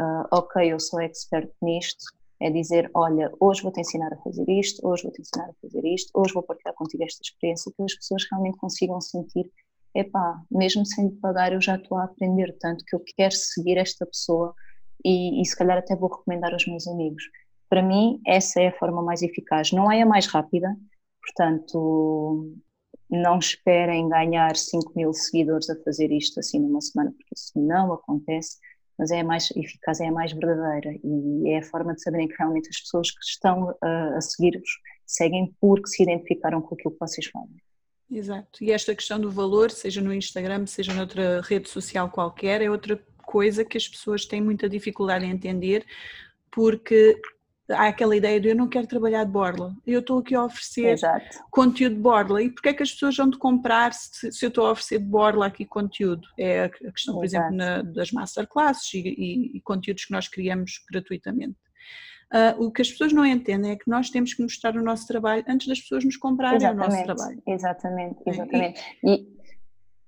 uh, 0.00 0.28
ok, 0.30 0.72
eu 0.72 0.78
sou 0.78 1.00
expert 1.00 1.50
nisto, 1.60 2.04
é 2.40 2.48
dizer, 2.50 2.88
olha, 2.94 3.32
hoje 3.40 3.64
vou-te 3.64 3.80
ensinar 3.80 4.12
a 4.12 4.18
fazer 4.18 4.48
isto, 4.48 4.86
hoje 4.86 5.02
vou-te 5.02 5.22
ensinar 5.22 5.50
a 5.50 5.54
fazer 5.60 5.84
isto, 5.84 6.08
hoje 6.14 6.32
vou 6.32 6.44
partilhar 6.44 6.74
contigo 6.76 7.02
esta 7.02 7.20
experiência, 7.20 7.72
que 7.76 7.82
as 7.82 7.94
pessoas 7.96 8.22
realmente 8.30 8.58
consigam 8.58 9.00
sentir, 9.00 9.50
epá, 9.92 10.40
mesmo 10.48 10.86
sem 10.86 11.10
pagar 11.16 11.52
eu 11.52 11.60
já 11.60 11.74
estou 11.74 11.98
a 11.98 12.04
aprender 12.04 12.56
tanto 12.60 12.84
que 12.84 12.94
eu 12.94 13.02
quero 13.16 13.34
seguir 13.34 13.76
esta 13.76 14.06
pessoa 14.06 14.54
e, 15.04 15.40
e 15.40 15.44
se 15.44 15.56
calhar 15.56 15.78
até 15.78 15.96
vou 15.96 16.10
recomendar 16.10 16.52
aos 16.52 16.66
meus 16.66 16.86
amigos. 16.86 17.24
Para 17.68 17.82
mim, 17.82 18.20
essa 18.26 18.60
é 18.60 18.68
a 18.68 18.78
forma 18.78 19.02
mais 19.02 19.22
eficaz. 19.22 19.72
Não 19.72 19.90
é 19.90 20.02
a 20.02 20.06
mais 20.06 20.26
rápida, 20.26 20.76
portanto, 21.22 22.54
não 23.10 23.38
esperem 23.38 24.08
ganhar 24.08 24.56
5 24.56 24.92
mil 24.96 25.12
seguidores 25.12 25.68
a 25.68 25.76
fazer 25.82 26.10
isto 26.10 26.40
assim 26.40 26.58
numa 26.58 26.80
semana, 26.80 27.12
porque 27.12 27.34
isso 27.36 27.52
não 27.56 27.92
acontece, 27.92 28.58
mas 28.98 29.10
é 29.10 29.20
a 29.20 29.24
mais 29.24 29.50
eficaz, 29.56 30.00
é 30.00 30.08
a 30.08 30.12
mais 30.12 30.32
verdadeira 30.32 30.98
e 31.02 31.50
é 31.50 31.58
a 31.58 31.62
forma 31.62 31.94
de 31.94 32.02
saberem 32.02 32.28
que 32.28 32.36
realmente 32.38 32.68
as 32.68 32.80
pessoas 32.80 33.10
que 33.10 33.24
estão 33.24 33.74
a, 33.82 34.16
a 34.16 34.20
seguir-vos 34.20 34.70
seguem 35.06 35.54
porque 35.60 35.88
se 35.88 36.02
identificaram 36.02 36.62
com 36.62 36.74
aquilo 36.74 36.92
que 36.92 37.00
vocês 37.00 37.26
fazem. 37.26 37.56
Exato, 38.10 38.62
e 38.62 38.70
esta 38.70 38.94
questão 38.94 39.18
do 39.18 39.30
valor, 39.30 39.70
seja 39.70 40.02
no 40.02 40.12
Instagram, 40.12 40.66
seja 40.66 40.92
noutra 40.92 41.40
rede 41.40 41.68
social 41.68 42.10
qualquer, 42.10 42.60
é 42.60 42.70
outra 42.70 42.96
coisa 43.32 43.64
que 43.64 43.78
as 43.78 43.88
pessoas 43.88 44.26
têm 44.26 44.42
muita 44.42 44.68
dificuldade 44.68 45.24
em 45.24 45.30
entender, 45.30 45.86
porque 46.50 47.18
há 47.70 47.88
aquela 47.88 48.14
ideia 48.14 48.38
de 48.38 48.48
eu 48.48 48.54
não 48.54 48.68
quero 48.68 48.86
trabalhar 48.86 49.24
de 49.24 49.30
borla, 49.30 49.74
eu 49.86 50.00
estou 50.00 50.18
aqui 50.18 50.34
a 50.34 50.44
oferecer 50.44 50.90
Exato. 50.90 51.38
conteúdo 51.50 51.94
de 51.94 52.02
borla 52.02 52.42
e 52.42 52.50
porque 52.50 52.68
é 52.68 52.74
que 52.74 52.82
as 52.82 52.92
pessoas 52.92 53.16
vão 53.16 53.30
de 53.30 53.38
comprar 53.38 53.94
se, 53.94 54.30
se 54.30 54.44
eu 54.44 54.50
estou 54.50 54.66
a 54.66 54.72
oferecer 54.72 54.98
de 54.98 55.06
borla 55.06 55.46
aqui 55.46 55.64
conteúdo? 55.64 56.28
É 56.38 56.64
a 56.64 56.68
questão, 56.68 57.14
por 57.14 57.24
Exato. 57.24 57.46
exemplo, 57.46 57.56
na, 57.56 57.80
das 57.80 58.12
masterclasses 58.12 58.92
e, 58.92 58.98
e, 58.98 59.56
e, 59.56 59.60
conteúdos 59.62 60.04
que 60.04 60.12
nós 60.12 60.28
criamos 60.28 60.72
gratuitamente. 60.90 61.56
Uh, 62.34 62.64
o 62.64 62.70
que 62.70 62.82
as 62.82 62.90
pessoas 62.90 63.14
não 63.14 63.24
entendem 63.24 63.72
é 63.72 63.76
que 63.76 63.88
nós 63.88 64.10
temos 64.10 64.34
que 64.34 64.42
mostrar 64.42 64.76
o 64.76 64.82
nosso 64.82 65.06
trabalho 65.06 65.42
antes 65.48 65.66
das 65.66 65.80
pessoas 65.80 66.04
nos 66.04 66.18
comprarem 66.18 66.56
exatamente, 66.56 66.86
o 66.86 66.90
nosso 66.90 67.04
trabalho. 67.04 67.42
Exatamente, 67.46 68.22
exatamente. 68.26 68.80
E, 69.02 69.14
e 69.14 69.26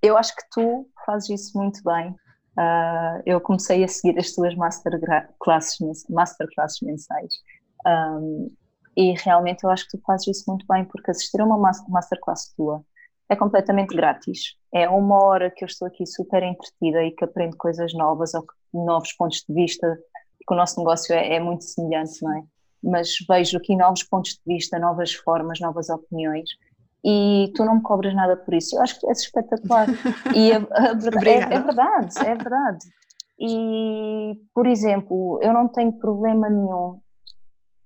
eu 0.02 0.18
acho 0.18 0.36
que 0.36 0.42
tu 0.50 0.86
fazes 1.06 1.40
isso 1.40 1.58
muito 1.58 1.82
bem 1.82 2.14
Uh, 2.56 3.20
eu 3.26 3.40
comecei 3.40 3.82
a 3.82 3.88
seguir 3.88 4.16
as 4.18 4.32
tuas 4.32 4.54
masterclasses, 4.54 6.04
masterclasses 6.08 6.80
mensais 6.82 7.34
um, 7.84 8.48
e 8.96 9.12
realmente 9.12 9.64
eu 9.64 9.70
acho 9.70 9.88
que 9.88 9.98
tu 9.98 10.02
fazes 10.04 10.28
isso 10.28 10.44
muito 10.46 10.64
bem 10.68 10.84
porque 10.84 11.10
assistir 11.10 11.40
a 11.40 11.44
uma 11.44 11.58
masterclass 11.88 12.54
tua 12.54 12.84
é 13.28 13.34
completamente 13.34 13.94
grátis. 13.94 14.56
É 14.72 14.88
uma 14.88 15.22
hora 15.24 15.50
que 15.50 15.64
eu 15.64 15.66
estou 15.66 15.88
aqui 15.88 16.06
super 16.06 16.42
entretida 16.42 17.02
e 17.02 17.10
que 17.10 17.24
aprendo 17.24 17.56
coisas 17.56 17.92
novas 17.94 18.34
ou 18.34 18.46
novos 18.72 19.12
pontos 19.14 19.44
de 19.48 19.54
vista, 19.54 19.86
porque 20.38 20.54
o 20.54 20.56
nosso 20.56 20.78
negócio 20.78 21.14
é, 21.14 21.36
é 21.36 21.40
muito 21.40 21.64
semelhante, 21.64 22.22
não 22.22 22.36
é? 22.36 22.42
Mas 22.82 23.16
vejo 23.26 23.56
aqui 23.56 23.74
novos 23.76 24.04
pontos 24.04 24.32
de 24.32 24.40
vista, 24.46 24.78
novas 24.78 25.12
formas, 25.14 25.58
novas 25.58 25.88
opiniões 25.88 26.50
e 27.04 27.52
tu 27.54 27.64
não 27.64 27.76
me 27.76 27.82
cobras 27.82 28.14
nada 28.14 28.34
por 28.36 28.54
isso. 28.54 28.76
Eu 28.76 28.82
acho 28.82 28.98
que 28.98 29.06
é 29.06 29.12
espetacular. 29.12 29.86
E 30.34 30.52
a, 30.52 30.56
a 30.56 30.92
é, 31.28 31.54
é, 31.54 31.60
verdade, 31.60 32.18
é 32.20 32.34
verdade. 32.34 32.86
E, 33.38 34.40
por 34.54 34.66
exemplo, 34.66 35.38
eu 35.42 35.52
não 35.52 35.68
tenho 35.68 35.92
problema 35.92 36.48
nenhum. 36.48 36.98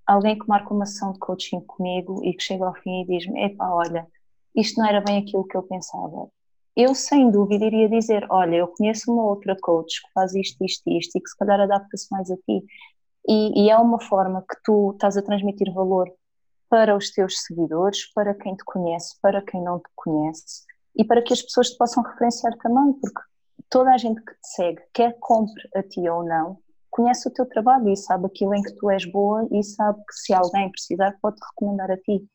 Alguém 0.07 0.39
que 0.39 0.49
marca 0.49 0.73
uma 0.73 0.87
sessão 0.87 1.13
de 1.13 1.19
coaching 1.19 1.61
comigo 1.61 2.25
e 2.25 2.33
que 2.33 2.43
chega 2.43 2.65
ao 2.65 2.75
fim 2.75 3.03
e 3.03 3.07
diz-me: 3.07 3.45
Epá, 3.45 3.69
olha, 3.71 4.07
isto 4.55 4.81
não 4.81 4.87
era 4.89 5.01
bem 5.01 5.19
aquilo 5.19 5.47
que 5.47 5.57
eu 5.57 5.63
pensava. 5.65 6.29
Eu, 6.77 6.95
sem 6.95 7.29
dúvida, 7.29 7.65
iria 7.65 7.89
dizer: 7.89 8.25
Olha, 8.31 8.55
eu 8.55 8.69
conheço 8.69 9.13
uma 9.13 9.25
outra 9.25 9.57
coach 9.61 10.01
que 10.01 10.13
faz 10.13 10.35
isto, 10.35 10.65
isto 10.65 10.83
e 10.87 10.99
isto 10.99 11.19
e 11.19 11.21
que 11.21 11.29
se 11.29 11.37
calhar 11.37 11.61
adapta-se 11.61 12.07
mais 12.13 12.31
a 12.31 12.37
ti. 12.37 12.65
E, 13.29 13.65
e 13.65 13.71
é 13.71 13.77
uma 13.77 14.01
forma 14.01 14.45
que 14.49 14.57
tu 14.63 14.93
estás 14.93 15.17
a 15.17 15.23
transmitir 15.23 15.73
valor 15.75 16.09
para 16.69 16.97
os 16.97 17.11
teus 17.11 17.43
seguidores, 17.43 18.13
para 18.13 18.35
quem 18.35 18.55
te 18.55 18.65
conhece, 18.65 19.17
para 19.21 19.43
quem 19.43 19.63
não 19.63 19.79
te 19.79 19.89
conhece 19.95 20.65
e 20.97 21.05
para 21.05 21.23
que 21.23 21.33
as 21.33 21.43
pessoas 21.43 21.71
te 21.71 21.79
possam 21.79 22.03
referenciar 22.03 22.57
também, 22.59 22.93
porque 22.95 23.21
toda 23.71 23.93
a 23.93 23.99
gente 23.99 24.23
que 24.23 24.33
te 24.33 24.49
segue, 24.55 24.83
quer 24.93 25.17
compre 25.21 25.69
a 25.75 25.83
ti 25.83 26.09
ou 26.09 26.25
não, 26.25 26.59
conhece 26.91 27.29
o 27.29 27.33
teu 27.33 27.47
trabalho 27.47 27.89
e 27.89 27.97
sabe 27.97 28.27
aquilo 28.27 28.55
em 28.55 28.63
que 28.63 28.75
tu 28.75 28.91
és 28.91 29.05
boa 29.11 29.47
e 29.53 29.63
sabe 29.63 29.99
que 30.01 30.15
se 30.15 30.35
alguém 30.35 30.71
precisar 30.71 31.17
pode 31.23 31.37
recomendar 31.51 31.91
a 31.91 31.97
ti. 31.97 32.27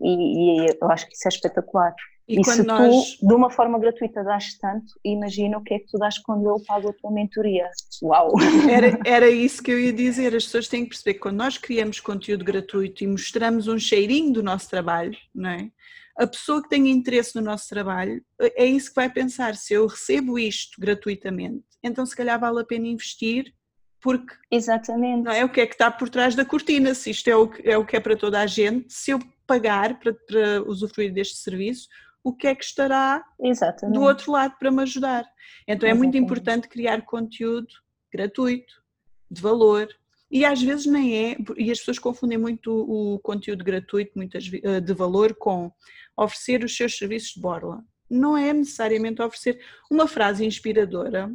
E, 0.00 0.64
e 0.64 0.78
eu 0.80 0.90
acho 0.90 1.06
que 1.08 1.14
isso 1.14 1.26
é 1.26 1.30
espetacular. 1.30 1.94
E, 2.32 2.40
e 2.40 2.44
se 2.44 2.62
nós... 2.62 3.16
tu, 3.16 3.26
de 3.26 3.34
uma 3.34 3.50
forma 3.50 3.78
gratuita, 3.78 4.24
dás 4.24 4.56
tanto, 4.58 4.98
imagina 5.04 5.58
o 5.58 5.62
que 5.62 5.74
é 5.74 5.78
que 5.78 5.86
tu 5.86 5.98
dás 5.98 6.18
quando 6.18 6.48
eu 6.48 6.58
pago 6.66 6.88
a 6.88 6.92
tua 6.94 7.10
mentoria. 7.10 7.68
Uau! 8.02 8.32
Era, 8.70 8.98
era 9.04 9.30
isso 9.30 9.62
que 9.62 9.70
eu 9.70 9.78
ia 9.78 9.92
dizer. 9.92 10.34
As 10.34 10.44
pessoas 10.44 10.68
têm 10.68 10.84
que 10.84 10.90
perceber 10.90 11.14
que 11.14 11.20
quando 11.20 11.36
nós 11.36 11.58
criamos 11.58 12.00
conteúdo 12.00 12.44
gratuito 12.44 13.04
e 13.04 13.06
mostramos 13.06 13.68
um 13.68 13.78
cheirinho 13.78 14.32
do 14.32 14.42
nosso 14.42 14.70
trabalho, 14.70 15.16
não 15.34 15.50
é? 15.50 15.70
A 16.16 16.26
pessoa 16.26 16.62
que 16.62 16.68
tem 16.68 16.88
interesse 16.88 17.34
no 17.34 17.42
nosso 17.42 17.68
trabalho 17.68 18.22
é 18.40 18.64
isso 18.64 18.90
que 18.90 18.96
vai 18.96 19.10
pensar. 19.10 19.56
Se 19.56 19.74
eu 19.74 19.86
recebo 19.86 20.38
isto 20.38 20.80
gratuitamente, 20.80 21.64
então 21.82 22.04
se 22.06 22.16
calhar 22.16 22.38
vale 22.38 22.60
a 22.60 22.64
pena 22.64 22.86
investir 22.86 23.52
porque 24.00 24.34
Exatamente. 24.50 25.22
não 25.22 25.32
é 25.32 25.44
o 25.44 25.48
que 25.48 25.60
é 25.60 25.66
que 25.66 25.74
está 25.74 25.90
por 25.90 26.08
trás 26.08 26.34
da 26.34 26.44
cortina, 26.44 26.92
se 26.92 27.10
isto 27.10 27.28
é 27.28 27.36
o 27.36 27.48
que 27.48 27.70
é, 27.70 27.78
o 27.78 27.86
que 27.86 27.96
é 27.96 28.00
para 28.00 28.16
toda 28.16 28.40
a 28.40 28.46
gente, 28.46 28.92
se 28.92 29.12
eu 29.12 29.20
pagar 29.46 29.98
para, 29.98 30.12
para 30.12 30.62
usufruir 30.66 31.12
deste 31.12 31.36
serviço, 31.36 31.88
o 32.24 32.32
que 32.32 32.46
é 32.46 32.54
que 32.54 32.64
estará 32.64 33.24
Exatamente. 33.40 33.94
do 33.94 34.02
outro 34.02 34.32
lado 34.32 34.54
para 34.58 34.70
me 34.70 34.82
ajudar. 34.82 35.24
Então 35.66 35.88
é 35.88 35.94
muito 35.94 36.16
importante 36.16 36.68
criar 36.68 37.02
conteúdo 37.02 37.68
gratuito, 38.12 38.82
de 39.30 39.40
valor, 39.40 39.88
e 40.30 40.44
às 40.44 40.62
vezes 40.62 40.86
nem 40.86 41.32
é, 41.32 41.36
e 41.56 41.70
as 41.70 41.78
pessoas 41.78 41.98
confundem 41.98 42.38
muito 42.38 42.72
o 42.72 43.18
conteúdo 43.20 43.64
gratuito 43.64 44.12
muitas, 44.14 44.50
eh, 44.62 44.80
de 44.80 44.94
valor 44.94 45.34
com 45.34 45.70
oferecer 46.16 46.64
os 46.64 46.76
seus 46.76 46.96
serviços 46.96 47.34
de 47.34 47.40
borla. 47.40 47.84
Não 48.08 48.36
é 48.36 48.52
necessariamente 48.52 49.20
oferecer 49.20 49.60
uma 49.90 50.06
frase 50.06 50.44
inspiradora, 50.44 51.30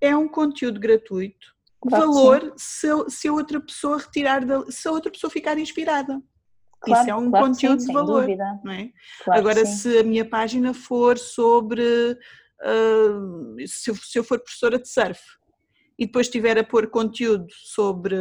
é 0.00 0.16
um 0.16 0.28
conteúdo 0.28 0.80
gratuito, 0.80 1.54
claro 1.80 2.12
valor 2.12 2.54
se, 2.56 2.88
se 3.08 3.28
a 3.28 3.32
outra 3.32 3.60
pessoa 3.60 3.98
retirar, 3.98 4.42
se 4.70 4.88
a 4.88 4.92
outra 4.92 5.10
pessoa 5.10 5.30
ficar 5.30 5.58
inspirada. 5.58 6.22
Claro, 6.80 7.02
Isso 7.02 7.10
é 7.10 7.14
um 7.14 7.30
claro 7.30 7.46
conteúdo 7.46 7.80
sim, 7.80 7.86
de 7.88 7.92
valor, 7.92 8.26
não 8.64 8.72
é? 8.72 8.90
Claro 9.22 9.40
Agora, 9.40 9.66
se 9.66 9.98
a 9.98 10.02
minha 10.02 10.24
página 10.24 10.72
for 10.72 11.18
sobre 11.18 11.82
uh, 12.62 13.66
se, 13.66 13.90
eu, 13.90 13.96
se, 13.96 14.18
eu, 14.18 14.24
for 14.24 14.40
professora 14.40 14.78
de 14.78 14.88
surf 14.88 15.20
e 15.98 16.06
depois 16.06 16.26
estiver 16.26 16.58
a 16.58 16.64
pôr 16.64 16.88
conteúdo 16.88 17.46
sobre, 17.50 18.16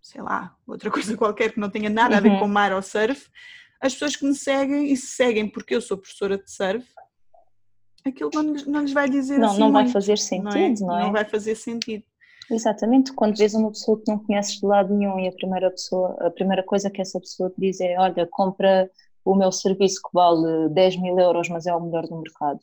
sei 0.00 0.22
lá, 0.22 0.54
outra 0.66 0.88
coisa 0.92 1.16
qualquer 1.16 1.52
que 1.52 1.58
não 1.58 1.68
tenha 1.68 1.90
nada 1.90 2.16
a 2.16 2.20
ver 2.20 2.30
uhum. 2.30 2.38
com 2.38 2.48
mar 2.48 2.72
ou 2.72 2.82
surf, 2.82 3.28
as 3.80 3.92
pessoas 3.92 4.14
que 4.14 4.24
me 4.24 4.34
seguem 4.34 4.92
e 4.92 4.96
se 4.96 5.08
seguem 5.08 5.48
porque 5.48 5.74
eu 5.74 5.80
sou 5.80 5.98
professora 5.98 6.38
de 6.38 6.50
surf, 6.50 6.86
aquilo 8.04 8.30
não, 8.32 8.42
não 8.44 8.80
lhes 8.82 8.92
vai 8.92 9.08
dizer 9.08 9.38
não, 9.38 9.50
assim. 9.50 9.60
Não 9.60 9.72
vai 9.72 9.82
muito, 9.82 9.92
fazer 9.92 10.16
sentido, 10.16 10.46
não 10.52 10.56
é? 10.56 10.70
não, 10.80 10.98
é? 10.98 11.02
não 11.02 11.12
vai 11.12 11.24
fazer 11.24 11.54
sentido. 11.56 12.04
Exatamente, 12.50 13.12
quando 13.12 13.36
vês 13.36 13.54
uma 13.54 13.70
pessoa 13.70 14.00
que 14.00 14.10
não 14.10 14.18
conheces 14.18 14.60
de 14.60 14.66
lado 14.66 14.94
nenhum 14.94 15.18
e 15.18 15.26
a 15.26 15.32
primeira 15.32 15.70
pessoa, 15.70 16.16
a 16.20 16.30
primeira 16.30 16.62
coisa 16.62 16.88
que 16.88 17.00
essa 17.00 17.18
pessoa 17.18 17.50
te 17.50 17.60
diz 17.60 17.80
é, 17.80 17.98
olha, 17.98 18.26
compra 18.30 18.88
o 19.24 19.34
meu 19.34 19.50
serviço 19.50 20.00
que 20.00 20.10
vale 20.12 20.68
10 20.68 20.96
mil 20.98 21.18
euros, 21.18 21.48
mas 21.48 21.66
é 21.66 21.74
o 21.74 21.80
melhor 21.80 22.06
do 22.06 22.16
mercado. 22.16 22.60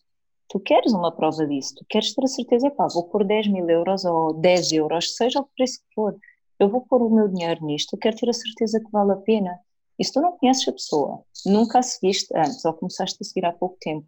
Tu 0.47 0.59
queres 0.59 0.93
uma 0.93 1.11
prova 1.11 1.45
disso, 1.45 1.75
tu 1.75 1.85
queres 1.89 2.13
ter 2.13 2.23
a 2.23 2.27
certeza, 2.27 2.71
pá, 2.71 2.87
vou 2.93 3.03
pôr 3.03 3.25
10 3.25 3.47
mil 3.47 3.69
euros 3.69 4.05
ou 4.05 4.33
10 4.33 4.71
euros, 4.71 5.15
seja 5.15 5.41
o 5.41 5.49
preço 5.55 5.79
que 5.79 5.93
for, 5.93 6.15
eu 6.59 6.69
vou 6.69 6.81
pôr 6.81 7.01
o 7.01 7.09
meu 7.09 7.27
dinheiro 7.27 7.65
nisto, 7.65 7.95
eu 7.95 7.99
quero 7.99 8.15
ter 8.15 8.29
a 8.29 8.33
certeza 8.33 8.79
que 8.79 8.91
vale 8.91 9.11
a 9.11 9.17
pena. 9.17 9.59
E 9.99 10.05
se 10.05 10.13
tu 10.13 10.21
não 10.21 10.37
conheces 10.37 10.67
a 10.67 10.71
pessoa, 10.71 11.23
nunca 11.45 11.79
a 11.79 11.83
seguiste 11.83 12.33
antes 12.35 12.63
ou 12.63 12.73
começaste 12.73 13.17
a 13.21 13.25
seguir 13.25 13.45
há 13.45 13.51
pouco 13.51 13.77
tempo, 13.81 14.07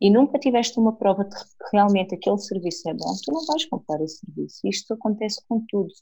e 0.00 0.10
nunca 0.10 0.38
tiveste 0.38 0.78
uma 0.78 0.94
prova 0.96 1.24
de 1.24 1.36
que 1.36 1.70
realmente 1.72 2.14
aquele 2.14 2.38
serviço 2.38 2.88
é 2.88 2.94
bom, 2.94 3.14
tu 3.22 3.32
não 3.32 3.44
vais 3.46 3.64
comprar 3.66 4.00
esse 4.00 4.20
serviço. 4.24 4.60
Isto 4.66 4.94
acontece 4.94 5.42
com 5.48 5.64
tudo, 5.68 5.92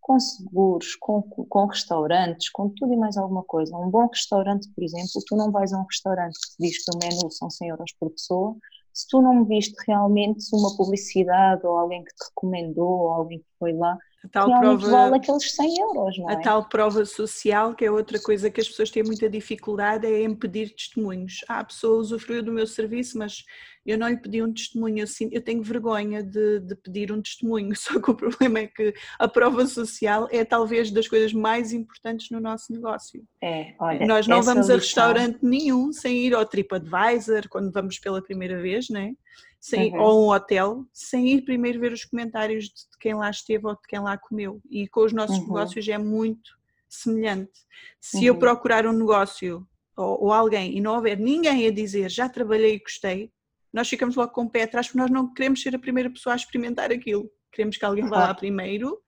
com 0.00 0.18
seguros, 0.20 0.94
com, 0.96 1.22
com 1.22 1.66
restaurantes, 1.66 2.50
com 2.50 2.68
tudo 2.70 2.92
e 2.92 2.96
mais 2.96 3.16
alguma 3.16 3.42
coisa. 3.42 3.76
Um 3.76 3.90
bom 3.90 4.06
restaurante, 4.06 4.68
por 4.74 4.84
exemplo, 4.84 5.22
tu 5.26 5.36
não 5.36 5.50
vais 5.50 5.72
a 5.72 5.80
um 5.80 5.84
restaurante 5.84 6.38
que 6.38 6.66
diz 6.66 6.84
que 6.84 6.96
o 6.96 6.98
menu 6.98 7.30
são 7.30 7.50
100 7.50 7.68
euros 7.68 7.92
por 7.98 8.10
pessoa, 8.10 8.56
se 8.92 9.06
tu 9.08 9.20
não 9.20 9.44
viste 9.44 9.76
realmente 9.86 10.44
uma 10.52 10.76
publicidade 10.76 11.64
ou 11.66 11.78
alguém 11.78 12.02
que 12.02 12.14
te 12.14 12.24
recomendou 12.30 13.00
ou 13.00 13.08
alguém 13.12 13.38
que 13.38 13.46
foi 13.58 13.72
lá 13.72 13.96
a 14.24 14.28
tal 14.28 14.60
prova, 14.60 14.90
vale 14.90 15.16
aqueles 15.16 15.52
100 15.52 15.80
euros, 15.80 16.18
não 16.18 16.30
é? 16.30 16.34
A 16.34 16.40
tal 16.40 16.68
prova 16.68 17.04
social, 17.04 17.74
que 17.74 17.84
é 17.84 17.90
outra 17.90 18.20
coisa 18.20 18.50
que 18.50 18.60
as 18.60 18.68
pessoas 18.68 18.90
têm 18.90 19.04
muita 19.04 19.28
dificuldade, 19.30 20.06
é 20.06 20.22
em 20.22 20.34
pedir 20.34 20.74
testemunhos. 20.74 21.44
Ah, 21.48 21.60
a 21.60 21.64
pessoa 21.64 22.00
usufruiu 22.00 22.42
do 22.42 22.52
meu 22.52 22.66
serviço, 22.66 23.16
mas 23.16 23.44
eu 23.86 23.96
não 23.96 24.08
lhe 24.08 24.16
pedi 24.16 24.42
um 24.42 24.52
testemunho, 24.52 25.02
assim, 25.02 25.30
eu 25.32 25.40
tenho 25.40 25.62
vergonha 25.62 26.22
de, 26.22 26.60
de, 26.60 26.74
pedir 26.76 27.10
um 27.12 27.22
testemunho, 27.22 27.74
só 27.76 28.00
que 28.00 28.10
o 28.10 28.14
problema 28.14 28.58
é 28.58 28.66
que 28.66 28.92
a 29.18 29.28
prova 29.28 29.64
social 29.66 30.28
é 30.30 30.44
talvez 30.44 30.90
das 30.90 31.08
coisas 31.08 31.32
mais 31.32 31.72
importantes 31.72 32.28
no 32.30 32.40
nosso 32.40 32.72
negócio. 32.72 33.24
É, 33.42 33.74
olha, 33.78 34.06
Nós 34.06 34.26
não 34.26 34.42
vamos 34.42 34.66
lição... 34.66 34.74
a 34.74 34.78
restaurante 34.78 35.38
nenhum 35.42 35.92
sem 35.92 36.26
ir 36.26 36.34
ao 36.34 36.44
TripAdvisor 36.44 37.48
quando 37.48 37.72
vamos 37.72 37.98
pela 37.98 38.20
primeira 38.20 38.60
vez, 38.60 38.88
né? 38.90 39.12
Sem, 39.60 39.92
uhum. 39.92 40.00
ou 40.00 40.26
um 40.26 40.30
hotel, 40.30 40.84
sem 40.92 41.28
ir 41.28 41.42
primeiro 41.42 41.80
ver 41.80 41.92
os 41.92 42.04
comentários 42.04 42.64
de 42.66 42.98
quem 43.00 43.14
lá 43.14 43.28
esteve 43.30 43.66
ou 43.66 43.74
de 43.74 43.82
quem 43.88 43.98
lá 43.98 44.16
comeu. 44.16 44.60
E 44.70 44.88
com 44.88 45.04
os 45.04 45.12
nossos 45.12 45.36
uhum. 45.38 45.44
negócios 45.44 45.88
é 45.88 45.98
muito 45.98 46.50
semelhante. 46.88 47.60
Se 48.00 48.18
uhum. 48.18 48.24
eu 48.24 48.38
procurar 48.38 48.86
um 48.86 48.92
negócio 48.92 49.66
ou, 49.96 50.24
ou, 50.24 50.32
alguém 50.32 50.76
e 50.76 50.80
não 50.80 50.94
houver 50.94 51.18
ninguém 51.18 51.66
a 51.66 51.72
dizer 51.72 52.08
já 52.08 52.28
trabalhei 52.28 52.76
e 52.76 52.78
gostei, 52.78 53.32
nós 53.72 53.88
ficamos 53.88 54.16
logo 54.16 54.32
com 54.32 54.42
o 54.42 54.50
pé 54.50 54.62
atrás 54.62 54.86
porque 54.86 54.98
nós 54.98 55.10
não 55.10 55.32
queremos 55.32 55.60
ser 55.60 55.74
a 55.74 55.78
primeira 55.78 56.08
pessoa 56.08 56.32
a 56.32 56.36
experimentar 56.36 56.90
aquilo. 56.90 57.30
Queremos 57.52 57.76
que 57.76 57.84
alguém 57.84 58.06
claro. 58.06 58.22
vá 58.22 58.28
lá 58.28 58.34
primeiro 58.34 58.98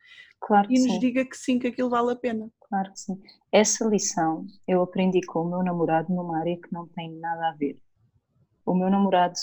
claro 0.41 0.67
e 0.71 0.81
nos 0.81 0.93
sim. 0.93 0.99
diga 0.99 1.25
que 1.25 1.37
sim, 1.37 1.59
que 1.59 1.69
aquilo 1.69 1.89
vale 1.89 2.13
a 2.13 2.17
pena. 2.17 2.51
Claro 2.69 2.93
que 2.93 3.01
sim. 3.01 3.21
Essa 3.53 3.85
lição 3.87 4.47
eu 4.67 4.83
aprendi 4.83 5.21
com 5.27 5.41
o 5.43 5.49
meu 5.49 5.63
namorado 5.63 6.13
numa 6.13 6.39
área 6.39 6.57
que 6.57 6.73
não 6.73 6.87
tem 6.89 7.13
nada 7.19 7.49
a 7.49 7.53
ver. 7.53 7.79
O 8.67 8.75
meu 8.75 8.91
namorado 8.91 9.39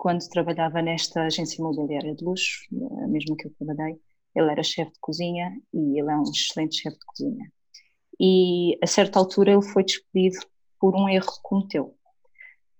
quando 0.00 0.26
trabalhava 0.30 0.80
nesta 0.80 1.24
agência 1.24 1.60
imobiliária 1.60 2.14
de 2.14 2.24
luxo, 2.24 2.64
eh, 2.72 3.06
mesmo 3.06 3.36
que 3.36 3.46
eu 3.46 3.52
trabalhei, 3.58 4.00
ele 4.34 4.50
era 4.50 4.62
chefe 4.62 4.92
de 4.92 4.98
cozinha 4.98 5.60
e 5.74 6.00
ele 6.00 6.10
é 6.10 6.16
um 6.16 6.22
excelente 6.22 6.80
chefe 6.80 6.98
de 6.98 7.04
cozinha. 7.04 7.52
E 8.18 8.78
a 8.82 8.86
certa 8.86 9.18
altura 9.18 9.52
ele 9.52 9.62
foi 9.62 9.84
despedido 9.84 10.38
por 10.80 10.96
um 10.96 11.06
erro 11.06 11.26
que 11.26 11.42
cometeu. 11.42 11.94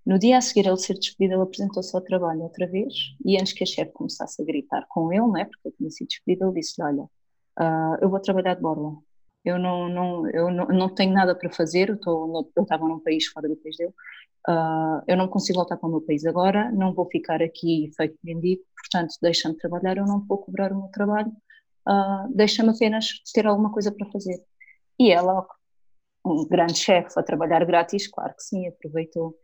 No 0.06 0.18
dia 0.18 0.38
a 0.38 0.40
seguir 0.40 0.66
ele 0.66 0.78
ser 0.78 0.94
despedido, 0.94 1.34
ele 1.34 1.42
apresentou-se 1.42 1.94
ao 1.94 2.00
trabalho 2.02 2.40
outra 2.40 2.66
vez 2.66 2.94
e 3.22 3.38
antes 3.38 3.52
que 3.52 3.64
a 3.64 3.66
chefe 3.66 3.92
começasse 3.92 4.40
a 4.40 4.44
gritar 4.46 4.86
com 4.88 5.12
ele, 5.12 5.30
né, 5.30 5.44
porque 5.44 5.68
ele 5.68 5.76
tinha 5.76 5.90
sido 5.90 6.08
despedido, 6.08 6.46
ele 6.46 6.60
disse 6.60 6.82
olha, 6.82 7.02
uh, 7.02 7.96
eu 8.00 8.08
vou 8.08 8.20
trabalhar 8.20 8.54
de 8.54 8.62
borla. 8.62 8.96
Eu 9.44 9.58
não, 9.58 9.88
não, 9.88 10.30
eu 10.30 10.50
não, 10.50 10.66
não 10.66 10.94
tenho 10.94 11.12
nada 11.12 11.34
para 11.34 11.50
fazer, 11.50 11.88
eu, 11.88 11.94
estou, 11.94 12.52
eu 12.54 12.62
estava 12.62 12.86
num 12.86 13.00
país 13.00 13.26
fora 13.26 13.48
do 13.48 13.56
país 13.56 13.76
dele, 13.76 13.94
Uh, 14.48 15.02
eu 15.06 15.16
não 15.18 15.28
consigo 15.28 15.58
voltar 15.58 15.76
para 15.76 15.86
o 15.86 15.90
meu 15.90 16.00
país 16.00 16.24
agora, 16.24 16.70
não 16.72 16.94
vou 16.94 17.06
ficar 17.10 17.42
aqui 17.42 17.90
feito 17.94 18.18
mendigo, 18.24 18.62
portanto, 18.74 19.14
deixa-me 19.20 19.54
trabalhar, 19.56 19.98
eu 19.98 20.06
não 20.06 20.24
vou 20.26 20.38
cobrar 20.38 20.72
o 20.72 20.78
meu 20.78 20.88
trabalho, 20.88 21.30
uh, 21.86 22.34
deixa-me 22.34 22.70
apenas 22.70 23.20
ter 23.34 23.46
alguma 23.46 23.70
coisa 23.70 23.92
para 23.92 24.10
fazer. 24.10 24.42
E 24.98 25.12
ela, 25.12 25.46
um 26.24 26.46
grande 26.46 26.78
chefe, 26.78 27.18
a 27.18 27.22
trabalhar 27.22 27.64
grátis, 27.66 28.08
claro 28.08 28.34
que 28.34 28.42
sim, 28.42 28.66
aproveitou. 28.66 29.36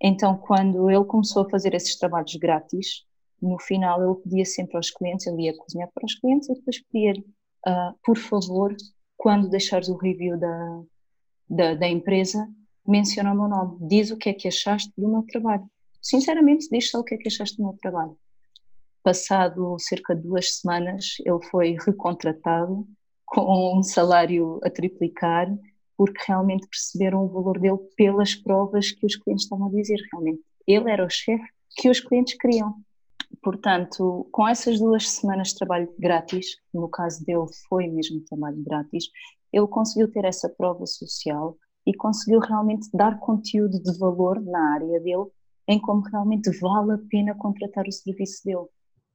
Então, 0.00 0.36
quando 0.36 0.90
ele 0.90 1.04
começou 1.04 1.46
a 1.46 1.50
fazer 1.50 1.74
esses 1.74 1.96
trabalhos 1.96 2.34
grátis, 2.34 3.06
no 3.40 3.58
final 3.60 4.02
ele 4.02 4.20
pedia 4.22 4.44
sempre 4.44 4.76
aos 4.76 4.90
clientes, 4.90 5.26
ele 5.26 5.44
ia 5.44 5.56
cozinhar 5.56 5.88
para 5.94 6.04
os 6.04 6.16
clientes 6.16 6.48
e 6.48 6.54
depois 6.54 6.82
pedia-lhe, 6.90 7.24
uh, 7.68 7.96
por 8.04 8.18
favor, 8.18 8.74
quando 9.22 9.48
deixares 9.48 9.88
o 9.88 9.96
review 9.96 10.36
da, 10.36 10.82
da, 11.48 11.74
da 11.74 11.88
empresa, 11.88 12.44
menciona 12.84 13.32
o 13.32 13.36
meu 13.36 13.46
nome, 13.46 13.78
diz 13.86 14.10
o 14.10 14.16
que 14.16 14.30
é 14.30 14.32
que 14.32 14.48
achaste 14.48 14.92
do 14.98 15.08
meu 15.08 15.22
trabalho. 15.22 15.62
Sinceramente, 16.02 16.68
diz 16.68 16.90
só 16.90 16.98
o 16.98 17.04
que 17.04 17.14
é 17.14 17.16
que 17.16 17.28
achaste 17.28 17.56
do 17.56 17.62
meu 17.62 17.78
trabalho. 17.80 18.18
Passado 19.00 19.76
cerca 19.78 20.16
de 20.16 20.22
duas 20.22 20.56
semanas, 20.56 21.14
ele 21.24 21.40
foi 21.52 21.76
recontratado 21.86 22.84
com 23.24 23.78
um 23.78 23.82
salário 23.84 24.58
a 24.64 24.68
triplicar, 24.68 25.48
porque 25.96 26.24
realmente 26.26 26.66
perceberam 26.66 27.24
o 27.24 27.28
valor 27.28 27.60
dele 27.60 27.78
pelas 27.96 28.34
provas 28.34 28.90
que 28.90 29.06
os 29.06 29.14
clientes 29.14 29.44
estavam 29.44 29.68
a 29.68 29.70
dizer. 29.70 30.00
Realmente, 30.12 30.42
ele 30.66 30.90
era 30.90 31.06
o 31.06 31.08
chefe 31.08 31.46
que 31.76 31.88
os 31.88 32.00
clientes 32.00 32.34
queriam. 32.34 32.74
Portanto, 33.40 34.28
com 34.30 34.46
essas 34.46 34.78
duas 34.78 35.08
semanas 35.08 35.48
de 35.48 35.56
trabalho 35.56 35.92
grátis, 35.98 36.56
no 36.72 36.88
caso 36.88 37.24
dele 37.24 37.46
foi 37.68 37.88
mesmo 37.88 38.20
trabalho 38.24 38.62
grátis, 38.62 39.06
ele 39.52 39.66
conseguiu 39.66 40.10
ter 40.10 40.24
essa 40.24 40.48
prova 40.48 40.86
social 40.86 41.56
e 41.86 41.94
conseguiu 41.94 42.40
realmente 42.40 42.88
dar 42.92 43.18
conteúdo 43.18 43.82
de 43.82 43.98
valor 43.98 44.40
na 44.40 44.74
área 44.74 45.00
dele, 45.00 45.26
em 45.66 45.80
como 45.80 46.02
realmente 46.02 46.50
vale 46.58 46.92
a 46.92 46.98
pena 47.10 47.34
contratar 47.34 47.86
o 47.86 47.92
serviço 47.92 48.44
dele. 48.44 48.66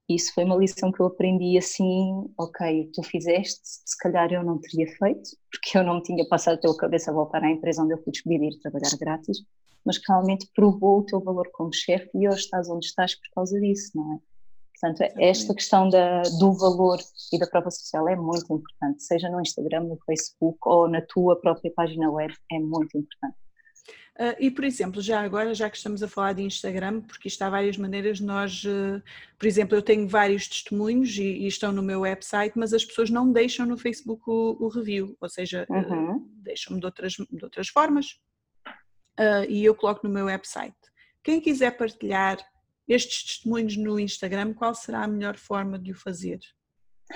Isso 0.09 0.34
foi 0.34 0.45
uma 0.45 0.55
lição 0.55 0.91
que 0.91 1.01
eu 1.01 1.07
aprendi 1.07 1.57
assim, 1.57 2.32
ok, 2.38 2.89
tu 2.93 3.03
fizeste, 3.03 3.59
se 3.63 3.97
calhar 3.97 4.32
eu 4.32 4.41
não 4.41 4.57
teria 4.57 4.88
feito, 4.97 5.30
porque 5.51 5.78
eu 5.78 5.84
não 5.84 6.01
tinha 6.01 6.26
passado 6.30 6.59
pela 6.61 6.78
cabeça 6.78 7.11
voltar 7.11 7.43
à 7.43 7.51
empresa 7.51 7.84
onde 7.84 7.93
eu 7.93 8.01
fui 8.01 8.11
despedir 8.11 8.53
e 8.53 8.59
trabalhar 8.59 8.97
grátis, 8.97 9.39
mas 9.88 9.97
que 9.97 10.11
realmente 10.11 10.49
provou 10.53 10.99
o 10.99 11.03
teu 11.05 11.21
valor 11.21 11.49
como 11.53 11.73
chefe 11.73 12.09
e 12.13 12.27
hoje 12.27 12.41
estás 12.41 12.69
onde 12.69 12.85
estás 12.85 13.15
por 13.15 13.29
causa 13.33 13.57
disso, 13.57 13.91
não 13.95 14.15
é? 14.15 14.19
Portanto, 14.79 15.11
esta 15.17 15.55
questão 15.55 15.89
da, 15.89 16.21
do 16.39 16.53
valor 16.53 16.99
e 17.33 17.39
da 17.39 17.47
prova 17.47 17.71
social 17.71 18.07
é 18.07 18.15
muito 18.15 18.53
importante, 18.53 19.01
seja 19.01 19.29
no 19.29 19.41
Instagram, 19.41 19.85
no 19.85 19.97
Facebook 20.05 20.59
ou 20.65 20.88
na 20.88 21.01
tua 21.01 21.39
própria 21.39 21.71
página 21.73 22.11
web, 22.11 22.31
é 22.51 22.59
muito 22.59 22.95
importante. 22.95 23.35
Uh, 24.19 24.35
e, 24.39 24.51
por 24.51 24.65
exemplo, 24.65 25.01
já 25.01 25.21
agora, 25.21 25.53
já 25.53 25.69
que 25.69 25.77
estamos 25.77 26.03
a 26.03 26.07
falar 26.07 26.33
de 26.33 26.43
Instagram, 26.43 27.01
porque 27.01 27.27
isto 27.27 27.41
há 27.43 27.49
várias 27.49 27.77
maneiras, 27.77 28.19
nós, 28.19 28.63
uh, 28.65 29.01
por 29.39 29.47
exemplo, 29.47 29.75
eu 29.75 29.81
tenho 29.81 30.07
vários 30.07 30.47
testemunhos 30.47 31.17
e, 31.17 31.23
e, 31.23 31.47
estão 31.47 31.71
no 31.71 31.81
meu 31.81 32.01
website, 32.01 32.53
mas 32.55 32.73
as 32.73 32.83
pessoas 32.83 33.09
não 33.09 33.31
deixam 33.31 33.65
no 33.65 33.77
Facebook 33.77 34.23
o, 34.27 34.57
o 34.59 34.67
review, 34.67 35.15
ou 35.21 35.29
seja, 35.29 35.65
uhum. 35.69 36.17
uh, 36.17 36.29
deixam-me 36.43 36.79
de 36.79 36.85
outras, 36.85 37.13
de 37.13 37.43
outras 37.43 37.69
formas 37.69 38.19
e 39.49 39.63
eu 39.65 39.76
coloco 39.76 40.07
no 40.07 40.13
meu 40.13 40.26
website. 40.26 40.76
Quem 41.24 41.41
quiser 41.41 41.72
partilhar 41.78 42.38
estes 42.88 43.26
testemunhos 43.26 43.76
no 43.76 43.99
Instagram, 43.99 44.53
qual 44.53 44.74
será 44.74 45.03
a 45.03 45.07
melhor 45.07 45.36
forma 45.36 45.78
de 45.78 45.91
o 45.91 45.95
fazer? 45.95 46.39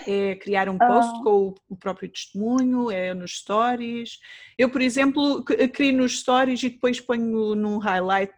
É 0.08 0.36
criar 0.36 0.70
um 0.70 0.78
post 0.78 1.20
uh, 1.20 1.24
com 1.24 1.56
o 1.70 1.76
próprio 1.76 2.10
testemunho? 2.10 2.90
É 2.90 3.14
nos 3.14 3.40
stories? 3.40 4.20
Eu, 4.58 4.70
por 4.70 4.82
exemplo, 4.82 5.44
crio 5.44 5.98
nos 5.98 6.20
stories 6.20 6.64
e 6.64 6.70
depois 6.70 7.00
ponho 7.00 7.56
num 7.56 7.78
highlight. 7.78 8.34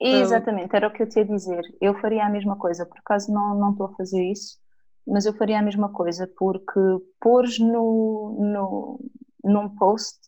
Exatamente, 0.00 0.74
era 0.76 0.86
o 0.86 0.92
que 0.92 1.02
eu 1.02 1.08
te 1.08 1.18
ia 1.18 1.24
dizer. 1.24 1.62
Eu 1.80 1.98
faria 2.00 2.26
a 2.26 2.30
mesma 2.30 2.56
coisa, 2.56 2.84
por 2.84 2.98
acaso 2.98 3.32
não, 3.32 3.58
não 3.58 3.72
estou 3.72 3.86
a 3.86 3.94
fazer 3.94 4.22
isso, 4.30 4.58
mas 5.06 5.24
eu 5.26 5.32
faria 5.34 5.58
a 5.58 5.62
mesma 5.62 5.88
coisa, 5.90 6.30
porque 6.38 6.80
pôres 7.20 7.58
no, 7.58 8.36
no, 8.38 9.00
num 9.42 9.68
post 9.76 10.18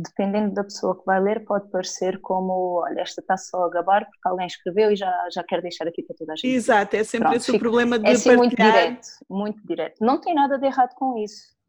dependendo 0.00 0.54
da 0.54 0.64
pessoa 0.64 0.98
que 0.98 1.04
vai 1.04 1.20
ler, 1.20 1.44
pode 1.44 1.68
parecer 1.70 2.18
como, 2.20 2.80
olha, 2.82 3.00
esta 3.00 3.20
está 3.20 3.36
só 3.36 3.64
a 3.64 3.70
gabar 3.70 4.06
porque 4.06 4.28
alguém 4.28 4.46
escreveu 4.46 4.90
e 4.90 4.96
já, 4.96 5.12
já 5.32 5.44
quer 5.44 5.60
deixar 5.60 5.86
aqui 5.86 6.02
para 6.02 6.16
toda 6.16 6.32
a 6.32 6.36
gente. 6.36 6.48
Exato, 6.48 6.96
é 6.96 7.04
sempre 7.04 7.28
Pronto, 7.28 7.40
esse 7.40 7.52
o 7.52 7.58
problema 7.58 7.98
de 7.98 8.08
é 8.08 8.12
assim 8.12 8.36
muito 8.36 8.56
direto, 8.56 9.08
muito 9.28 9.66
direto. 9.66 9.96
Não 10.00 10.20
tem 10.20 10.34
nada 10.34 10.58
de 10.58 10.66
errado 10.66 10.94
com 10.94 11.18
isso. 11.18 11.59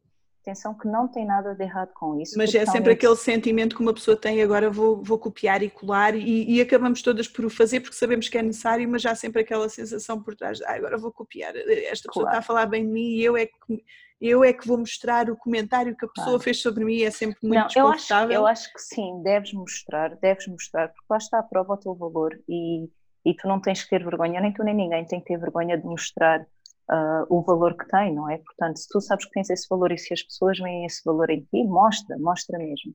Atenção 0.41 0.73
que 0.73 0.87
não 0.87 1.07
tem 1.07 1.23
nada 1.23 1.53
de 1.53 1.63
errado 1.63 1.91
com 1.93 2.19
isso. 2.19 2.35
Mas 2.35 2.53
é 2.55 2.65
sempre 2.65 2.93
aquele 2.93 3.15
sentimento 3.15 3.75
que 3.75 3.81
uma 3.81 3.93
pessoa 3.93 4.17
tem, 4.17 4.41
agora 4.41 4.71
vou, 4.71 5.03
vou 5.03 5.19
copiar 5.19 5.61
e 5.61 5.69
colar 5.69 6.15
e, 6.15 6.55
e, 6.55 6.59
acabamos 6.59 7.03
todas 7.03 7.27
por 7.27 7.45
o 7.45 7.49
fazer 7.49 7.79
porque 7.79 7.95
sabemos 7.95 8.27
que 8.27 8.39
é 8.39 8.41
necessário, 8.41 8.89
mas 8.89 9.03
já 9.03 9.11
há 9.11 9.15
sempre 9.15 9.43
aquela 9.43 9.69
sensação 9.69 10.21
por 10.21 10.35
trás, 10.35 10.59
ah, 10.63 10.73
agora 10.73 10.97
vou 10.97 11.11
copiar, 11.11 11.55
esta 11.55 12.09
pessoa 12.09 12.25
claro. 12.25 12.27
está 12.29 12.37
a 12.39 12.41
falar 12.41 12.65
bem 12.65 12.87
de 12.87 12.91
mim 12.91 13.09
e 13.09 13.23
eu 13.23 13.37
é 13.37 13.45
que 13.45 13.83
eu 14.19 14.43
é 14.43 14.53
que 14.53 14.67
vou 14.67 14.77
mostrar 14.77 15.29
o 15.29 15.37
comentário 15.37 15.95
que 15.95 16.05
a 16.05 16.09
pessoa 16.09 16.33
claro. 16.33 16.43
fez 16.43 16.61
sobre 16.61 16.85
mim, 16.85 17.01
é 17.01 17.09
sempre 17.09 17.37
muito 17.41 17.59
não, 17.59 17.65
desconfortável. 17.67 18.35
Eu 18.35 18.45
acho, 18.45 18.63
eu 18.65 18.69
acho 18.69 18.73
que 18.73 18.81
sim, 18.81 19.21
deves 19.23 19.53
mostrar, 19.53 20.15
deves 20.15 20.47
mostrar, 20.47 20.89
porque 20.89 21.05
lá 21.09 21.17
está 21.17 21.39
a 21.39 21.43
prova 21.43 21.73
o 21.73 21.77
teu 21.77 21.95
valor 21.95 22.39
e, 22.47 22.87
e 23.25 23.33
tu 23.35 23.47
não 23.47 23.59
tens 23.59 23.83
que 23.83 23.89
ter 23.89 24.03
vergonha, 24.03 24.39
nem 24.39 24.53
tu 24.53 24.63
nem 24.63 24.75
ninguém 24.75 25.05
tem 25.05 25.19
que 25.19 25.25
ter 25.25 25.37
vergonha 25.37 25.77
de 25.77 25.85
mostrar 25.85 26.45
uh, 26.91 27.25
o 27.29 27.41
valor 27.41 27.75
que 27.77 27.87
tem, 27.87 28.13
não 28.13 28.29
é? 28.29 28.37
Portanto, 28.37 28.77
se 28.77 28.87
tu 28.89 28.99
sabes 28.99 29.25
que 29.25 29.31
tens 29.31 29.49
esse 29.49 29.67
valor 29.69 29.91
e 29.91 29.97
se 29.97 30.13
as 30.13 30.21
pessoas 30.21 30.59
veem 30.59 30.85
esse 30.85 31.01
valor 31.05 31.29
em 31.29 31.41
ti, 31.41 31.63
mostra, 31.63 32.17
mostra 32.19 32.57
mesmo. 32.57 32.93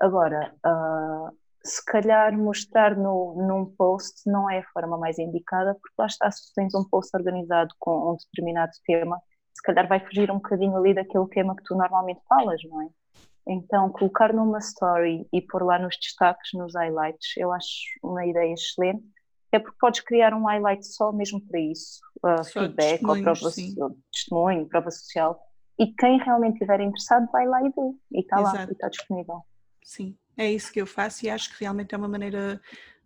Agora, 0.00 0.54
uh, 0.66 1.36
se 1.64 1.84
calhar 1.84 2.36
mostrar 2.36 2.96
no, 2.96 3.34
num 3.46 3.66
post 3.66 4.22
não 4.26 4.48
é 4.50 4.58
a 4.58 4.68
forma 4.72 4.96
mais 4.98 5.18
indicada, 5.18 5.74
porque 5.74 5.94
lá 5.98 6.06
está, 6.06 6.30
se 6.30 6.52
tens 6.54 6.74
um 6.74 6.84
post 6.84 7.14
organizado 7.16 7.74
com 7.78 8.12
um 8.12 8.16
determinado 8.16 8.72
tema, 8.86 9.20
se 9.54 9.62
calhar 9.62 9.86
vai 9.88 10.00
fugir 10.00 10.30
um 10.30 10.36
bocadinho 10.36 10.76
ali 10.76 10.94
daquele 10.94 11.26
tema 11.28 11.54
que 11.56 11.64
tu 11.64 11.74
normalmente 11.74 12.20
falas, 12.28 12.60
não 12.64 12.82
é? 12.82 12.88
Então, 13.46 13.90
colocar 13.90 14.32
numa 14.32 14.58
story 14.58 15.26
e 15.32 15.42
pôr 15.42 15.64
lá 15.64 15.78
nos 15.78 15.96
destaques, 15.96 16.50
nos 16.54 16.74
highlights, 16.74 17.36
eu 17.36 17.52
acho 17.52 17.68
uma 18.02 18.24
ideia 18.24 18.52
excelente 18.52 19.02
é 19.52 19.58
porque 19.58 19.76
podes 19.80 20.00
criar 20.00 20.32
um 20.34 20.44
highlight 20.44 20.86
só 20.86 21.12
mesmo 21.12 21.40
para 21.40 21.58
isso, 21.58 22.00
uh, 22.24 22.44
feedback 22.44 23.04
ou 23.04 23.20
prova 23.20 23.34
social, 23.34 23.96
testemunho, 24.12 24.68
prova 24.68 24.90
social, 24.90 25.40
e 25.78 25.86
quem 25.86 26.18
realmente 26.18 26.54
estiver 26.54 26.80
interessado 26.80 27.28
vai 27.32 27.46
lá 27.46 27.60
e 27.62 27.70
vê, 27.70 27.96
e 28.12 28.20
está 28.20 28.40
lá, 28.40 28.66
e 28.68 28.72
está 28.72 28.88
disponível. 28.88 29.42
Sim, 29.82 30.16
é 30.36 30.50
isso 30.50 30.72
que 30.72 30.80
eu 30.80 30.86
faço 30.86 31.24
e 31.24 31.30
acho 31.30 31.50
que 31.50 31.64
realmente 31.64 31.94
é 31.94 31.98
uma 31.98 32.08
maneira 32.08 32.60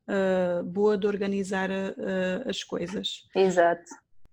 uh, 0.09 0.65
boa 0.65 0.99
de 0.99 1.07
organizar 1.07 1.71
uh, 1.71 2.49
as 2.49 2.63
coisas. 2.63 3.29
Exato. 3.35 3.85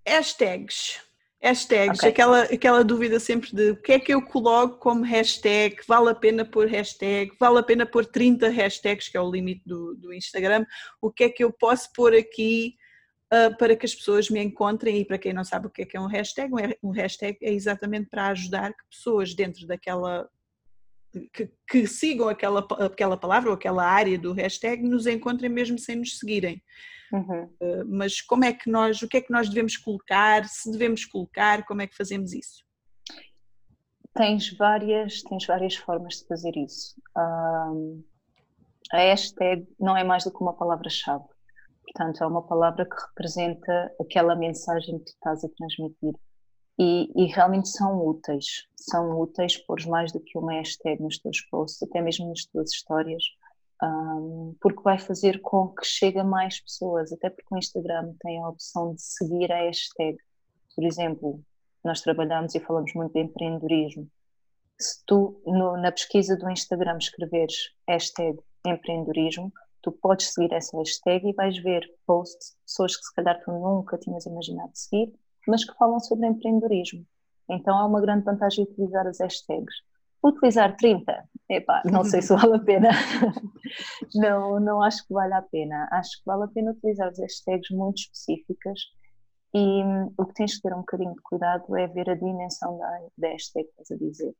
Hashtags 0.07 0.99
Hashtags, 1.43 1.99
okay. 1.99 2.09
aquela, 2.09 2.43
aquela 2.43 2.83
dúvida 2.83 3.19
sempre 3.19 3.55
de 3.55 3.71
o 3.71 3.75
que 3.75 3.93
é 3.93 3.99
que 3.99 4.13
eu 4.13 4.21
coloco 4.21 4.77
como 4.77 5.03
hashtag, 5.03 5.75
vale 5.87 6.09
a 6.09 6.15
pena 6.15 6.45
pôr 6.45 6.67
hashtag, 6.67 7.31
vale 7.39 7.57
a 7.57 7.63
pena 7.63 7.83
pôr 7.83 8.05
30 8.05 8.47
hashtags, 8.49 9.09
que 9.09 9.17
é 9.17 9.21
o 9.21 9.31
limite 9.31 9.63
do, 9.65 9.95
do 9.95 10.13
Instagram, 10.13 10.65
o 11.01 11.11
que 11.11 11.23
é 11.23 11.29
que 11.29 11.43
eu 11.43 11.51
posso 11.51 11.91
pôr 11.93 12.13
aqui 12.13 12.75
uh, 13.33 13.57
para 13.57 13.75
que 13.75 13.87
as 13.87 13.95
pessoas 13.95 14.29
me 14.29 14.39
encontrem 14.39 14.99
e 14.99 15.05
para 15.05 15.17
quem 15.17 15.33
não 15.33 15.43
sabe 15.43 15.65
o 15.65 15.69
que 15.71 15.81
é 15.81 15.85
que 15.85 15.97
é 15.97 15.99
um 15.99 16.05
hashtag, 16.05 16.53
um 16.83 16.91
hashtag 16.91 17.37
é 17.41 17.51
exatamente 17.51 18.07
para 18.07 18.27
ajudar 18.27 18.71
que 18.73 18.83
pessoas 18.89 19.33
dentro 19.33 19.65
daquela 19.65 20.29
que, 21.33 21.51
que, 21.69 21.87
sigam 21.87 22.29
aquela, 22.29 22.65
aquela 22.79 23.17
palavra 23.17 23.49
ou 23.49 23.55
aquela 23.55 23.85
área 23.85 24.17
do 24.17 24.33
hashtag 24.33 24.83
nos 24.83 25.05
encontrem 25.07 25.49
mesmo 25.49 25.77
sem 25.77 25.95
nos 25.95 26.17
seguirem. 26.17 26.61
Uhum. 27.11 27.43
Uh, 27.59 27.85
mas 27.87 28.21
como 28.21 28.45
é 28.45 28.53
que 28.53 28.69
nós, 28.69 29.01
o 29.01 29.07
que 29.07 29.17
é 29.17 29.21
que 29.21 29.31
nós 29.31 29.49
devemos 29.49 29.75
colocar, 29.77 30.45
se 30.45 30.71
devemos 30.71 31.05
colocar, 31.05 31.65
como 31.65 31.81
é 31.81 31.87
que 31.87 31.95
fazemos 31.95 32.33
isso? 32.33 32.63
Tens 34.13 34.55
várias, 34.57 35.21
tens 35.23 35.45
várias 35.45 35.75
formas 35.75 36.15
de 36.15 36.27
fazer 36.27 36.55
isso. 36.55 36.95
Um, 37.17 38.03
a 38.91 38.97
hashtag 38.97 39.65
não 39.79 39.95
é 39.95 40.03
mais 40.03 40.23
do 40.23 40.31
que 40.31 40.41
uma 40.41 40.53
palavra-chave. 40.53 41.23
Portanto, 41.83 42.23
é 42.23 42.27
uma 42.27 42.45
palavra 42.45 42.85
que 42.85 42.95
representa 43.07 43.91
aquela 43.99 44.35
mensagem 44.35 44.97
que 44.99 45.05
tu 45.05 45.13
estás 45.13 45.43
a 45.43 45.49
transmitir. 45.49 46.13
E, 46.79 47.11
e, 47.15 47.25
realmente 47.27 47.69
são 47.69 48.05
úteis. 48.05 48.67
São 48.75 49.19
úteis 49.19 49.57
por 49.57 49.79
mais 49.87 50.11
do 50.11 50.19
que 50.19 50.37
uma 50.37 50.53
hashtag 50.53 51.01
nos 51.01 51.19
teus 51.19 51.41
posts, 51.41 51.83
até 51.83 52.01
mesmo 52.01 52.29
nas 52.29 52.45
tuas 52.45 52.71
histórias 52.71 53.23
um, 53.83 54.55
porque 54.61 54.81
vai 54.83 54.99
fazer 54.99 55.41
com 55.41 55.69
que 55.69 55.85
chegue 55.85 56.19
a 56.19 56.23
mais 56.23 56.59
pessoas, 56.61 57.11
até 57.11 57.29
porque 57.29 57.53
o 57.53 57.57
Instagram 57.57 58.13
tem 58.19 58.41
a 58.41 58.49
opção 58.49 58.93
de 58.93 59.01
seguir 59.01 59.51
a 59.51 59.57
hashtag. 59.63 60.17
Por 60.75 60.85
exemplo, 60.85 61.43
nós 61.83 62.01
trabalhamos 62.01 62.53
e 62.53 62.59
falamos 62.59 62.93
muito 62.93 63.13
de 63.13 63.21
empreendedorismo. 63.21 64.09
Se 64.79 65.03
tu 65.05 65.41
no, 65.45 65.77
na 65.77 65.91
pesquisa 65.91 66.37
do 66.37 66.49
Instagram 66.49 66.97
escreveres 66.97 67.71
hashtag 67.87 68.39
empreendedorismo, 68.65 69.51
tu 69.81 69.91
podes 69.91 70.31
seguir 70.33 70.53
essa 70.53 70.77
hashtag 70.77 71.27
e 71.27 71.33
vais 71.33 71.57
ver 71.57 71.83
posts 72.05 72.51
de 72.51 72.63
pessoas 72.65 72.95
que 72.95 73.03
se 73.03 73.13
calhar 73.15 73.41
tu 73.43 73.51
nunca 73.51 73.97
tinhas 73.97 74.25
imaginado 74.27 74.71
seguir, 74.75 75.11
mas 75.47 75.63
que 75.63 75.75
falam 75.77 75.99
sobre 75.99 76.27
empreendedorismo. 76.27 77.05
Então 77.49 77.77
há 77.77 77.85
uma 77.85 78.01
grande 78.01 78.23
vantagem 78.23 78.65
de 78.65 78.71
utilizar 78.71 79.07
as 79.07 79.19
hashtags. 79.19 79.75
Utilizar 80.23 80.75
30, 80.77 81.29
epá, 81.49 81.81
não 81.85 82.03
sei 82.03 82.21
se 82.21 82.35
vale 82.35 82.55
a 82.55 82.59
pena. 82.59 82.89
não, 84.13 84.59
não 84.59 84.83
acho 84.83 85.05
que 85.07 85.13
vale 85.13 85.33
a 85.33 85.41
pena. 85.41 85.87
Acho 85.91 86.19
que 86.19 86.25
vale 86.25 86.43
a 86.43 86.47
pena 86.47 86.71
utilizar 86.71 87.07
as 87.07 87.17
hashtags 87.17 87.71
muito 87.71 87.97
específicas 87.97 88.79
e 89.53 89.83
hum, 89.83 90.13
o 90.17 90.25
que 90.25 90.33
tens 90.33 90.55
que 90.55 90.61
ter 90.61 90.73
um 90.73 90.79
bocadinho 90.79 91.13
de 91.13 91.21
cuidado 91.23 91.75
é 91.75 91.87
ver 91.87 92.09
a 92.09 92.15
dimensão 92.15 92.77
da, 92.77 93.07
da 93.17 93.27
hashtag 93.29 93.65
que 93.65 93.81
estás 93.81 93.91
a 93.91 93.97
dizer. 93.97 94.35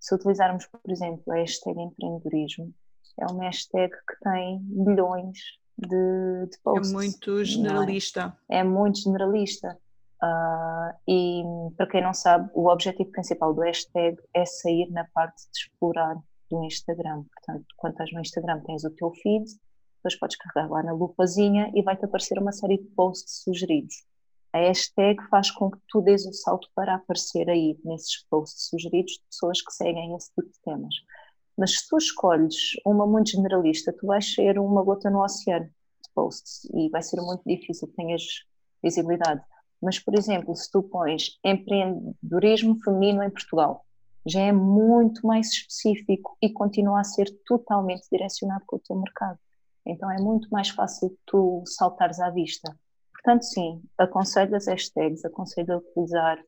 Se 0.00 0.14
utilizarmos, 0.14 0.66
por 0.66 0.90
exemplo, 0.90 1.32
a 1.32 1.36
hashtag 1.36 1.80
empreendedorismo, 1.80 2.72
é 3.20 3.26
uma 3.26 3.44
hashtag 3.44 3.92
que 3.92 4.20
tem 4.22 4.60
milhões 4.62 5.38
de, 5.76 6.46
de 6.50 6.58
posts. 6.62 6.90
É 6.90 6.94
muito 6.94 7.40
é? 7.40 7.44
generalista. 7.44 8.36
É? 8.48 8.58
é 8.58 8.64
muito 8.64 9.00
generalista. 9.00 9.78
Uh, 10.24 10.94
e 11.06 11.42
para 11.76 11.86
quem 11.86 12.02
não 12.02 12.14
sabe, 12.14 12.50
o 12.54 12.68
objetivo 12.68 13.10
principal 13.10 13.52
do 13.52 13.60
hashtag 13.60 14.16
é 14.32 14.46
sair 14.46 14.90
na 14.90 15.04
parte 15.12 15.42
de 15.52 15.58
explorar 15.58 16.16
do 16.50 16.64
Instagram. 16.64 17.24
Portanto, 17.24 17.66
quando 17.76 17.92
estás 17.92 18.12
no 18.12 18.20
Instagram 18.20 18.60
tens 18.60 18.84
o 18.84 18.90
teu 18.90 19.10
feed, 19.10 19.44
depois 19.96 20.18
podes 20.18 20.36
carregar 20.36 20.70
lá 20.70 20.82
na 20.82 20.92
lupazinha 20.92 21.70
e 21.74 21.82
vai-te 21.82 22.06
aparecer 22.06 22.38
uma 22.38 22.52
série 22.52 22.78
de 22.78 22.86
posts 22.90 23.42
sugeridos. 23.42 23.94
A 24.52 24.58
hashtag 24.58 25.22
faz 25.28 25.50
com 25.50 25.70
que 25.70 25.78
tu 25.88 26.00
dês 26.00 26.24
o 26.24 26.32
salto 26.32 26.68
para 26.74 26.94
aparecer 26.94 27.50
aí 27.50 27.78
nesses 27.84 28.24
posts 28.30 28.68
sugeridos 28.68 29.12
de 29.12 29.24
pessoas 29.30 29.60
que 29.60 29.72
seguem 29.72 30.14
esse 30.14 30.28
tipo 30.28 30.48
de 30.48 30.60
temas. 30.64 30.94
Mas 31.58 31.80
se 31.80 31.88
tu 31.88 31.98
escolhes 31.98 32.76
uma 32.86 33.06
muito 33.06 33.30
generalista, 33.30 33.92
tu 33.92 34.06
vais 34.06 34.32
ser 34.32 34.58
uma 34.58 34.82
gota 34.82 35.10
no 35.10 35.22
oceano 35.22 35.66
de 35.66 36.10
posts 36.14 36.64
e 36.72 36.88
vai 36.88 37.02
ser 37.02 37.20
muito 37.20 37.42
difícil 37.44 37.88
que 37.88 37.94
tenhas 37.94 38.22
visibilidade. 38.82 39.42
Mas, 39.84 39.98
por 39.98 40.14
exemplo, 40.14 40.56
se 40.56 40.70
tu 40.70 40.82
pões 40.82 41.38
empreendedorismo 41.44 42.80
feminino 42.82 43.22
em 43.22 43.28
Portugal, 43.28 43.84
já 44.26 44.40
é 44.40 44.50
muito 44.50 45.26
mais 45.26 45.48
específico 45.50 46.38
e 46.40 46.50
continua 46.50 47.00
a 47.00 47.04
ser 47.04 47.30
totalmente 47.44 48.08
direcionado 48.10 48.64
com 48.66 48.76
o 48.76 48.80
teu 48.80 48.96
mercado. 48.96 49.38
Então 49.84 50.10
é 50.10 50.16
muito 50.16 50.48
mais 50.48 50.70
fácil 50.70 51.14
tu 51.26 51.62
saltares 51.66 52.18
à 52.18 52.30
vista. 52.30 52.74
Portanto, 53.12 53.42
sim, 53.42 53.82
aconselho 53.98 54.56
as 54.56 54.66
hashtags, 54.66 55.22
aconselho 55.22 55.74
a 55.74 55.76
utilizar, 55.76 56.42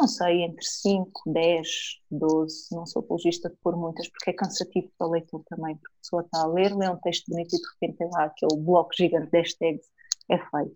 não 0.00 0.08
sei, 0.08 0.42
entre 0.42 0.64
5, 0.64 1.22
10, 1.26 1.68
12, 2.10 2.68
não 2.72 2.84
sou 2.84 3.02
apologista 3.02 3.48
de 3.48 3.56
pôr 3.62 3.76
muitas, 3.76 4.08
porque 4.08 4.30
é 4.30 4.32
cansativo 4.32 4.90
para 4.98 5.06
o 5.06 5.10
leitor 5.10 5.44
também, 5.48 5.76
porque 5.76 5.94
a 5.94 6.00
pessoa 6.00 6.22
está 6.22 6.42
a 6.42 6.46
ler, 6.46 6.74
lê 6.74 6.88
um 6.88 6.96
texto 6.96 7.30
bonito 7.30 7.54
e 7.54 7.58
de 7.60 7.68
repente 7.74 7.98
tem 7.98 8.10
lá 8.10 8.24
aquele 8.24 8.60
bloco 8.60 8.90
gigante 8.96 9.30
de 9.30 9.38
hashtags, 9.38 9.86
é 10.28 10.38
feio 10.38 10.72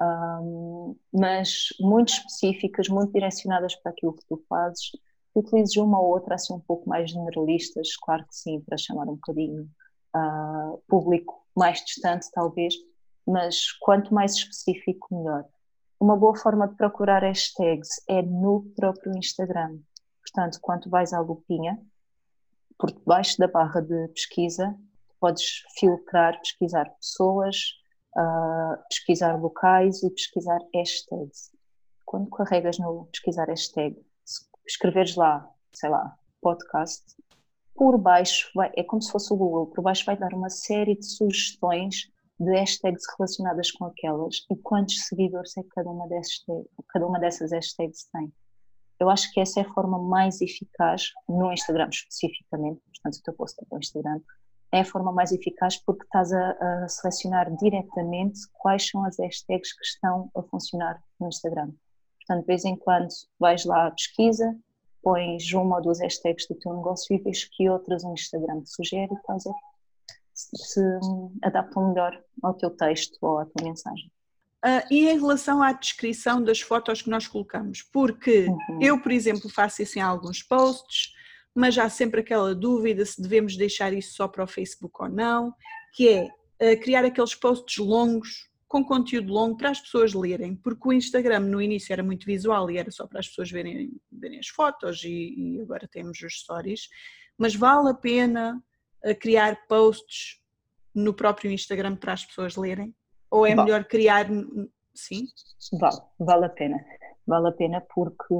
um, 0.00 0.96
mas 1.12 1.68
muito 1.80 2.12
específicas, 2.12 2.88
muito 2.88 3.12
direcionadas 3.12 3.74
para 3.76 3.92
aquilo 3.92 4.14
que 4.14 4.24
tu 4.26 4.42
fazes. 4.48 4.92
Utilizes 5.34 5.76
uma 5.76 6.00
ou 6.00 6.08
outra 6.08 6.34
assim 6.34 6.54
um 6.54 6.60
pouco 6.60 6.88
mais 6.88 7.10
generalistas, 7.10 7.96
claro 7.96 8.24
que 8.26 8.34
sim, 8.34 8.60
para 8.60 8.78
chamar 8.78 9.04
um 9.04 9.14
bocadinho 9.14 9.68
uh, 10.16 10.82
público 10.88 11.44
mais 11.56 11.84
distante 11.84 12.30
talvez, 12.32 12.74
mas 13.26 13.72
quanto 13.72 14.12
mais 14.14 14.34
específico 14.34 15.14
melhor. 15.14 15.44
Uma 16.00 16.16
boa 16.16 16.34
forma 16.34 16.66
de 16.66 16.74
procurar 16.76 17.22
hashtags 17.22 18.02
é 18.08 18.22
no 18.22 18.62
próprio 18.74 19.16
Instagram. 19.16 19.78
Portanto, 20.22 20.58
quando 20.60 20.88
vais 20.88 21.12
à 21.12 21.20
lupinha, 21.20 21.78
por 22.78 22.90
debaixo 22.90 23.38
da 23.38 23.46
barra 23.46 23.82
de 23.82 24.08
pesquisa, 24.08 24.74
podes 25.20 25.62
filtrar, 25.78 26.38
pesquisar 26.40 26.86
pessoas, 26.96 27.56
pesquisar 28.88 29.40
locais 29.40 30.02
e 30.02 30.10
pesquisar 30.10 30.58
hashtags. 30.74 31.50
Quando 32.04 32.28
carregas 32.30 32.78
no 32.78 33.06
pesquisar 33.06 33.46
hashtag, 33.46 33.96
escreveres 34.66 35.16
lá, 35.16 35.48
sei 35.72 35.90
lá, 35.90 36.16
podcast, 36.40 37.04
por 37.74 37.96
baixo 37.96 38.50
vai, 38.54 38.70
é 38.76 38.82
como 38.82 39.00
se 39.00 39.10
fosse 39.10 39.32
o 39.32 39.36
Google, 39.36 39.66
por 39.68 39.82
baixo 39.82 40.04
vai 40.04 40.16
dar 40.16 40.34
uma 40.34 40.50
série 40.50 40.96
de 40.96 41.06
sugestões 41.06 42.10
de 42.38 42.52
hashtags 42.52 43.04
relacionadas 43.16 43.70
com 43.70 43.84
aquelas 43.84 44.46
e 44.50 44.56
quantos 44.56 45.06
seguidores 45.06 45.56
é 45.56 45.62
que 45.62 45.68
cada 45.68 45.90
uma, 45.90 46.08
dessas, 46.08 46.42
cada 46.88 47.06
uma 47.06 47.18
dessas 47.18 47.52
hashtags 47.52 48.08
tem. 48.12 48.32
Eu 48.98 49.08
acho 49.08 49.32
que 49.32 49.40
essa 49.40 49.60
é 49.60 49.62
a 49.62 49.72
forma 49.72 49.98
mais 49.98 50.40
eficaz 50.40 51.10
no 51.28 51.52
Instagram 51.52 51.88
especificamente, 51.90 52.80
portanto, 52.84 53.18
o 53.18 53.22
teu 53.22 53.34
post 53.34 53.62
é 53.62 53.64
para 53.66 53.76
o 53.76 53.78
Instagram, 53.78 54.20
é 54.72 54.80
a 54.80 54.84
forma 54.84 55.12
mais 55.12 55.32
eficaz 55.32 55.76
porque 55.76 56.04
estás 56.04 56.32
a, 56.32 56.50
a, 56.50 56.88
selecionar 56.88 57.54
diretamente 57.56 58.40
quais 58.52 58.88
são 58.88 59.04
as 59.04 59.18
hashtags 59.18 59.72
que 59.72 59.84
estão 59.84 60.30
a 60.36 60.42
funcionar 60.42 61.02
no 61.18 61.28
Instagram. 61.28 61.70
Portanto, 62.18 62.40
de 62.42 62.46
vez 62.46 62.64
em 62.64 62.76
quando 62.76 63.08
vais 63.38 63.64
lá 63.64 63.88
à 63.88 63.90
pesquisa, 63.90 64.56
pões 65.02 65.52
uma 65.52 65.76
ou 65.76 65.82
duas 65.82 66.00
hashtags 66.00 66.46
do 66.46 66.54
teu 66.54 66.74
negócio 66.74 67.14
e 67.14 67.18
vês 67.18 67.44
que 67.44 67.68
outras 67.68 68.04
o 68.04 68.12
Instagram 68.12 68.60
te 68.62 68.70
sugere 68.70 69.12
e 69.12 69.16
estás 69.16 69.46
a, 69.46 69.52
se 70.34 70.80
adaptam 71.42 71.88
melhor 71.88 72.22
ao 72.42 72.54
teu 72.54 72.70
texto 72.70 73.18
ou 73.20 73.38
à 73.38 73.46
tua 73.46 73.64
mensagem. 73.64 74.10
Uh, 74.64 74.84
e 74.90 75.08
em 75.08 75.18
relação 75.18 75.62
à 75.62 75.72
descrição 75.72 76.42
das 76.42 76.60
fotos 76.60 77.00
que 77.00 77.08
nós 77.08 77.26
colocamos, 77.26 77.82
porque 77.82 78.46
uhum. 78.46 78.78
eu, 78.80 79.00
por 79.00 79.10
exemplo, 79.10 79.48
faço 79.48 79.82
isso 79.82 79.98
em 79.98 80.02
alguns 80.02 80.42
posts, 80.42 81.14
mas 81.54 81.76
há 81.78 81.88
sempre 81.88 82.20
aquela 82.20 82.54
dúvida 82.54 83.04
se 83.04 83.20
devemos 83.20 83.56
deixar 83.56 83.92
isso 83.92 84.14
só 84.14 84.28
para 84.28 84.44
o 84.44 84.46
Facebook 84.46 84.94
ou 85.02 85.08
não, 85.08 85.52
que 85.94 86.08
é 86.08 86.24
uh, 86.24 86.80
criar 86.80 87.04
aqueles 87.04 87.34
posts 87.34 87.78
longos, 87.78 88.48
com 88.68 88.84
conteúdo 88.84 89.32
longo 89.32 89.56
para 89.56 89.70
as 89.70 89.80
pessoas 89.80 90.14
lerem, 90.14 90.54
porque 90.54 90.88
o 90.88 90.92
Instagram 90.92 91.40
no 91.40 91.60
início 91.60 91.92
era 91.92 92.04
muito 92.04 92.24
visual 92.24 92.70
e 92.70 92.78
era 92.78 92.90
só 92.90 93.04
para 93.04 93.18
as 93.18 93.26
pessoas 93.26 93.50
verem, 93.50 93.90
verem 94.12 94.38
as 94.38 94.46
fotos 94.46 95.02
e, 95.02 95.34
e 95.36 95.60
agora 95.60 95.88
temos 95.88 96.20
os 96.22 96.34
stories, 96.40 96.88
mas 97.36 97.54
vale 97.54 97.90
a 97.90 97.94
pena 97.94 98.62
uh, 99.04 99.14
criar 99.18 99.66
posts 99.66 100.40
no 100.94 101.14
próprio 101.14 101.50
Instagram 101.50 101.96
para 101.96 102.12
as 102.12 102.24
pessoas 102.24 102.56
lerem? 102.56 102.94
Ou 103.30 103.46
é 103.46 103.54
melhor 103.54 103.84
criar. 103.84 104.26
Sim? 104.94 105.26
Vale, 105.78 106.00
vale 106.18 106.46
a 106.46 106.48
pena. 106.48 106.76
Vale 107.30 107.46
a 107.46 107.52
pena 107.52 107.80
porque 107.94 108.34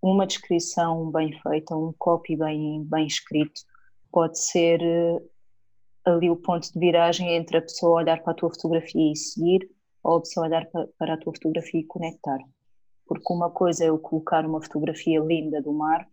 uma 0.00 0.24
descrição 0.24 1.10
bem 1.10 1.36
feita, 1.42 1.76
um 1.76 1.92
copy 1.98 2.36
bem, 2.36 2.84
bem 2.84 3.04
escrito, 3.04 3.60
pode 4.12 4.38
ser 4.38 4.80
eh, 4.80 5.20
ali 6.04 6.30
o 6.30 6.36
ponto 6.36 6.72
de 6.72 6.78
viragem 6.78 7.34
entre 7.34 7.58
a 7.58 7.62
pessoa 7.62 7.96
olhar 7.96 8.22
para 8.22 8.30
a 8.30 8.36
tua 8.36 8.50
fotografia 8.50 9.10
e 9.10 9.16
seguir, 9.16 9.68
ou 10.04 10.18
a 10.18 10.20
pessoa 10.20 10.46
olhar 10.46 10.64
para 10.96 11.14
a 11.14 11.16
tua 11.16 11.32
fotografia 11.32 11.80
e 11.80 11.84
conectar. 11.84 12.38
Porque 13.04 13.32
uma 13.32 13.50
coisa 13.50 13.82
é 13.82 13.88
eu 13.88 13.98
colocar 13.98 14.46
uma 14.46 14.62
fotografia 14.62 15.18
linda 15.18 15.60
do 15.60 15.72
mar 15.72 16.08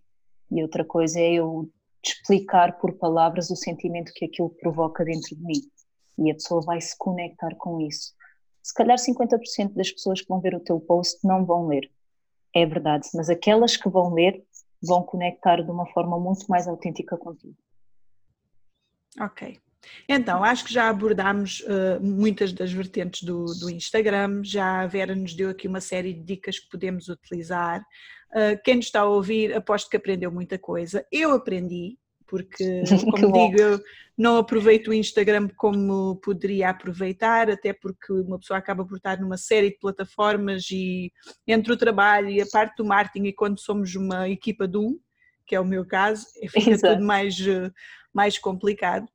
e 0.49 0.63
outra 0.63 0.83
coisa 0.83 1.19
é 1.19 1.33
eu 1.33 1.69
explicar 2.03 2.79
por 2.79 2.93
palavras 2.93 3.51
o 3.51 3.55
sentimento 3.55 4.11
que 4.15 4.25
aquilo 4.25 4.49
provoca 4.49 5.05
dentro 5.05 5.35
de 5.35 5.43
mim 5.43 5.61
e 6.17 6.31
a 6.31 6.33
pessoa 6.33 6.61
vai 6.61 6.81
se 6.81 6.97
conectar 6.97 7.53
com 7.57 7.79
isso. 7.79 8.15
Se 8.63 8.73
calhar 8.73 8.97
50% 8.97 9.75
das 9.75 9.91
pessoas 9.91 10.19
que 10.19 10.27
vão 10.27 10.41
ver 10.41 10.55
o 10.55 10.59
teu 10.59 10.79
post 10.79 11.19
não 11.23 11.45
vão 11.45 11.67
ler, 11.67 11.87
é 12.61 12.65
verdade, 12.65 13.07
mas 13.13 13.29
aquelas 13.29 13.77
que 13.77 13.89
vão 13.89 14.13
ler 14.13 14.43
vão 14.81 15.03
conectar 15.03 15.61
de 15.61 15.71
uma 15.71 15.85
forma 15.87 16.19
muito 16.19 16.45
mais 16.47 16.67
autêntica 16.67 17.17
contigo. 17.17 17.57
Ok. 19.19 19.59
Então, 20.07 20.43
acho 20.43 20.65
que 20.65 20.73
já 20.73 20.89
abordámos 20.89 21.61
uh, 21.61 22.01
muitas 22.01 22.51
das 22.51 22.71
vertentes 22.71 23.23
do, 23.23 23.45
do, 23.45 23.69
Instagram, 23.69 24.41
já 24.43 24.81
a 24.81 24.87
Vera 24.87 25.15
nos 25.15 25.33
deu 25.33 25.49
aqui 25.49 25.67
uma 25.67 25.81
série 25.81 26.13
de 26.13 26.23
dicas 26.23 26.59
que 26.59 26.69
podemos 26.69 27.07
utilizar. 27.07 27.81
Uh, 28.31 28.61
quem 28.63 28.75
nos 28.75 28.85
está 28.85 29.01
a 29.01 29.05
ouvir, 29.05 29.55
aposto 29.55 29.89
que 29.89 29.97
aprendeu 29.97 30.31
muita 30.31 30.57
coisa. 30.57 31.05
Eu 31.11 31.31
aprendi, 31.31 31.97
porque, 32.27 32.83
como 33.11 33.31
digo, 33.31 33.59
eu 33.59 33.79
não 34.17 34.37
aproveito 34.37 34.89
o 34.89 34.93
Instagram 34.93 35.47
como 35.55 36.17
poderia 36.17 36.69
aproveitar, 36.69 37.49
até 37.49 37.73
porque 37.73 38.11
uma 38.11 38.39
pessoa 38.39 38.57
acaba 38.57 38.85
por 38.85 38.97
estar 38.97 39.19
numa 39.19 39.37
série 39.37 39.69
de 39.69 39.79
plataformas 39.79 40.69
e 40.71 41.11
entre 41.47 41.71
o 41.71 41.77
trabalho 41.77 42.29
e 42.29 42.41
a 42.41 42.47
parte 42.47 42.77
do 42.77 42.85
marketing, 42.85 43.27
e 43.27 43.33
quando 43.33 43.59
somos 43.59 43.95
uma 43.95 44.27
equipa 44.27 44.67
de 44.67 44.77
um, 44.77 44.99
que 45.45 45.55
é 45.55 45.59
o 45.59 45.65
meu 45.65 45.85
caso, 45.85 46.25
fica 46.49 46.71
Exato. 46.71 46.95
tudo 46.95 47.05
mais, 47.05 47.35
mais 48.13 48.37
complicado. 48.37 49.07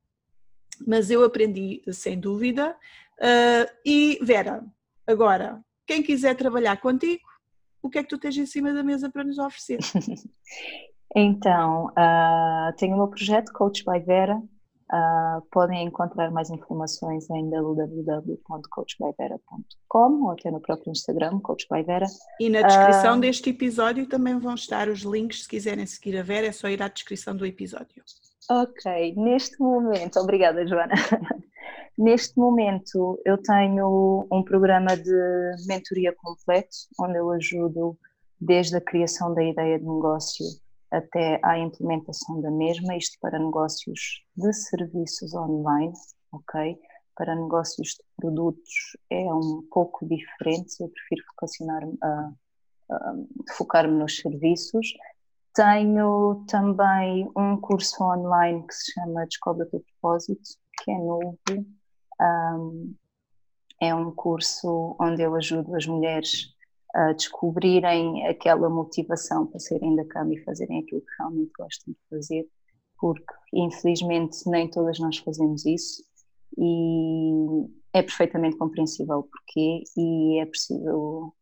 Mas 0.86 1.10
eu 1.10 1.22
aprendi, 1.22 1.82
sem 1.92 2.18
dúvida. 2.18 2.76
Uh, 3.18 3.70
e 3.84 4.18
Vera, 4.22 4.64
agora, 5.06 5.62
quem 5.86 6.02
quiser 6.02 6.34
trabalhar 6.34 6.80
contigo, 6.80 7.22
o 7.82 7.90
que 7.90 7.98
é 7.98 8.02
que 8.02 8.08
tu 8.08 8.18
tens 8.18 8.36
em 8.36 8.46
cima 8.46 8.72
da 8.72 8.82
mesa 8.82 9.10
para 9.10 9.24
nos 9.24 9.38
oferecer? 9.38 9.78
Então, 11.14 11.86
uh, 11.86 12.72
tenho 12.76 12.94
o 12.94 12.98
meu 12.98 13.08
projeto 13.08 13.52
Coach 13.52 13.84
by 13.84 13.98
Vera. 14.00 14.36
Uh, 14.36 15.40
podem 15.50 15.86
encontrar 15.86 16.30
mais 16.30 16.50
informações 16.50 17.30
em 17.30 17.48
www.coachbyvera.com 17.48 20.24
ou 20.24 20.32
até 20.32 20.50
no 20.50 20.60
próprio 20.60 20.90
Instagram, 20.90 21.40
Coach 21.40 21.66
by 21.70 21.82
Vera. 21.82 22.04
E 22.38 22.50
na 22.50 22.60
descrição 22.60 23.16
uh, 23.16 23.20
deste 23.20 23.48
episódio 23.50 24.06
também 24.06 24.38
vão 24.38 24.54
estar 24.54 24.88
os 24.88 25.00
links. 25.00 25.44
Se 25.44 25.48
quiserem 25.48 25.86
seguir 25.86 26.18
a 26.18 26.22
Vera, 26.22 26.48
é 26.48 26.52
só 26.52 26.68
ir 26.68 26.82
à 26.82 26.88
descrição 26.88 27.34
do 27.34 27.46
episódio. 27.46 28.04
Ok, 28.50 29.14
neste 29.16 29.58
momento, 29.60 30.18
obrigada 30.18 30.66
Joana. 30.66 30.94
neste 31.96 32.38
momento 32.38 33.18
eu 33.24 33.38
tenho 33.38 34.26
um 34.30 34.42
programa 34.42 34.94
de 34.96 35.54
mentoria 35.66 36.14
completo, 36.16 36.76
onde 37.00 37.18
eu 37.18 37.30
ajudo 37.30 37.96
desde 38.38 38.76
a 38.76 38.80
criação 38.80 39.32
da 39.32 39.42
ideia 39.42 39.78
de 39.78 39.86
negócio 39.86 40.44
até 40.92 41.40
à 41.42 41.58
implementação 41.58 42.40
da 42.40 42.50
mesma, 42.50 42.96
isto 42.96 43.18
para 43.20 43.38
negócios 43.38 44.22
de 44.36 44.52
serviços 44.52 45.34
online, 45.34 45.94
ok? 46.30 46.78
Para 47.16 47.34
negócios 47.34 47.88
de 47.88 48.04
produtos 48.16 48.96
é 49.10 49.24
um 49.32 49.66
pouco 49.70 50.06
diferente, 50.06 50.80
eu 50.80 50.88
prefiro 50.90 51.24
focar-me 51.40 51.92
uh, 51.94 53.28
focar 53.56 53.88
nos 53.88 54.18
serviços. 54.18 54.92
Tenho 55.54 56.44
também 56.46 57.30
um 57.36 57.56
curso 57.58 58.02
online 58.04 58.66
que 58.66 58.74
se 58.74 58.92
chama 58.92 59.26
Descobre 59.26 59.64
o 59.64 59.70
teu 59.70 59.80
propósito, 59.80 60.42
que 60.82 60.90
é 60.90 60.98
novo. 60.98 61.36
Um, 62.20 62.94
é 63.80 63.94
um 63.94 64.10
curso 64.12 64.96
onde 65.00 65.22
eu 65.22 65.34
ajudo 65.34 65.74
as 65.74 65.86
mulheres 65.86 66.54
descobrirem 67.16 68.26
aquela 68.26 68.68
motivação 68.68 69.46
para 69.46 69.58
saírem 69.58 69.96
da 69.96 70.04
cama 70.04 70.34
e 70.34 70.44
fazerem 70.44 70.80
aquilo 70.80 71.00
que 71.00 71.14
realmente 71.18 71.52
gostam 71.58 71.92
de 71.92 72.00
fazer, 72.10 72.48
porque 72.98 73.34
infelizmente 73.52 74.38
nem 74.46 74.68
todas 74.68 74.98
nós 74.98 75.18
fazemos 75.18 75.64
isso 75.64 76.04
e 76.56 77.66
é 77.92 78.02
perfeitamente 78.02 78.56
compreensível 78.56 79.22
porquê 79.22 79.84
e 79.96 80.40
é 80.40 80.46
preciso 80.46 81.32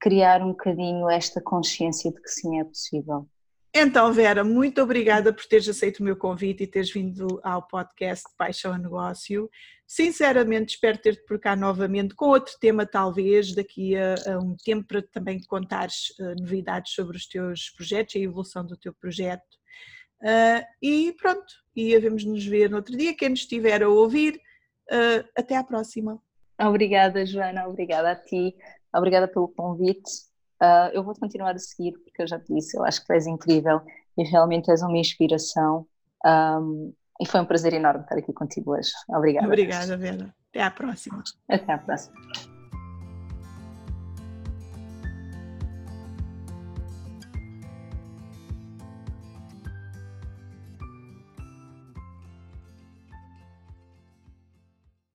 criar 0.00 0.42
um 0.42 0.48
bocadinho 0.48 1.08
esta 1.08 1.40
consciência 1.40 2.10
de 2.10 2.20
que 2.20 2.28
sim 2.28 2.58
é 2.58 2.64
possível. 2.64 3.28
Então, 3.74 4.12
Vera, 4.12 4.44
muito 4.44 4.82
obrigada 4.82 5.32
por 5.32 5.46
teres 5.46 5.66
aceito 5.66 6.00
o 6.00 6.04
meu 6.04 6.14
convite 6.14 6.62
e 6.62 6.66
teres 6.66 6.92
vindo 6.92 7.40
ao 7.42 7.66
podcast 7.66 8.24
Paixão 8.36 8.74
a 8.74 8.78
Negócio. 8.78 9.48
Sinceramente, 9.86 10.74
espero 10.74 10.98
ter-te 10.98 11.24
por 11.24 11.40
cá 11.40 11.56
novamente 11.56 12.14
com 12.14 12.26
outro 12.26 12.54
tema, 12.60 12.84
talvez, 12.84 13.54
daqui 13.54 13.96
a, 13.96 14.14
a 14.26 14.38
um 14.38 14.54
tempo, 14.62 14.86
para 14.86 15.00
também 15.00 15.40
contares 15.44 16.10
uh, 16.20 16.34
novidades 16.38 16.92
sobre 16.92 17.16
os 17.16 17.26
teus 17.26 17.70
projetos 17.70 18.14
e 18.14 18.18
a 18.18 18.22
evolução 18.22 18.66
do 18.66 18.76
teu 18.76 18.92
projeto. 18.92 19.56
Uh, 20.20 20.62
e 20.82 21.14
pronto, 21.18 21.54
e 21.74 21.96
havemos 21.96 22.24
nos 22.24 22.44
ver 22.44 22.68
no 22.68 22.76
outro 22.76 22.94
dia. 22.94 23.16
Quem 23.16 23.30
nos 23.30 23.40
estiver 23.40 23.82
a 23.82 23.88
ouvir, 23.88 24.36
uh, 24.90 25.26
até 25.34 25.56
à 25.56 25.64
próxima. 25.64 26.22
Obrigada, 26.60 27.24
Joana, 27.24 27.66
obrigada 27.66 28.10
a 28.10 28.16
ti, 28.16 28.54
obrigada 28.94 29.26
pelo 29.26 29.48
convite. 29.48 30.31
Uh, 30.62 30.90
eu 30.92 31.02
vou 31.02 31.14
continuar 31.18 31.56
a 31.56 31.58
seguir, 31.58 31.92
porque 32.04 32.22
eu 32.22 32.28
já 32.28 32.38
te 32.38 32.54
disse, 32.54 32.78
eu 32.78 32.84
acho 32.84 33.00
que 33.00 33.06
tu 33.08 33.12
és 33.12 33.26
incrível 33.26 33.80
e 34.16 34.22
realmente 34.22 34.70
és 34.70 34.80
uma 34.80 34.96
inspiração. 34.96 35.86
Um, 36.24 36.94
e 37.20 37.26
foi 37.26 37.40
um 37.40 37.44
prazer 37.44 37.72
enorme 37.72 38.02
estar 38.02 38.16
aqui 38.16 38.32
contigo 38.32 38.72
hoje. 38.76 38.92
Obrigada. 39.08 39.46
Obrigada, 39.46 39.96
Vera. 39.96 40.32
Até 40.50 40.62
à 40.62 40.70
próxima. 40.70 41.22
Até 41.48 41.72
à 41.72 41.78
próxima. 41.78 42.14